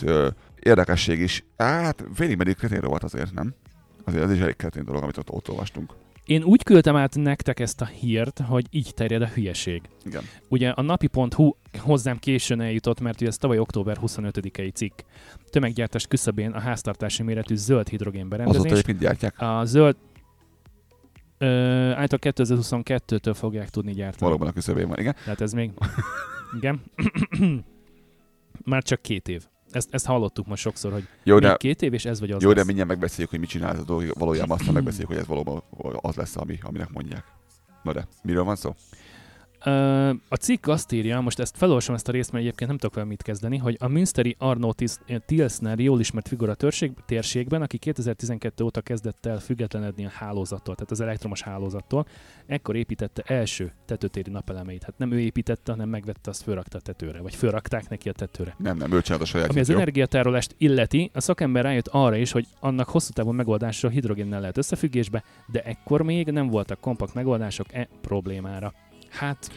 [0.00, 0.28] került ö,
[0.68, 3.54] érdekesség is, hát félig meddig kretén rovat azért, nem?
[4.04, 5.92] Azért ez is elég kretén dolog, amit ott, ott olvastunk.
[6.24, 9.82] Én úgy küldtem át nektek ezt a hírt, hogy így terjed a hülyeség.
[10.04, 10.22] Igen.
[10.48, 15.00] Ugye a napi.hu hozzám későn eljutott, mert ugye ez tavaly október 25-i cikk.
[15.50, 18.70] Tömeggyártás küszöbén a háztartási méretű zöld hidrogén Azóta berendezés.
[18.70, 19.40] egyébként gyártják.
[19.40, 19.96] A zöld
[21.38, 21.46] Ö,
[21.90, 24.24] által 2022-től fogják tudni gyártani.
[24.24, 25.14] Valóban a küszöbén van, igen.
[25.24, 25.70] Tehát ez még...
[26.58, 26.82] Igen.
[28.64, 29.46] Már csak két év.
[29.72, 32.48] Ezt, ezt hallottuk most sokszor, hogy Jó, de, két év, és ez vagy az jó,
[32.48, 32.64] de lesz.
[32.64, 34.12] mindjárt megbeszéljük, hogy mit csinál ez a dolog.
[34.18, 35.62] Valójában aztán megbeszéljük, hogy ez valóban
[36.00, 37.24] az lesz, ami, aminek mondják.
[37.82, 38.74] Na de, miről van szó?
[40.28, 43.06] A cikk azt írja, most ezt felolvasom ezt a részt, mert egyébként nem tudok vele
[43.06, 44.72] mit kezdeni, hogy a Münsteri Arno
[45.26, 50.90] Tilsner jól ismert figura törség, térségben, aki 2012 óta kezdett el függetlenedni a hálózattól, tehát
[50.90, 52.06] az elektromos hálózattól,
[52.46, 54.84] ekkor építette első tetőtéri napelemeit.
[54.84, 58.54] Hát nem ő építette, hanem megvette, azt fölrakta a tetőre, vagy fölrakták neki a tetőre.
[58.58, 59.74] Nem, nem, ő csinált a saját Ami az jó?
[59.74, 65.22] energiatárolást illeti, a szakember rájött arra is, hogy annak hosszú távú megoldásra hidrogénnel lehet összefüggésbe,
[65.46, 68.72] de ekkor még nem voltak kompakt megoldások e problémára.
[69.12, 69.50] Hát,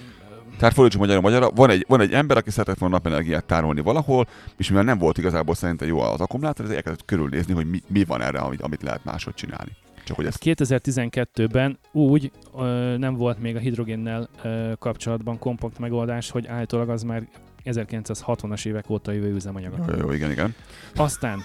[0.57, 4.27] Tehát fordítsuk magyarul magyarra, van egy, van egy ember, aki szeretett volna napenergiát tárolni valahol,
[4.57, 8.03] és mivel nem volt igazából szerinte jó az akkumulátor, ezért elkezdett körülnézni, hogy mi, mi
[8.03, 9.71] van erre, amit, amit lehet máshogy csinálni.
[10.03, 16.29] Csak hogy ez 2012-ben úgy ö, nem volt még a hidrogénnel ö, kapcsolatban kompakt megoldás,
[16.29, 17.27] hogy állítólag az már
[17.65, 19.73] 1960-as évek óta jövő üzemanyag.
[19.87, 20.55] jó, jó, igen, igen.
[20.95, 21.39] Aztán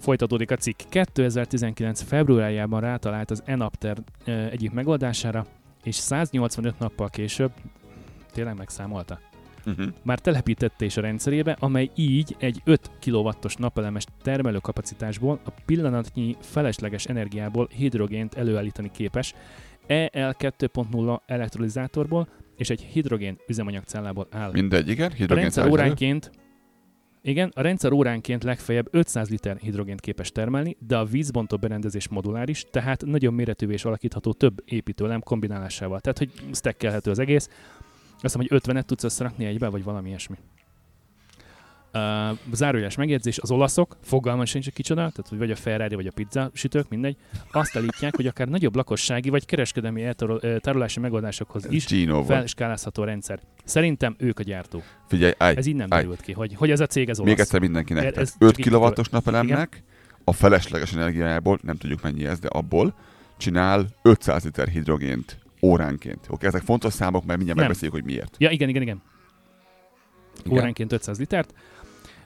[0.00, 0.80] folytatódik a cikk.
[0.88, 2.02] 2019.
[2.02, 5.46] februárjában rátalált az Enapter ö, egyik megoldására,
[5.84, 7.52] és 185 nappal később
[8.32, 9.20] tényleg megszámolta.
[9.66, 9.86] Uh-huh.
[10.02, 17.04] Már telepítette is a rendszerébe, amely így egy 5 kW-os napelemes termelőkapacitásból a pillanatnyi felesleges
[17.04, 19.34] energiából hidrogént előállítani képes,
[19.86, 24.50] EL 2.0 elektrolizátorból és egy hidrogén üzemanyagcellából áll.
[24.52, 25.82] Mindegy, igen, A hidrogén rendszer tárgyaló.
[25.84, 26.30] óránként
[27.26, 32.64] igen, a rendszer óránként legfeljebb 500 liter hidrogént képes termelni, de a vízbontó berendezés moduláris,
[32.70, 36.00] tehát nagyon méretűvé és alakítható több építőlem kombinálásával.
[36.00, 37.48] Tehát, hogy stackelhető az egész.
[38.12, 40.36] Azt hiszem, hogy 50-et tudsz összerakni egybe, vagy valami ilyesmi.
[41.94, 46.10] Uh, zárójeles megjegyzés, az olaszok, fogalmam sincs, hogy kicsoda, tehát vagy a Ferrari, vagy a
[46.14, 47.16] pizza sütők, mindegy,
[47.52, 53.04] azt állítják, hogy akár nagyobb lakossági vagy kereskedelmi eltarol- tárolási megoldásokhoz is Gino felskálázható a
[53.04, 53.40] rendszer.
[53.64, 54.82] Szerintem ők a gyártók.
[55.08, 56.02] Figyelj, állj, Ez így nem állj.
[56.02, 57.30] derült ki, hogy, hogy ez a cég ez olasz.
[57.30, 58.04] Még egyszer mindenkinek.
[58.04, 59.82] Ez- ez 5 csak így kW-os napelemnek
[60.24, 62.94] a felesleges energiájából, nem tudjuk mennyi ez, de abból
[63.36, 66.26] csinál 500 liter hidrogént óránként.
[66.28, 67.66] Oké, ezek fontos számok, mert mindjárt Nem.
[67.68, 68.34] megbeszéljük, hogy miért.
[68.38, 69.02] Ja, igen, igen, igen.
[70.44, 70.58] Igen.
[70.58, 71.54] Óránként 500 litert.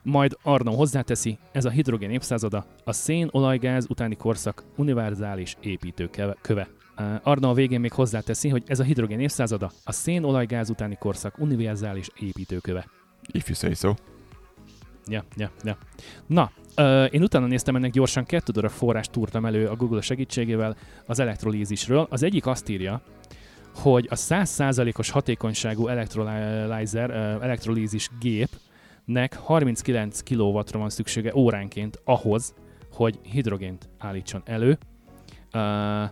[0.02, 6.68] Majd Arno hozzáteszi, ez a hidrogén évszázada, a szén, olajgáz utáni korszak univerzális építőköve.
[7.22, 11.38] Arno a végén még hozzáteszi, hogy ez a hidrogén évszázada, a szén, olajgáz utáni korszak
[11.38, 12.86] univerzális építőköve.
[13.32, 13.94] If you say so.
[15.06, 15.76] Ja, ja, ja.
[16.26, 16.50] Na,
[17.10, 20.76] én utána néztem ennek gyorsan, kettő darab forrást túrtam elő a Google segítségével
[21.06, 22.06] az elektrolízisről.
[22.10, 23.02] Az egyik azt írja,
[23.74, 28.10] hogy a 100%-os hatékonyságú electrolyzer, uh, elektrolízis
[29.08, 32.54] gépnek 39 kW-ra van szüksége óránként ahhoz,
[32.92, 34.78] hogy hidrogént állítson elő.
[35.54, 36.10] Uh,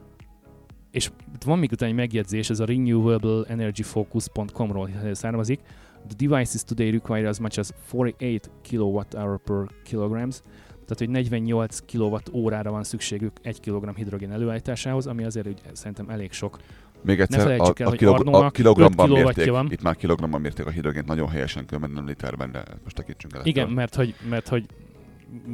[0.91, 1.11] és
[1.45, 5.61] van még utána egy megjegyzés, ez a renewableenergyfocus.com-ról származik.
[6.07, 9.05] The devices today require as much as 48 kWh
[9.45, 15.47] per kilograms, tehát hogy 48 kWh órára van szükségük 1 kg hidrogén előállításához, ami azért
[15.47, 16.59] úgy szerintem elég sok.
[17.07, 19.69] Még egyszer, felejtsük a, el, a, kilog, a kilogramban 5 mérték, van.
[19.71, 23.41] itt már kilogramban mérték a hidrogént, nagyon helyesen különben nem literben, de most tekintsünk el.
[23.45, 24.67] Igen, mert hogy, mert hogy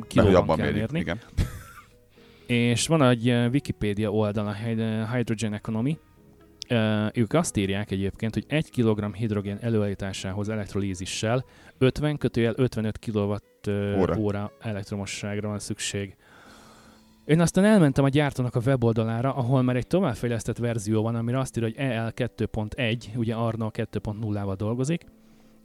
[0.07, 0.91] kilóban kell mérjük.
[0.91, 0.99] mérni.
[0.99, 1.19] Igen.
[2.47, 5.99] És van egy eh, Wikipédia oldal, a Hyd- Hydrogen Economy.
[6.70, 11.45] Uh, ők azt írják egyébként, hogy 1 kg hidrogén előállításához elektrolízissel
[11.79, 13.37] 50 kötőjel 55 kW uh,
[13.69, 13.99] Óra.
[13.99, 14.16] óra.
[14.16, 16.16] óra elektromosságra van szükség.
[17.24, 21.57] Én aztán elmentem a gyártónak a weboldalára, ahol már egy továbbfejlesztett verzió van, amire azt
[21.57, 25.05] írja, hogy EL 2.1, ugye Arno 2.0-val dolgozik,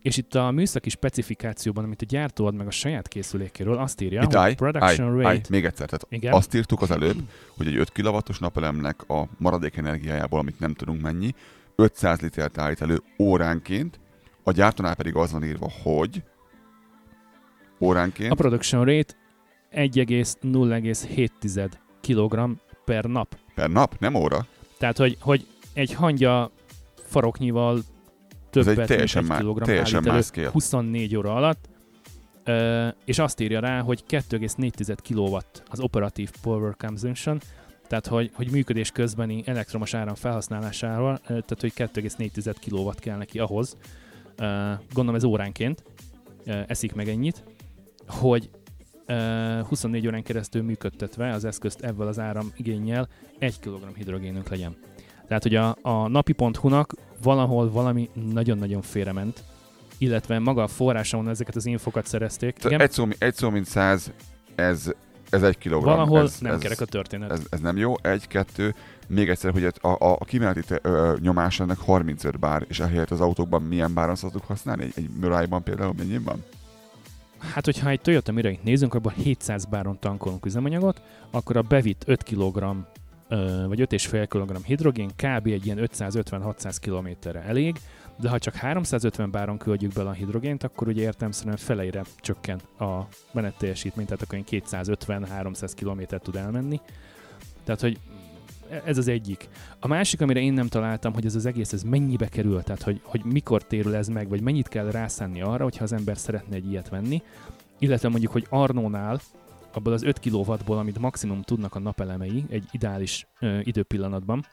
[0.01, 4.21] és itt a műszaki specifikációban, amit a gyártó ad meg a saját készülékéről, azt írja,
[4.21, 5.27] Itt hogy állj, production állj, rate...
[5.27, 5.85] állj, még egyszer.
[5.85, 6.33] Tehát Igen.
[6.33, 7.17] azt írtuk az előbb,
[7.57, 11.33] hogy egy 5 kW-os napelemnek a maradék energiájából, amit nem tudunk mennyi,
[11.75, 13.99] 500 litert állít elő óránként,
[14.43, 16.23] a gyártónál pedig az van írva, hogy
[17.79, 19.13] óránként A production rate
[19.77, 21.69] 1,0,7
[22.01, 22.49] kg
[22.85, 23.37] per nap.
[23.55, 24.45] per nap, nem óra.
[24.77, 26.51] Tehát, hogy, hogy egy hangya
[26.95, 27.79] faroknyival
[28.49, 30.49] többet, egy teljesen mint egy kilogramm teljesen más scale.
[30.49, 31.69] 24 óra alatt,
[33.05, 35.37] és azt írja rá, hogy 2,4 kW
[35.69, 37.39] az operatív power consumption,
[37.87, 43.39] tehát hogy, hogy működés közbeni elektromos áram felhasználásáról, ö, tehát hogy 2,4 kW kell neki
[43.39, 43.77] ahhoz,
[44.93, 45.83] gondolom ez óránként,
[46.45, 47.43] eszik meg ennyit,
[48.07, 48.49] hogy
[49.67, 53.07] 24 órán keresztül működtetve az eszközt ebből az áram igényel
[53.39, 54.75] 1 kg hidrogénünk legyen.
[55.27, 59.43] Tehát, hogy a, a napi.hu-nak valahol valami nagyon-nagyon félrement,
[59.97, 62.57] illetve maga a forráson ezeket az infokat szerezték.
[62.57, 64.11] Tehát egy, szó, egy szó, mint száz,
[64.55, 64.91] ez,
[65.29, 65.95] ez egy kilogramm.
[65.95, 67.31] Valahol ez, nem ez, kerek a történet.
[67.31, 67.93] Ez, ez, nem jó.
[68.01, 68.75] Egy, kettő,
[69.07, 73.11] még egyszer, hogy a, a, a kimeneti te- ö, nyomás ennek 35 bár, és ehelyett
[73.11, 74.83] az autókban milyen báron szoktuk használni?
[74.83, 76.43] Egy, egy Mirai-ban például mennyi van?
[77.39, 81.01] Hát, hogyha egy Toyota mirai nézünk, abban 700 báron tankolunk üzemanyagot,
[81.31, 82.63] akkor a bevitt 5 kg
[83.67, 85.47] vagy 5,5 kg hidrogén kb.
[85.47, 87.75] egy ilyen 550-600 km-re elég,
[88.19, 93.01] de ha csak 350 báron küldjük bele a hidrogént, akkor ugye értelmszerűen feleire csökken a
[93.31, 96.79] menetteljesítmény, tehát akkor ilyen 250-300 km tud elmenni.
[97.63, 97.99] Tehát, hogy
[98.85, 99.49] ez az egyik.
[99.79, 103.01] A másik, amire én nem találtam, hogy ez az egész, ez mennyibe kerül, tehát hogy,
[103.03, 106.71] hogy mikor térül ez meg, vagy mennyit kell rászánni arra, hogyha az ember szeretne egy
[106.71, 107.21] ilyet venni,
[107.79, 109.19] illetve mondjuk, hogy Arnónál
[109.73, 114.45] abból az 5 kW-ból, amit maximum tudnak a napelemei egy ideális ö, időpillanatban,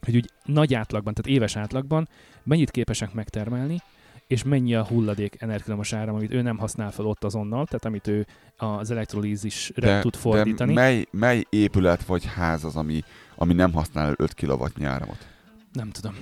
[0.00, 2.08] hogy úgy nagy átlagban, tehát éves átlagban
[2.42, 3.82] mennyit képesek megtermelni,
[4.26, 8.06] és mennyi a hulladék energiamos áram, amit ő nem használ fel ott azonnal, tehát amit
[8.06, 10.74] ő az elektrolízisre tud fordítani.
[10.74, 13.02] De mely, mely épület vagy ház az, ami,
[13.36, 15.26] ami nem használ 5 kW áramot?
[15.72, 16.14] Nem tudom.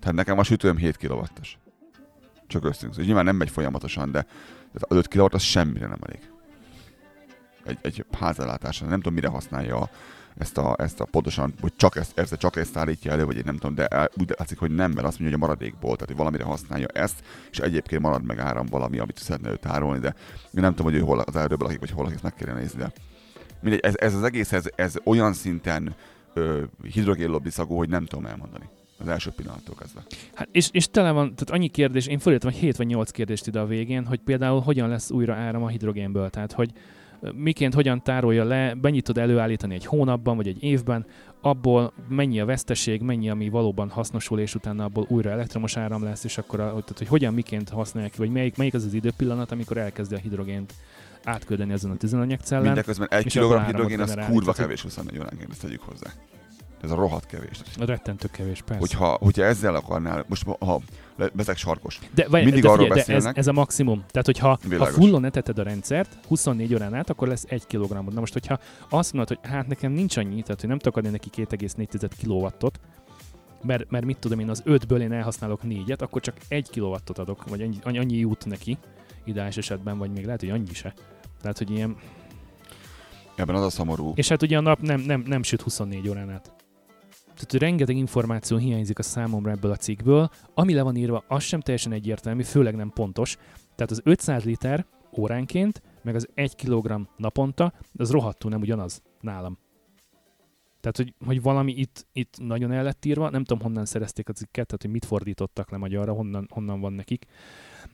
[0.00, 1.22] Tehát nekem a sütőm 7 kw
[2.46, 2.92] Csak összünk.
[2.92, 4.26] Szóval nyilván nem megy folyamatosan, de
[4.74, 6.30] az 5 kW az semmire nem elég.
[7.64, 8.86] Egy, egy házellátásra.
[8.86, 9.90] Nem tudom, mire használja a,
[10.38, 13.42] ezt a, ezt a pontosan, hogy csak ezt, ezt, csak ezt állítja elő, vagy én
[13.44, 16.08] nem tudom, de el- úgy látszik, hogy nem, mert azt mondja, hogy a maradékból, tehát
[16.08, 20.14] hogy valamire használja ezt, és egyébként marad meg áram valami, amit szeretne ő tárolni, de
[20.42, 22.78] én nem tudom, hogy ő hol az erdőben lakik, vagy hol lakik, meg kéne nézni,
[22.78, 22.92] de
[23.62, 25.94] mindegy, ez, ez az egész, ez, ez olyan szinten
[26.34, 26.62] ö,
[27.66, 28.64] hogy nem tudom elmondani
[28.98, 30.02] az első pillanattól kezdve.
[30.34, 33.46] Hát és, és tele van, tehát annyi kérdés, én fölírtam, hogy 7 vagy 8 kérdést
[33.46, 36.70] ide a végén, hogy például hogyan lesz újra áram a hidrogénből, tehát hogy
[37.34, 41.06] miként, hogyan tárolja le, mennyit tud előállítani egy hónapban vagy egy évben,
[41.40, 46.24] abból mennyi a veszteség, mennyi, ami valóban hasznosul, és utána abból újra elektromos áram lesz,
[46.24, 49.52] és akkor a, tehát, hogy hogyan, miként használják ki, vagy melyik, melyik az az időpillanat,
[49.52, 50.74] amikor elkezdi a hidrogént
[51.24, 52.64] átküldeni azon a tüzelőanyagcellen.
[52.64, 56.10] Mindeközben egy kilogramm hidrogén az kurva kevés 24 óránként, ezt tegyük hozzá.
[56.82, 57.60] Ez a rohadt kevés.
[57.80, 58.78] A rettentő kevés, persze.
[58.80, 60.80] Hogyha, hogyha ezzel akarnál, most ha
[61.32, 63.36] bezeg sarkos, De, vagy, Mindig de, arról figyelj, de ez, beszélnek.
[63.38, 64.04] ez a maximum.
[64.10, 64.94] Tehát, hogyha ha Világos.
[64.94, 67.88] fullon eteted a rendszert 24 órán át, akkor lesz 1 kg.
[67.90, 68.58] Na most, hogyha
[68.88, 72.66] azt mondod, hogy hát nekem nincs annyi, tehát hogy nem tudok adni neki 2,4 kW,
[73.62, 77.48] mert, mert mit tudom én, az 5-ből én elhasználok 4-et, akkor csak 1 kw adok,
[77.48, 78.78] vagy annyi, annyi jut neki,
[79.24, 80.94] ideális esetben, vagy még lehet, hogy annyi se.
[81.40, 81.96] Tehát, hogy ilyen...
[83.34, 86.30] ebben az a szomorú, És hát ugye a nap nem, nem, nem süt 24 órán
[86.30, 86.54] át.
[87.34, 91.42] Tehát hogy rengeteg információ hiányzik a számomra ebből a cikkből, ami le van írva, az
[91.42, 93.36] sem teljesen egyértelmű, főleg nem pontos.
[93.74, 94.86] Tehát az 500 liter
[95.16, 99.58] óránként, meg az 1 kg naponta, az rohadtul nem ugyanaz nálam.
[100.80, 104.32] Tehát, hogy, hogy valami itt, itt nagyon el lett írva, nem tudom honnan szerezték a
[104.32, 107.26] cikket, tehát hogy mit fordítottak le magyarra, honnan, honnan van nekik,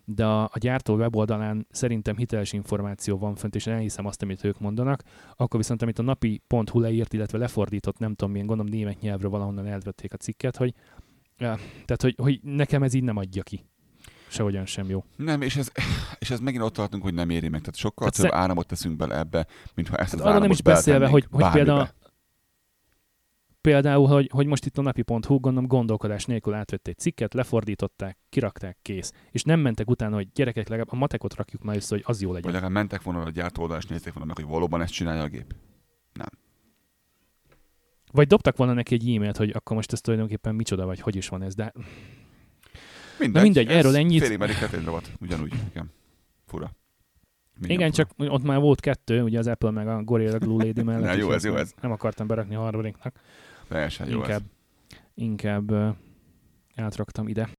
[0.04, 4.60] de a, a gyártó weboldalán szerintem hiteles információ van fönt, és elhiszem azt, amit ők
[4.60, 5.02] mondanak,
[5.36, 9.66] akkor viszont amit a napi.hu leírt, illetve lefordított, nem tudom milyen, gondolom német nyelvre valahonnan
[9.66, 10.74] elvették a cikket, hogy,
[11.36, 13.64] tehát, hogy, hogy nekem ez így nem adja ki.
[14.28, 15.04] Sehogyan sem jó.
[15.16, 15.70] Nem, és ez,
[16.18, 17.60] és ez megint ott tartunk, hogy nem éri meg.
[17.60, 20.58] Tehát sokkal Tehát több áramot teszünk bele ebbe, mintha ezt az Hát arra nem áramot
[20.58, 21.88] is beszélve, hogy, hogy például,
[23.68, 28.76] például hogy, hogy most itt a napi.hu gondolom gondolkodás nélkül átvett egy cikket, lefordították, kirakták,
[28.82, 29.12] kész.
[29.30, 32.26] És nem mentek utána, hogy gyerekek, legalább a matekot rakjuk már össze, hogy az jó
[32.26, 32.52] Vagy legyen.
[32.52, 35.26] legalább mentek volna a gyártó oldalra, és nézték volna meg, hogy valóban ezt csinálja a
[35.28, 35.54] gép.
[38.12, 41.28] Vagy dobtak volna neki egy e-mailt, hogy akkor most ez tulajdonképpen micsoda, vagy hogy is
[41.28, 41.72] van ez, de
[43.18, 44.22] Mindegy, mindegy, ez erről ennyit.
[44.22, 45.90] Félig meddig ketényrovat, ugyanúgy, igen.
[46.46, 46.70] Fura.
[47.60, 48.06] Minden Igen, fura.
[48.26, 51.04] csak ott már volt kettő, ugye az Apple meg a Gorilla Glue Lady mellett.
[51.04, 51.74] Na, jó ez, jó ez.
[51.80, 53.20] Nem akartam berakni a harmadiknak.
[53.68, 54.42] Teljesen jó inkább,
[54.88, 54.98] ez.
[55.14, 55.72] inkább
[56.74, 57.48] átraktam ide.